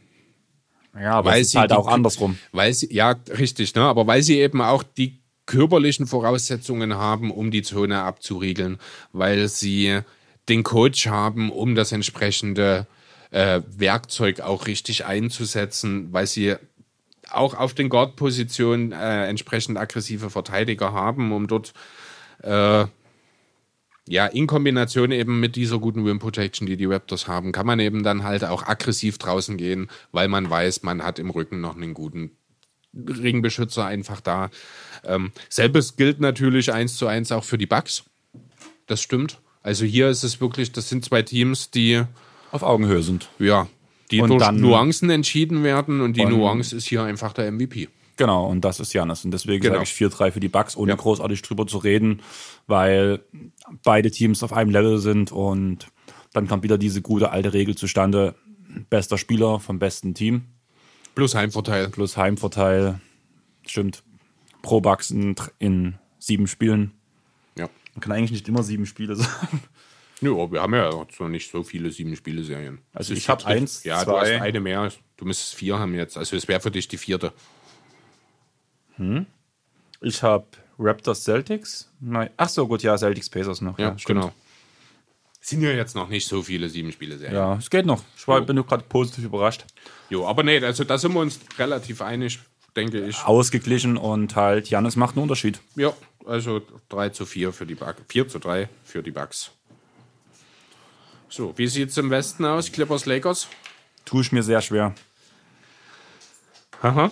[1.00, 2.38] Ja, aber Weil es ist sie halt die- auch andersrum.
[2.52, 3.82] Weil sie, ja, richtig, ne?
[3.84, 8.78] aber weil sie eben auch die körperlichen Voraussetzungen haben, um die Zone abzuriegeln,
[9.14, 10.00] weil sie
[10.50, 12.88] den Coach haben, um das entsprechende
[13.32, 16.56] äh, Werkzeug auch richtig einzusetzen, weil sie
[17.30, 21.74] auch auf den Guard-Positionen äh, entsprechend aggressive Verteidiger haben, um dort
[22.42, 22.86] äh,
[24.08, 27.80] ja, in Kombination eben mit dieser guten Rim Protection, die die Raptors haben, kann man
[27.80, 31.76] eben dann halt auch aggressiv draußen gehen, weil man weiß, man hat im Rücken noch
[31.76, 32.32] einen guten
[32.96, 34.50] Ringbeschützer einfach da.
[35.04, 38.04] Ähm, selbes gilt natürlich eins zu eins auch für die Bucks.
[38.88, 39.40] Das stimmt.
[39.70, 42.02] Also hier ist es wirklich, das sind zwei Teams, die
[42.52, 43.30] Auf Augenhöhe sind.
[43.38, 43.68] ja,
[44.10, 47.88] die Und durch Nuancen entschieden werden und die Und- Nuance ist hier einfach der MVP.
[48.18, 49.24] Genau, und das ist Janis.
[49.26, 49.76] Und deswegen Genau.
[49.76, 50.96] sage ich 4-3 für die Bucks, ohne Ja.
[50.96, 52.22] großartig drüber zu reden,
[52.66, 53.20] weil
[53.84, 55.86] beide Teams auf einem Level sind und
[56.34, 58.34] dann kommt wieder diese gute alte Regel zustande.
[58.90, 60.46] Bester Spieler vom besten Team
[61.14, 61.90] Plus Heimvorteil.
[61.90, 63.00] plus Heimvorteil.
[63.68, 64.02] Stimmt.
[64.64, 66.94] Pro Bucks in, in sieben Spielen.
[67.90, 67.95] Ja.
[67.95, 69.61] Man kann eigentlich nicht immer sieben Spiele sagen.
[70.22, 72.80] Ja, aber wir haben ja noch nicht so viele sieben-Spiele-Serien.
[72.94, 73.57] Also Das ich ist hab die dritte.
[73.60, 74.36] eins, Ja, du zwei.
[74.36, 74.91] hast eine mehr.
[75.16, 76.18] Du müsstest vier haben jetzt.
[76.18, 77.32] Also es wäre für dich die vierte.
[80.02, 80.45] Ich habe
[80.78, 81.90] Raptors Celtics.
[82.02, 82.30] Nein.
[82.38, 83.80] Ach so, gut, ja, Celtics Pacers noch.
[83.80, 84.20] Ja, stimmt.
[84.22, 84.34] genau.
[85.41, 87.34] Sind ja jetzt noch nicht so viele Sieben-Spiele-Serien.
[87.36, 88.03] Ja, es geht noch.
[88.18, 89.66] Ich war, bin nur gerade positiv überrascht.
[90.10, 92.40] Jo, aber nee, also da sind wir uns relativ einig,
[92.76, 93.24] denke ich.
[93.24, 95.60] Ausgeglichen und halt, Janis macht einen Unterschied.
[95.76, 95.94] Ja,
[96.26, 98.02] also 3 zu 4 für die Bucks.
[98.08, 99.52] 4 zu 3 für die Bucks.
[101.30, 102.72] So, wie sieht es im Westen aus?
[102.72, 103.48] Clippers, Lakers?
[104.06, 104.96] Tue ich mir sehr schwer.
[106.82, 107.12] Aha.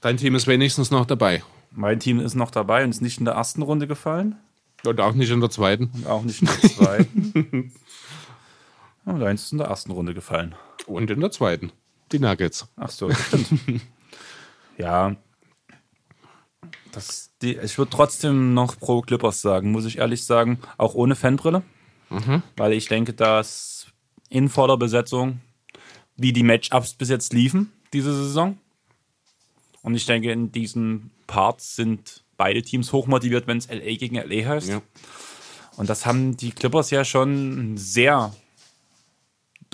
[0.00, 1.42] Dein Team ist wenigstens noch dabei.
[1.70, 4.36] Mein Team ist noch dabei und ist nicht in der ersten Runde gefallen.
[4.84, 5.90] Und auch nicht in der zweiten.
[5.94, 7.72] Und auch nicht in der zweiten.
[9.06, 10.54] Oh, deins ist in der ersten Runde gefallen.
[10.86, 11.72] Und in der zweiten.
[12.10, 12.68] Die Nuggets.
[12.76, 13.48] Ach so, stimmt.
[14.78, 15.16] ja.
[16.92, 20.60] Das, die, ich würde trotzdem noch pro Clippers sagen, muss ich ehrlich sagen.
[20.78, 21.62] Auch ohne Fanbrille.
[22.56, 23.86] Weil ich denke, dass
[24.28, 25.40] in voller Besetzung,
[26.16, 28.58] wie die Matchups bis jetzt liefen, diese Saison.
[29.82, 34.48] Und ich denke, in diesen Parts sind beide Teams hochmotiviert, wenn es LA gegen LA
[34.48, 34.68] heißt.
[34.68, 34.82] Ja.
[35.76, 38.34] Und das haben die Clippers ja schon sehr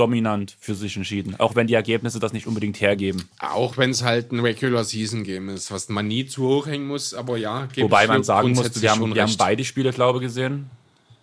[0.01, 1.37] dominant für sich entschieden.
[1.39, 3.29] Auch wenn die Ergebnisse das nicht unbedingt hergeben.
[3.39, 6.87] Auch wenn es halt ein Regular Season Game ist, was man nie zu hoch hängen
[6.87, 7.69] muss, aber ja.
[7.77, 10.71] Wobei man sagen muss, wir haben, wir haben beide Spiele, glaube ich, gesehen.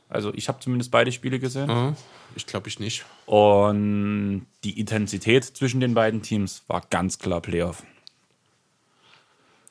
[0.09, 1.69] Also ich habe zumindest beide Spiele gesehen.
[1.69, 1.95] Ja,
[2.35, 3.05] Ich glaube ich nicht.
[3.25, 7.83] Und die Intensität zwischen den beiden Teams war ganz klar Playoff.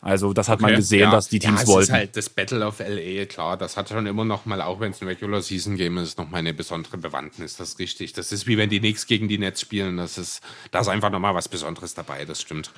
[0.03, 0.77] Also das hat man Okay.
[0.81, 1.11] gesehen, Ja.
[1.11, 1.83] dass die Teams ja, es wollten.
[1.85, 3.57] ist halt das Battle of LA, klar.
[3.57, 6.29] Das hat schon immer noch mal, auch wenn es ein Regular Season Game ist, noch
[6.31, 7.57] mal eine besondere Bewandtnis.
[7.57, 8.13] Das ist richtig.
[8.13, 9.97] Das ist wie wenn die Knicks gegen die Nets spielen.
[9.97, 12.25] Das ist, da ist einfach noch mal was Besonderes dabei.
[12.25, 12.71] Das stimmt.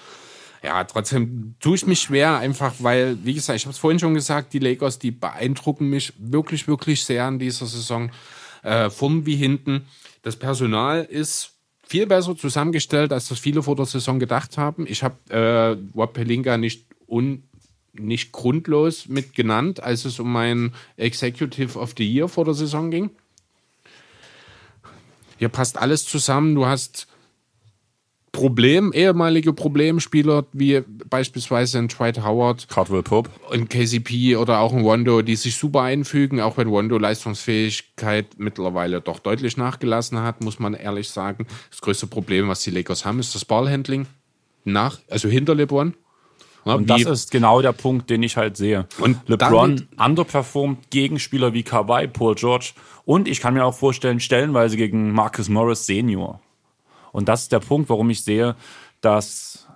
[0.62, 4.14] Ja, trotzdem tue ich mich schwer, einfach weil, wie gesagt, ich habe es vorhin schon
[4.14, 8.10] gesagt, die Lakers, die beeindrucken mich wirklich, wirklich sehr in dieser Saison.
[8.64, 9.86] Äh, vorn wie hinten.
[10.22, 11.52] Das Personal ist
[11.86, 14.84] viel besser zusammengestellt, als das viele vor der Saison gedacht haben.
[14.88, 17.42] Ich habe äh, Rob Pelinka nicht, un,
[17.92, 22.90] nicht grundlos mit genannt, als es um mein Executive of the Year vor der Saison
[22.90, 23.10] ging.
[25.38, 26.54] Hier passt alles zusammen.
[26.54, 27.06] Du hast
[28.32, 33.30] Problem, ehemalige Problemspieler, wie beispielsweise ein Dwight Howard, Cardwell Pope.
[33.50, 39.00] ein KCP oder auch ein Wondo, die sich super einfügen, auch wenn Wondo Leistungsfähigkeit mittlerweile
[39.00, 41.46] doch deutlich nachgelassen hat, muss man ehrlich sagen.
[41.70, 44.06] Das größte Problem, was die Lakers haben, ist das Ballhandling
[44.64, 45.94] nach, also hinter LeBron.
[46.64, 48.86] Und das wie- ist genau der Punkt, den ich halt sehe.
[48.98, 52.72] Und LeBron underperformt Gegenspieler wie Kawhi, Paul George
[53.04, 56.40] und ich kann mir auch vorstellen, stellenweise gegen Marcus Morris Senior.
[57.12, 58.54] Und das ist der Punkt, warum ich sehe,
[59.00, 59.66] dass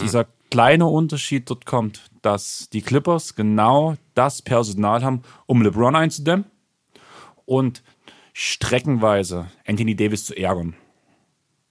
[0.00, 6.44] dieser kleine Unterschied dort kommt, dass die Clippers genau das Personal haben, um LeBron einzudämmen
[7.46, 7.82] und
[8.32, 10.74] streckenweise Anthony Davis zu ärgern.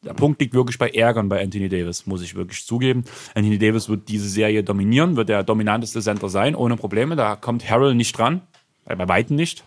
[0.04, 3.04] Der Punkt liegt wirklich bei Ärgern bei Anthony Davis, muss ich wirklich zugeben.
[3.34, 7.16] Anthony Davis wird diese Serie dominieren, wird der dominanteste Center sein, ohne Probleme.
[7.16, 8.42] Da kommt Harrell nicht dran,
[8.86, 9.64] äh, bei Weitem nicht.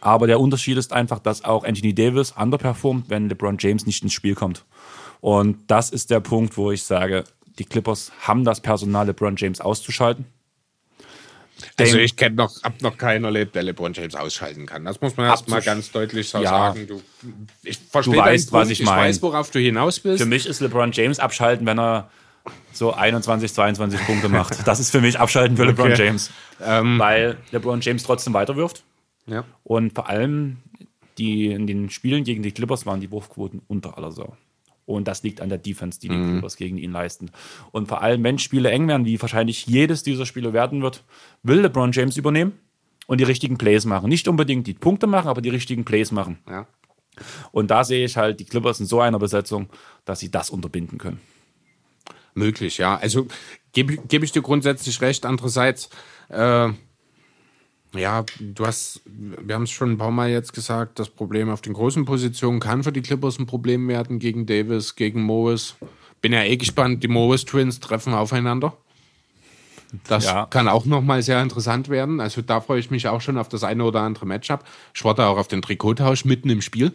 [0.00, 4.12] Aber der Unterschied ist einfach, dass auch Anthony Davis underperformt, wenn LeBron James nicht ins
[4.12, 4.64] Spiel kommt.
[5.20, 7.24] Und das ist der Punkt, wo ich sage,
[7.58, 10.26] die Clippers haben das Personal, LeBron James auszuschalten.
[11.78, 14.84] Also ich kenne noch, hab noch keinen erlebt, der LeBron James ausschalten kann.
[14.84, 16.50] Das muss man erst mal Abzusch- ganz deutlich so Ja.
[16.50, 16.86] sagen.
[16.86, 17.02] Du,
[17.64, 18.96] ich verstehe Du weißt, was ich ich mein.
[18.98, 20.22] weiß, worauf du hinaus willst.
[20.22, 22.10] Für mich ist LeBron James abschalten, wenn er
[22.72, 24.56] so 21, 22 Punkte macht.
[24.66, 26.06] Das ist für mich abschalten für LeBron Okay.
[26.06, 26.30] James.
[26.58, 28.84] Weil LeBron James trotzdem weiterwirft.
[29.26, 29.44] Ja.
[29.64, 30.58] Und vor allem
[31.18, 34.36] die, in den Spielen gegen die Clippers waren die Wurfquoten unter aller Sau.
[34.88, 37.30] Und das liegt an der Defense, die die Clippers gegen ihn leisten.
[37.72, 41.04] Und vor allem, wenn Spiele eng werden, wie wahrscheinlich jedes dieser Spiele werden wird,
[41.42, 42.54] will LeBron James übernehmen
[43.06, 44.08] und die richtigen Plays machen.
[44.08, 46.38] Nicht unbedingt die Punkte machen, aber die richtigen Plays machen.
[46.48, 46.66] Ja.
[47.52, 49.68] Und da sehe ich halt die Clippers in so einer Besetzung,
[50.06, 51.20] dass sie das unterbinden können.
[52.32, 52.96] Möglich, ja.
[52.96, 53.26] Also
[53.74, 55.26] gebe geb ich dir grundsätzlich recht.
[55.26, 55.90] Andererseits,
[56.30, 56.70] äh,
[57.94, 61.60] ja, du hast, wir haben es schon ein paar Mal jetzt gesagt, das Problem auf
[61.60, 65.74] den großen Positionen kann für die Clippers ein Problem werden gegen Davis, gegen Morris.
[66.20, 68.76] Bin ja eh gespannt, die Morris Twins treffen aufeinander.
[70.04, 70.46] Das Ja.
[70.46, 72.20] kann auch nochmal sehr interessant werden.
[72.20, 74.64] Also da freue ich mich auch schon auf das eine oder andere Matchup.
[74.94, 76.92] Ich warte auch auf den Trikottausch mitten im Spiel.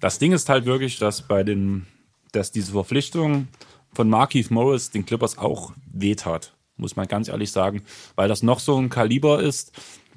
[0.00, 1.86] Das Ding ist halt wirklich, dass bei den,
[2.32, 3.48] dass diese Verpflichtung
[3.92, 7.82] von Markeith Morris den Clippers auch wehtat, muss man ganz ehrlich sagen,
[8.14, 9.72] weil das noch so ein Kaliber ist,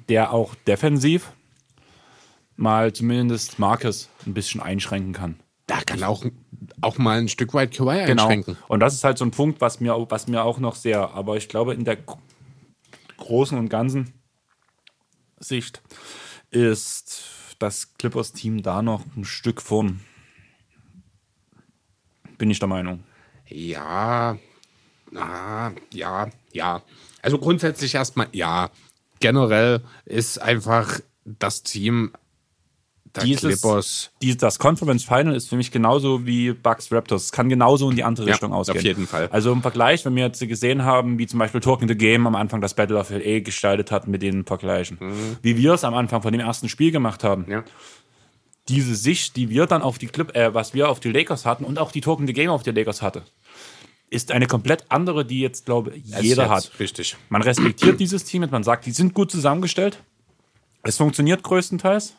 [0.08, 1.32] der auch defensiv
[2.56, 5.40] mal zumindest Marcus ein bisschen einschränken kann.
[5.66, 6.24] Da kann auch,
[6.80, 8.24] auch mal ein Stück weit Kawhi Genau.
[8.24, 8.56] einschränken.
[8.68, 11.36] Und das ist halt so ein Punkt, was mir, was mir auch noch sehr, aber
[11.36, 12.18] ich glaube, in der gro-
[13.18, 14.12] großen und ganzen
[15.38, 15.80] Sicht
[16.50, 17.22] ist
[17.60, 20.00] das Clippers-Team da noch ein Stück vorn.
[22.36, 23.04] Bin ich der Meinung.
[23.46, 24.38] Ja,
[25.14, 26.82] ah, ja, ja.
[27.22, 28.70] Also grundsätzlich erstmal ja.
[29.20, 32.12] Generell ist einfach das Team
[33.14, 34.10] der Dieses, Clippers.
[34.22, 37.24] die, das Conference Final ist für mich genauso wie Bucks Raptors.
[37.24, 38.84] Es kann genauso in die andere Ja, Richtung auf ausgehen.
[38.84, 39.28] jeden Fall.
[39.32, 42.36] Also im Vergleich, wenn wir jetzt gesehen haben, wie zum Beispiel Talking the Game am
[42.36, 44.98] Anfang das Battle of LA gestaltet hat mit den Vergleichen.
[45.42, 47.46] Wie wir es am Anfang von dem ersten Spiel gemacht haben.
[47.46, 47.52] Mhm.
[47.52, 47.64] Ja.
[48.68, 51.64] Diese Sicht, die wir dann auf die Clip, äh, was wir auf die Lakers hatten
[51.64, 53.24] und auch die Talking the Game auf die Lakers hatte,
[54.10, 56.80] ist eine komplett andere, die jetzt, glaube ich, jeder jetzt hat.
[56.80, 57.16] Richtig.
[57.28, 60.02] Man respektiert dieses Team, man sagt, die sind gut zusammengestellt.
[60.82, 62.14] Es funktioniert größtenteils.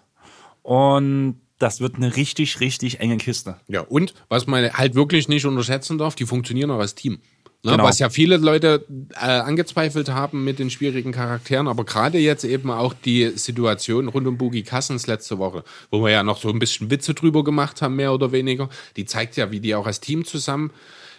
[0.64, 3.58] Und das wird eine richtig, richtig enge Kiste.
[3.68, 7.20] Ja, und was man halt wirklich nicht unterschätzen darf, die funktionieren auch als Team.
[7.64, 7.84] Ne, Genau.
[7.84, 12.72] Was ja viele Leute äh, angezweifelt haben mit den schwierigen Charakteren, aber gerade jetzt eben
[12.72, 16.58] auch die Situation rund um Boogie Cousins letzte Woche, wo wir ja noch so ein
[16.58, 20.00] bisschen Witze drüber gemacht haben, mehr oder weniger, die zeigt ja, wie die auch als
[20.00, 20.72] Team zusammen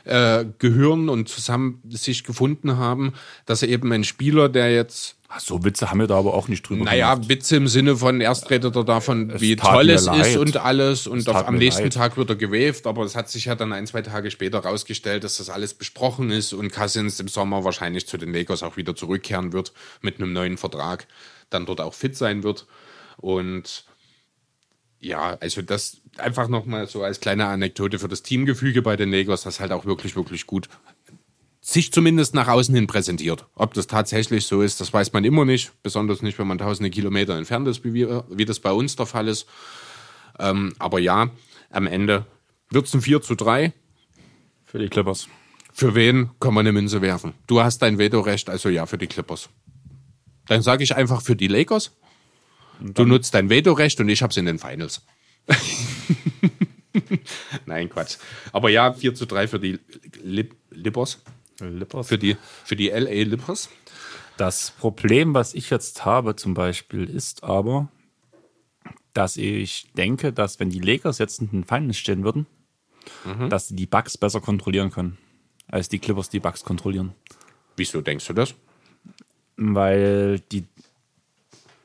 [0.05, 3.13] äh, gehören und zusammen sich gefunden haben,
[3.47, 6.69] dass eben ein Spieler, der jetzt Ach, So Witze haben wir da aber auch nicht
[6.69, 7.31] drüber naja, gemacht.
[7.31, 10.37] Witze im Sinne von erst redet er davon, wie tat toll es ist leid.
[10.37, 11.95] und alles und auf, am nächsten leid.
[11.95, 15.25] Tag wird er gewaved, aber es hat sich ja dann ein, zwei Tage später rausgestellt,
[15.25, 18.95] dass das alles besprochen ist und Cousins im Sommer wahrscheinlich zu den Lakers auch wieder
[18.95, 19.73] zurückkehren wird
[20.03, 21.07] mit einem neuen Vertrag,
[21.49, 22.67] dann dort auch fit sein wird
[23.17, 23.87] und
[25.03, 29.43] ja, also das einfach nochmal so als kleine Anekdote für das Teamgefüge bei den Lakers,
[29.43, 30.69] das halt auch wirklich, wirklich gut
[31.65, 33.47] sich zumindest nach außen hin präsentiert.
[33.55, 36.91] Ob das tatsächlich so ist, das weiß man immer nicht, besonders nicht, wenn man tausende
[36.91, 39.47] Kilometer entfernt ist, wie, wir, wie das bei uns der Fall ist.
[40.41, 41.31] Ähm, aber ja,
[41.71, 42.27] am Ende
[42.69, 43.73] wird es ein 4 zu 3.
[44.65, 45.29] Für die Clippers.
[45.73, 47.33] Für wen kann man eine Münze werfen?
[47.47, 49.49] Du hast dein Vetorecht, also ja, für die Clippers.
[50.47, 51.93] Dann sage ich einfach für die Lakers.
[52.83, 55.03] Du nutzt dein Vetorecht und ich hab's in den Finals.
[57.67, 58.17] Nein, Quatsch.
[58.53, 59.79] Aber ja, 4 zu 3 für die
[60.23, 61.23] Lip Lippers.
[61.57, 62.09] Clippers.
[62.09, 63.69] Für die, für die LA Lippers.
[64.37, 67.89] Das Problem, was ich jetzt habe zum Beispiel, ist aber,
[69.15, 72.47] dass ich denke, dass wenn die Lakers jetzt in den Finals stehen würden,
[73.49, 75.19] dass sie die Bugs besser kontrollieren können,
[75.69, 77.15] als die Clippers die Bugs kontrollieren.
[77.77, 78.55] Wieso denkst du das?
[79.57, 80.65] Weil die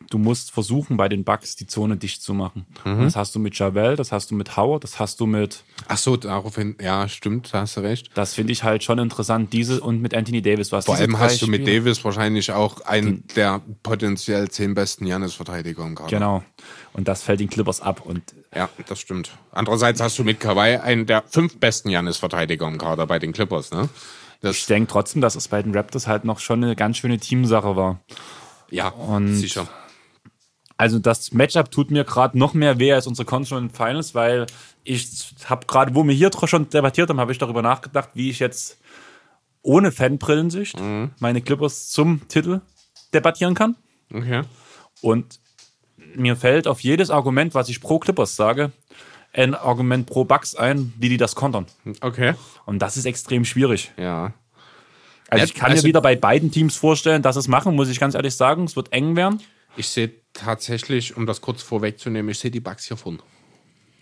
[0.10, 2.66] du musst versuchen, bei den Bugs die Zone dicht zu machen.
[2.86, 5.64] Und das hast du mit Javel, das hast du mit Howard, das hast du mit,
[5.88, 8.10] Ach so, daraufhin, ja, stimmt, da hast du recht.
[8.16, 10.72] das finde ich halt schon interessant, diese und mit Anthony Davis.
[10.72, 15.86] Was Vor allem hast du mit Davis wahrscheinlich auch einen der potenziell zehn besten Janis-Verteidiger
[15.86, 16.10] im Kader.
[16.10, 16.44] Genau.
[16.94, 18.02] Und das fällt den Clippers ab.
[18.06, 18.22] Und
[18.56, 19.32] Ja, das stimmt.
[19.52, 23.72] Andererseits hast du mit Kawhi einen der fünf besten Janis-Verteidiger im Kader bei den Clippers,
[23.72, 23.90] ne?
[24.36, 27.18] ich Das, denke trotzdem, dass es bei den Raptors halt noch schon eine ganz schöne
[27.20, 28.00] Teamsache war.
[28.72, 29.68] ja, Und- sicher.
[30.78, 34.46] Also das Matchup tut mir gerade noch mehr weh als unsere Conference Finals, weil
[34.84, 38.40] ich habe gerade, wo wir hier schon debattiert haben, habe ich darüber nachgedacht, wie ich
[38.40, 38.78] jetzt
[39.64, 40.78] ohne Fanbrillensicht
[41.20, 42.62] meine Clippers zum Titel
[43.14, 43.76] debattieren kann.
[44.14, 44.44] Okay.
[45.02, 45.40] Und
[46.16, 48.72] mir fällt auf jedes Argument, was ich pro Clippers sage,
[49.34, 51.66] ein Argument pro Bucks ein, wie die das kontern.
[52.02, 52.34] Okay.
[52.66, 53.92] Und das ist extrem schwierig.
[53.98, 54.34] Ja.
[55.30, 58.00] Also ich kann also- mir wieder bei beiden Teams vorstellen, dass es machen, muss ich
[58.00, 58.64] ganz ehrlich sagen.
[58.64, 59.42] Es wird eng werden.
[59.76, 63.20] Ich sehe tatsächlich, um das kurz vorwegzunehmen, ich sehe die Bugs hier vorne.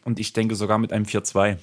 [0.03, 1.57] Und ich denke sogar mit einem 4-2.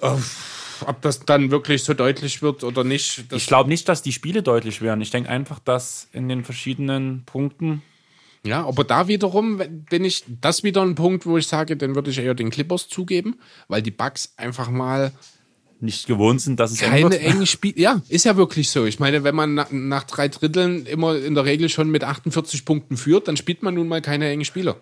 [0.00, 4.42] Ob das dann wirklich so deutlich wird oder nicht, Ich glaube nicht, dass die Spiele
[4.42, 5.00] deutlich werden.
[5.00, 7.82] Ich denke einfach, dass in den verschiedenen Punkten.
[8.42, 12.10] Ja, aber da wiederum bin ich, das wieder ein Punkt, wo ich sage, den würde
[12.10, 13.38] ich eher den Clippers zugeben,
[13.68, 15.12] weil die Bugs einfach mal
[15.84, 17.22] nicht gewohnt sind, dass es keine wird.
[17.22, 17.78] engen Spiele.
[17.80, 18.84] Ja, ist ja wirklich so.
[18.84, 22.64] Ich meine, wenn man na, nach drei Dritteln immer in der Regel schon mit 48
[22.64, 24.76] Punkten führt, dann spielt man nun mal keine engen Spiele.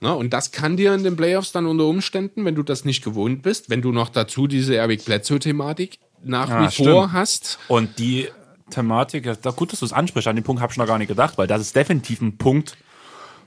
[0.00, 3.02] Na, und das kann dir in den Playoffs dann unter Umständen, wenn du das nicht
[3.02, 7.12] gewohnt bist, wenn du noch dazu diese Eric Bledsoe-Thematik nach Ah, wie vor stimmt.
[7.12, 7.58] hast.
[7.68, 8.28] Und die
[8.70, 10.98] Thematik, ja, da gut, dass du es ansprichst, an den Punkt habe ich noch gar
[10.98, 12.76] nicht gedacht, weil das ist definitiv ein Punkt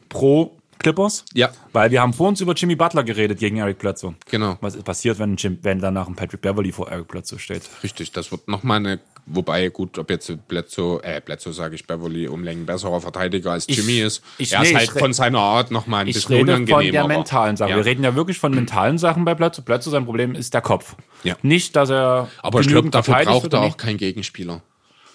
[0.07, 1.26] pro Clippers.
[1.34, 1.49] Ja.
[1.73, 4.15] Weil wir haben vor uns über Jimmy Butler geredet gegen Eric Bledsoe.
[4.31, 4.57] Genau.
[4.61, 7.64] Was passiert, wenn, Jim, wenn danach ein Patrick Beverly vor Eric Bledsoe steht?
[7.84, 12.27] Richtig, das wird nochmal eine, wobei gut, ob jetzt Bledsoe, äh, Bledsoe sage ich, Beverly
[12.27, 14.23] um Längen besserer Verteidiger als Jimmy ist.
[14.38, 16.76] ich- er nee, ist ich halt von seiner Art nochmal ein Ich bisschen rede unangenehm.
[16.76, 17.69] von der aber- mentalen Sache.
[17.72, 17.76] Ja.
[17.76, 19.64] Wir reden ja wirklich von mentalen Sachen bei Bledsoe.
[19.64, 20.95] Bledsoe, sein Problem ist der Kopf.
[21.23, 21.35] Ja.
[21.41, 23.73] Nicht, dass er Aber ich glaube, dafür braucht er nicht.
[23.73, 24.61] auch keinen Gegenspieler.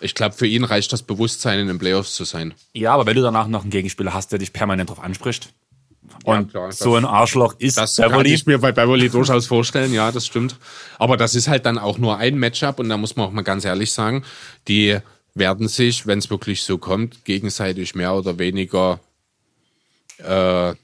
[0.00, 2.54] Ich glaube, für ihn reicht das Bewusstsein, in den Playoffs zu sein.
[2.72, 5.52] Ja, aber wenn du danach noch einen Gegenspieler hast, der dich permanent drauf anspricht.
[6.26, 8.34] Ja, Und klar, das- so ein Arschloch ist Das kann Beverly.
[8.34, 10.56] ich mir bei Beverly durchaus vorstellen, ja, das stimmt.
[10.98, 13.42] Aber das ist halt dann auch nur ein Matchup und da muss man auch mal
[13.42, 14.24] ganz ehrlich sagen,
[14.68, 14.98] die
[15.34, 19.00] werden sich, wenn es wirklich so kommt, gegenseitig mehr oder weniger
[20.18, 20.74] äh,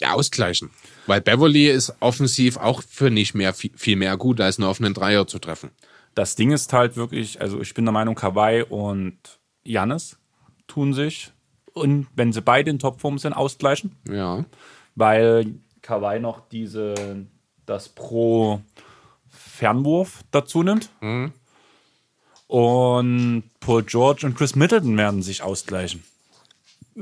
[0.00, 0.70] ja, ausgleichen.
[1.06, 4.94] Weil Beverly ist offensiv auch für nicht mehr viel, viel mehr gut, als einen offenen
[4.94, 5.70] Dreier zu treffen.
[6.14, 9.16] Das Ding ist halt wirklich, also ich bin der Meinung, Kawhi und
[9.62, 10.18] Janis
[10.66, 11.32] tun sich
[11.72, 14.44] und wenn sie beide in Topform sind, ausgleichen, Ja.
[14.94, 17.26] weil Kawhi noch diese
[17.66, 18.60] das pro
[19.28, 20.90] Fernwurf dazu nimmt.
[22.46, 26.02] Und Paul George und Chris Middleton werden sich ausgleichen.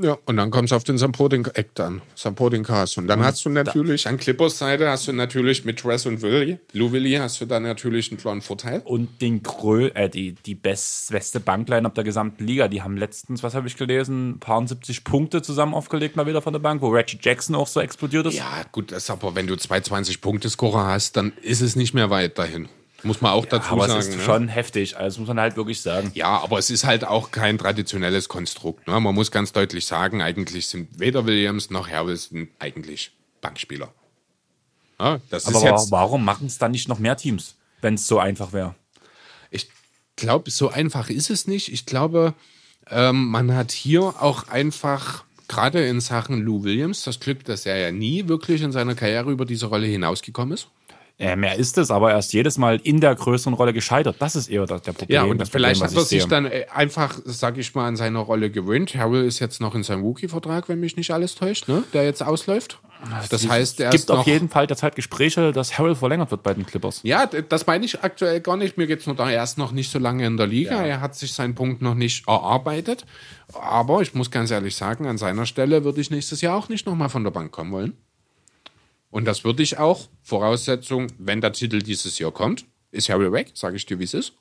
[0.01, 2.97] Ja, und dann kommst du auf den Supporting Act an, Supporting Cast.
[2.97, 6.57] Und dann hast du natürlich, an Clippers Seite hast du natürlich mit Tress und Willy,
[6.73, 8.81] Lou Willy hast du dann natürlich einen kleinen Vorteil.
[8.85, 12.67] Und den Grö äh, die, die best, beste Bankline ab der gesamten Liga.
[12.67, 16.41] Die haben letztens, was habe ich gelesen, ein paar 70 Punkte zusammen aufgelegt, mal wieder
[16.41, 18.35] von der Bank, wo Reggie Jackson auch so explodiert ist.
[18.35, 22.09] Ja, gut, das aber wenn du 220 Punkte Scorer hast, dann ist es nicht mehr
[22.09, 22.69] weit dahin.
[23.03, 23.99] Muss man auch dazu aber sagen.
[23.99, 24.23] es ist ne?
[24.23, 26.11] schon heftig, also das muss man halt wirklich sagen.
[26.13, 28.87] Ja, aber es ist halt auch kein traditionelles Konstrukt.
[28.87, 28.99] Ne?
[28.99, 33.11] Man muss ganz deutlich sagen, eigentlich sind weder Williams noch Harrison eigentlich
[33.41, 33.93] Bankspieler.
[34.99, 38.05] Ja, das Aber ist jetzt, warum machen es dann nicht noch mehr Teams, wenn es
[38.05, 38.75] so einfach wäre?
[39.51, 39.69] ich
[40.15, 41.71] glaube, so einfach ist es nicht.
[41.71, 42.33] Ich glaube,
[42.89, 47.77] ähm, man hat hier auch einfach, gerade in Sachen Lou Williams, das Glück, dass er
[47.77, 50.67] ja nie wirklich in seiner Karriere über diese Rolle hinausgekommen ist.
[51.19, 54.15] Äh, mehr ist es, aber er ist jedes Mal in der größeren Rolle gescheitert.
[54.19, 55.13] Das ist eher das, der Problem.
[55.13, 56.29] Ja, und vielleicht Problem, hat er ich sich sehe.
[56.29, 58.95] dann äh, einfach, sag ich mal, an seine Rolle gewöhnt.
[58.95, 61.83] Harrell ist jetzt noch in seinem Rookie-Vertrag, wenn mich nicht alles täuscht, ne?
[61.91, 62.79] der jetzt ausläuft.
[63.29, 66.53] Das heißt, er Es gibt auf jeden Fall derzeit Gespräche, dass Harrell verlängert wird bei
[66.53, 67.01] den Clippers.
[67.03, 68.77] Ja, das meine ich aktuell gar nicht.
[68.77, 70.81] Mir geht's nur da, er ist noch nicht so lange in der Liga.
[70.83, 73.05] Er hat sich seinen Punkt noch nicht erarbeitet.
[73.53, 76.85] Aber ich muss ganz ehrlich sagen, an seiner Stelle würde ich nächstes Jahr auch nicht
[76.85, 77.97] nochmal von der Bank kommen wollen.
[79.11, 83.51] Und das würde ich auch, Voraussetzung, wenn der Titel dieses Jahr kommt, ist Harry weg,
[83.55, 84.33] sage ich dir, wie es ist.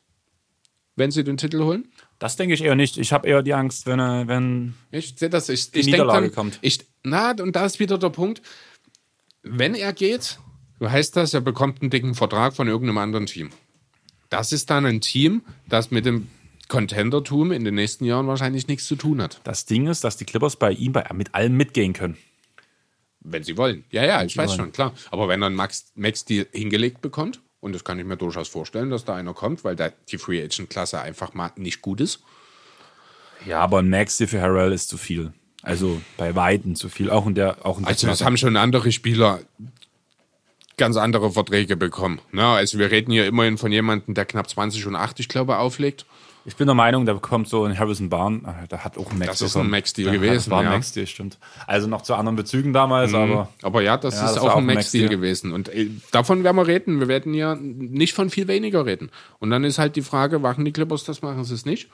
[0.96, 1.88] Wenn sie den Titel holen.
[2.18, 2.98] Das denke ich eher nicht.
[2.98, 5.48] Ich habe eher die Angst, wenn, er- wenn Ich sehe das.
[5.48, 6.58] Ich, ich denke Niederlage dann, kommt.
[6.60, 8.42] Ich, na, und da ist wieder der Punkt.
[9.42, 10.38] Wenn er geht,
[10.82, 13.50] heißt das, er bekommt einen dicken Vertrag von irgendeinem anderen Team.
[14.28, 16.26] Das ist dann ein Team, das mit dem
[16.68, 19.40] Contendertum in den nächsten Jahren wahrscheinlich nichts zu tun hat.
[19.44, 22.18] das Ding ist, dass die Clippers bei ihm bei, mit allem mitgehen können.
[23.20, 23.84] Wenn sie wollen.
[23.90, 24.58] Ja, ja, ich weiß wollen.
[24.58, 24.92] schon, klar.
[25.10, 28.90] Aber wenn einen Max, Max Deal hingelegt bekommt, und das kann ich mir durchaus vorstellen,
[28.90, 32.20] dass da einer kommt, weil da die Free Agent Klasse einfach mal nicht gut ist.
[33.46, 35.32] Ja, aber ein Maxi für Harrell ist zu viel.
[35.62, 37.10] Also bei Weitem zu viel.
[37.10, 38.24] Auch in der, auch in der Also Klasse.
[38.24, 39.40] haben schon andere Spieler
[40.76, 42.20] ganz andere Verträge bekommen.
[42.30, 42.46] Ne?
[42.46, 46.06] Also wir reden hier immerhin von jemandem, der knapp 20 und 8, ich glaube, auflegt.
[46.48, 49.18] Ich bin der Meinung, da bekommt so ein Harrison Barn, äh, der hat auch ein
[49.18, 49.32] Max.
[49.32, 50.70] Das ist ein Max-Deal gewesen, Das war ein ja.
[50.70, 51.36] Max-Deal, stimmt.
[51.66, 54.56] Also noch zu anderen Bezügen damals, aber Aber ja, das Ja, ist das auch auch
[54.56, 55.52] ein Max-Deal gewesen.
[55.52, 57.00] Und äh, davon werden wir reden.
[57.00, 59.10] Wir werden ja nicht von viel weniger reden.
[59.40, 61.90] Und dann ist halt die Frage, machen die Clippers das, machen sie es nicht?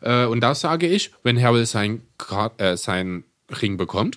[0.00, 2.02] Äh, und da sage ich, wenn Harrell sein,
[2.58, 4.16] äh, sein Ring bekommt,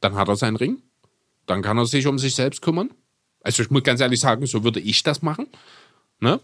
[0.00, 0.78] dann hat er seinen Ring.
[1.44, 2.88] Dann kann er sich um sich selbst kümmern.
[3.42, 5.48] Also ich muss ganz ehrlich sagen, so würde ich das machen.
[6.20, 6.38] Ne?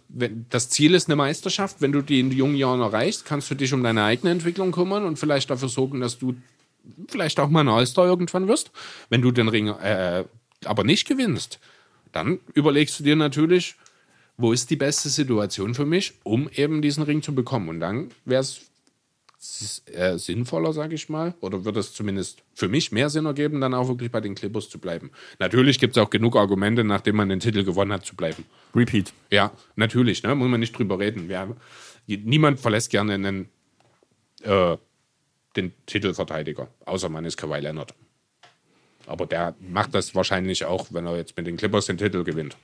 [0.51, 1.81] Das Ziel ist eine Meisterschaft.
[1.81, 5.05] Wenn du die in jungen Jahren erreichst, kannst du dich um deine eigene Entwicklung kümmern
[5.05, 6.35] und vielleicht dafür sorgen, dass du
[7.09, 8.70] vielleicht auch mal ein All-Star irgendwann wirst.
[9.11, 10.24] Wenn du den Ring äh,
[10.65, 11.59] aber nicht gewinnst,
[12.12, 13.77] dann überlegst du dir natürlich,
[14.39, 17.69] wo ist die beste Situation für mich, um eben diesen Ring zu bekommen.
[17.69, 18.62] Und dann wäre es
[19.93, 23.75] äh, sinnvoller, sage ich mal, oder wird es zumindest für mich mehr Sinn ergeben, dann
[23.75, 25.11] auch wirklich bei den Clippers zu bleiben.
[25.39, 28.45] Natürlich gibt es auch genug Argumente, nachdem man den Titel gewonnen hat, zu bleiben.
[28.75, 29.13] Repeat.
[29.31, 30.35] Ja, natürlich, ne?
[30.35, 31.29] muss man nicht drüber reden.
[31.29, 31.55] Wir,
[32.07, 33.49] niemand verlässt gerne einen,
[34.43, 34.77] äh,
[35.55, 37.95] den Titelverteidiger, außer man ist Kawhi Leonard.
[39.07, 42.57] Aber der macht das wahrscheinlich auch, wenn er jetzt mit den Clippers den Titel gewinnt.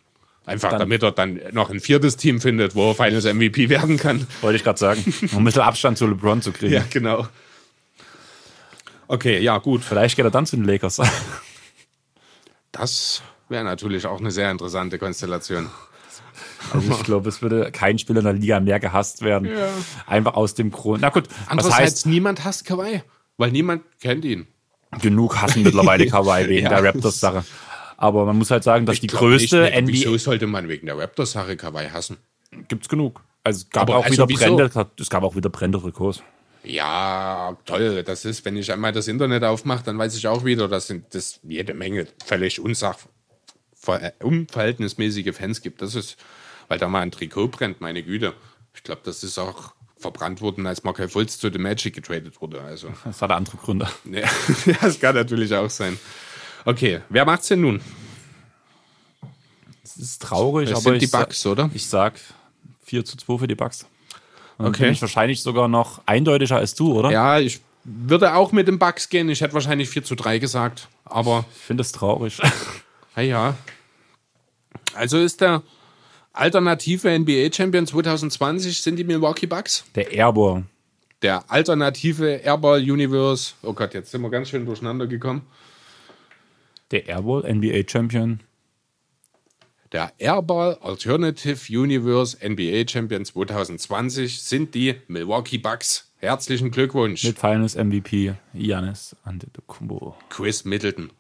[0.45, 3.97] Einfach Dann- damit er dann noch ein viertes Team findet, wo er Finals MVP werden
[3.97, 4.27] kann.
[4.41, 5.03] Wollte ich gerade sagen.
[5.33, 6.85] Um ein bisschen Abstand zu LeBron zu kriegen.
[6.91, 7.27] genau.
[9.09, 9.85] Okay, ja, gut.
[9.85, 11.01] Vielleicht geht er dann zu den Lakers.
[12.73, 15.69] Das wäre natürlich auch eine sehr interessante Konstellation.
[16.73, 19.49] Also ich glaube, es würde kein Spieler in der Liga mehr gehasst werden.
[20.07, 21.03] Einfach aus dem Grund.
[21.03, 23.03] Na gut, was Andererseits, heißt, niemand hasst Kawhi,
[23.37, 24.47] weil niemand kennt ihn.
[25.03, 26.81] genug hassen mittlerweile Kawhi wegen Ja.
[26.81, 27.45] der Raptors-Sache.
[28.03, 30.87] Aber man muss halt sagen, dass die glaub größte nicht, NBA Wieso sollte man wegen
[30.87, 32.17] der Raptors-Sache Kawhi hassen?
[32.67, 33.23] gibt's genug.
[33.45, 34.39] Also es gab Aber auch also wieder?
[34.39, 36.21] Brände, es gab auch wieder Brände Trikots.
[36.65, 38.03] Ja, toll.
[38.03, 41.15] Das ist, wenn ich einmal das Internet aufmache, dann weiß ich auch wieder, dass sind
[41.15, 42.99] das jede Menge völlig unsach,
[43.87, 45.81] äh, unverhältnismäßige Fans gibt.
[45.81, 46.17] Das ist,
[46.67, 48.35] weil da mal ein Trikot brennt, meine Güte.
[48.75, 52.63] Ich glaube, das ist auch verbrannt worden, als Markel Fultz zu dem Magic getradet wurde.
[52.63, 53.87] Also, Das hatte andere Gründe.
[54.11, 54.29] ja,
[54.83, 55.97] das kann natürlich auch sein.
[56.65, 57.81] Okay, wer macht's denn nun?
[59.83, 61.71] Es ist traurig, Das aber sind die Bucks, oder?
[61.75, 62.15] ich sag
[62.85, 63.87] 4 zu 2 für die Bucks.
[64.59, 64.85] Und Okay.
[64.85, 67.11] bin ich wahrscheinlich sogar noch eindeutiger als du, oder?
[67.11, 69.29] Ja, ich würde auch mit den Bucks gehen.
[69.29, 72.39] Ich hätte wahrscheinlich 4 zu 3 gesagt, aber Ich finde es traurig.
[73.17, 73.55] Ja, ja.
[74.95, 75.63] Also ist der
[76.33, 79.85] alternative NBA-Champion 2020 sind die Milwaukee Bucks.
[79.95, 80.63] Der Airball.
[81.21, 83.53] Der alternative Airball Universe.
[83.63, 85.43] Oh Gott, jetzt sind wir ganz schön durcheinander gekommen.
[86.93, 88.41] Der Airball NBA Champion.
[89.93, 96.13] Der Airball Alternative Universe NBA Champion 2020 sind die Milwaukee Bucks.
[96.19, 97.25] Herzlichen Glückwunsch.
[97.25, 100.15] Mit Finals MVP Giannis Antetokounmpo.
[100.29, 101.11] Chris Middleton.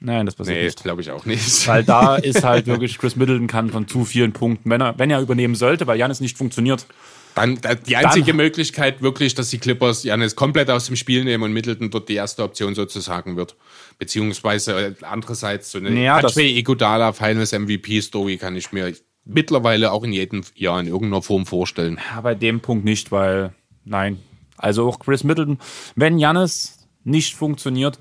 [0.00, 0.82] Nein, das passiert Nee, nicht.
[0.82, 1.68] glaube ich auch nicht.
[1.68, 5.10] Weil da ist halt wirklich Chris Middleton kann von zu vielen Punkten, wenn er, wenn
[5.10, 6.86] er übernehmen sollte, weil Janis nicht funktioniert.
[7.34, 11.44] Dann, da- die einzige Möglichkeit wirklich, dass die Clippers Janis komplett aus dem Spiel nehmen
[11.44, 13.56] und Middleton dort die erste Option sozusagen wird.
[13.98, 18.92] Beziehungsweise äh, andererseits so eine Ja, das- Ajay Iguodala Finals MVP Story kann ich mir
[19.24, 21.98] mittlerweile auch in jedem Jahr in irgendeiner Form vorstellen.
[22.14, 23.52] Ja, bei dem Punkt nicht, weil
[23.84, 24.18] nein.
[24.56, 25.58] Also auch Chris Middleton,
[25.94, 27.98] wenn Janis nicht funktioniert,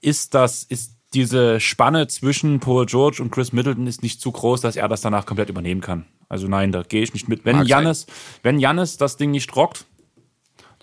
[0.00, 4.60] ist das, ist diese Spanne zwischen Paul George und Chris Middleton ist nicht zu groß,
[4.62, 6.06] dass er das danach komplett übernehmen kann.
[6.28, 7.44] Also nein, da gehe ich nicht mit.
[7.44, 7.68] Wenn Mag sein.
[7.68, 8.06] Janis,
[8.42, 9.84] wenn Janis das Ding nicht rockt,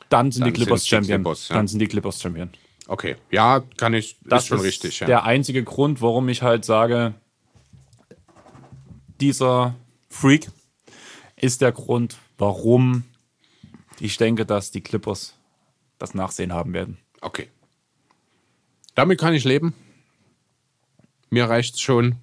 [0.10, 1.24] dann sind Dann die Clippers sind's die Champion.
[1.24, 1.56] Clippers, ja.
[1.56, 2.50] Dann sind die Clippers Champion.
[2.88, 5.00] Okay, ja, kann ich, Das ist schon richtig.
[5.00, 5.08] Ja.
[5.08, 7.14] der einzige Grund, warum ich halt sage,
[9.22, 9.76] dieser
[10.10, 10.50] Freak
[11.38, 13.06] ist der Grund, warum
[14.00, 15.36] ich denke, dass die Clippers
[16.00, 16.98] das Nachsehen haben werden.
[17.22, 17.48] Okay.
[18.96, 19.74] Damit kann ich leben.
[21.30, 22.16] Mir reicht's schon,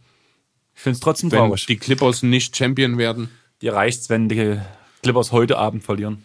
[0.79, 1.67] Ich finde es trotzdem wenn traurig.
[1.67, 3.31] die Clippers nicht Champion werden.
[3.63, 4.61] Dir reicht's, wenn die
[5.03, 6.25] Clippers heute Abend verlieren.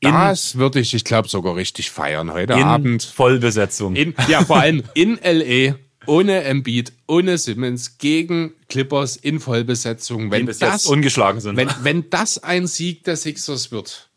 [0.00, 3.02] In, Das würde ich, ich glaube, sogar richtig feiern heute in Abend.
[3.02, 3.94] Vollbesetzung.
[3.94, 5.74] In, ja, vor allem in LA,
[6.06, 10.30] ohne Embiid, ohne Simmons, gegen Clippers in Vollbesetzung.
[10.30, 11.58] die Wenn das, ungeschlagen sind.
[11.58, 14.08] wenn, wenn das ein Sieg der Sixers wird,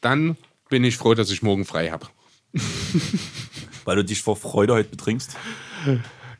[0.00, 0.36] dann
[0.68, 2.08] bin ich froh, dass ich morgen frei habe.
[3.84, 5.36] weil du dich vor Freude heute betrinkst.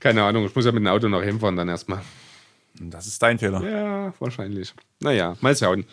[0.01, 2.03] Keine Ahnung, ich muss ja mit dem Auto noch hinfahren dann erstmal.
[2.81, 3.63] Das ist dein Fehler.
[3.63, 4.75] Ja, wahrscheinlich.
[5.01, 5.85] Naja, mal schauen.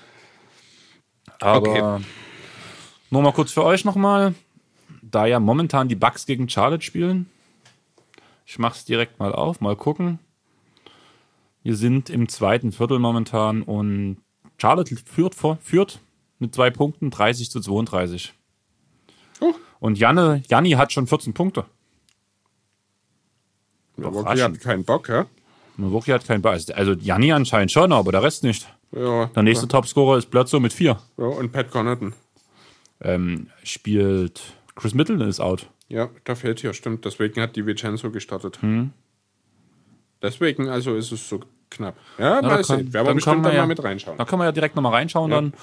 [1.39, 2.01] Aber
[3.10, 4.34] nur mal kurz für euch nochmal,
[5.01, 7.30] da ja momentan die Bucks gegen Charlotte spielen.
[8.45, 10.19] Ich mach's direkt mal auf, mal gucken.
[11.61, 14.18] Wir sind im zweiten Viertel momentan und
[14.57, 15.99] Charlotte führt, vor, führt
[16.39, 18.34] mit zwei Punkten 30 zu 32.
[19.39, 19.53] Oh.
[19.80, 21.65] Und Janne, Janni hat schon 14 Punkte.
[23.97, 24.53] Ja, Rocky raschen.
[24.53, 25.26] hat keinen Bock, ja?
[25.77, 26.59] Milwaukee hat keinen Ball.
[26.75, 28.67] Also Janni anscheinend schon, aber der Rest nicht.
[28.91, 30.99] Ja, Der nächste Topscorer ist Bledsoe mit vier.
[31.17, 32.13] ja und Pat Connaughton.
[33.01, 34.41] Ähm, spielt
[34.75, 35.67] Chris Middleton ist out.
[35.89, 37.03] Ja, da fehlt hier, stimmt.
[37.05, 38.61] Deswegen hat die Vincenzo gestartet.
[38.61, 38.91] Hm.
[40.21, 41.95] Deswegen, also ist es so knapp.
[42.17, 42.77] Ja, Ja, mal da sehen.
[42.77, 44.17] kann- Werden wir dann bestimmt dann ja- mal mit reinschauen.
[44.17, 45.53] Da können wir ja direkt nochmal reinschauen dann.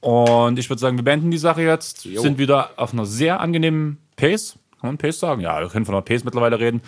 [0.00, 2.04] Und ich würde sagen, wir beenden die Sache jetzt.
[2.04, 2.20] Jo.
[2.22, 4.56] Sind wieder auf einer sehr angenehmen Pace.
[4.80, 5.40] Kann man Pace sagen?
[5.40, 6.80] Ja, wir können von einer Pace mittlerweile reden.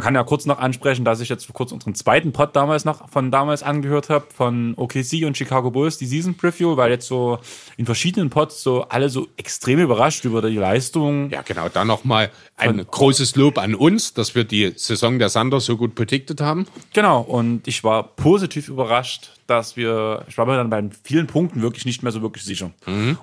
[0.00, 2.86] Man kann ja kurz noch ansprechen, dass ich jetzt vor kurz unseren zweiten Pod damals
[2.86, 7.06] noch von damals angehört habe, von OKC und Chicago Bulls, die Season Preview, weil jetzt
[7.06, 7.38] so
[7.76, 11.28] in verschiedenen Pods so alle so extrem überrascht über die Leistung.
[11.28, 11.68] Ja, genau.
[11.68, 15.94] Dann nochmal ein großes Lob an uns, dass wir die Saison der Sander so gut
[15.94, 16.66] predicted haben.
[16.94, 21.60] Genau, und ich war positiv überrascht, dass wir, ich war mir dann bei vielen Punkten
[21.60, 22.70] wirklich nicht mehr so wirklich sicher.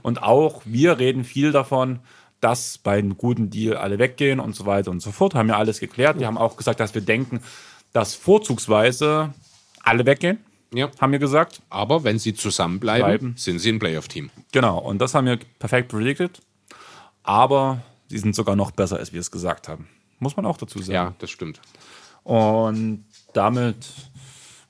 [0.04, 2.02] Und auch wir reden viel davon,
[2.42, 5.34] dass bei einem guten Deal alle weggehen und so weiter und so fort.
[5.36, 6.20] Haben ja alles geklärt.
[6.20, 7.42] Wir haben auch gesagt, dass wir denken,
[7.94, 9.34] dass vorzugsweise
[9.84, 10.40] alle weggehen,
[10.74, 10.90] Ja.
[11.00, 11.62] haben wir gesagt.
[11.70, 13.34] Aber wenn sie zusammenbleiben, Bleiben.
[13.38, 14.30] sind sie ein Playoff-Team.
[14.52, 16.42] Genau, und das haben wir perfekt predicted.
[17.24, 19.88] Aber sie sind sogar noch besser, als wir es gesagt haben.
[20.20, 20.92] Muss man auch dazu sagen.
[20.94, 21.60] Ja, das stimmt.
[22.24, 23.88] Und damit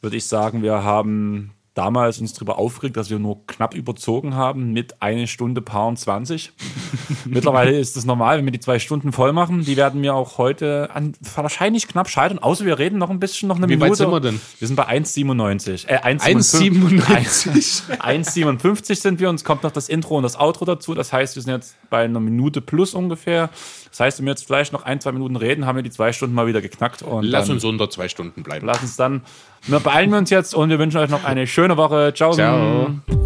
[0.02, 4.74] würde ich sagen, wir haben damals uns darüber aufgeregt, dass wir nur knapp überzogen haben
[4.74, 6.52] mit eine Stunde Paar 20.
[7.26, 9.64] Mittlerweile ist es normal, wenn wir die zwei Stunden voll machen.
[9.64, 13.48] Die werden wir auch heute an, wahrscheinlich knapp scheitern, außer wir reden noch ein bisschen,
[13.48, 13.92] noch eine Wie Minute.
[13.92, 14.42] weit sind wir denn?
[14.60, 15.88] Wir sind bei 1,97.
[15.88, 18.00] Äh, 1,97.
[18.00, 20.96] 1,57 sind wir und es kommt noch das Intro und das Outro dazu.
[20.96, 23.50] Das heißt, wir sind jetzt bei einer Minute plus ungefähr.
[23.98, 26.14] Das heißt, wenn wir jetzt vielleicht noch ein, zwei Minuten reden, haben wir die zwei
[26.14, 27.02] Stunden mal wieder geknackt.
[27.02, 28.68] Und lass uns unter zwei Stunden bleiben.
[28.68, 29.24] Lass uns dann.
[29.64, 32.14] Wir beeilen uns jetzt und wir wünschen euch noch eine schöne Woche.
[32.14, 32.32] Ciao.
[32.32, 32.92] Ciao.
[33.08, 33.18] Ciao.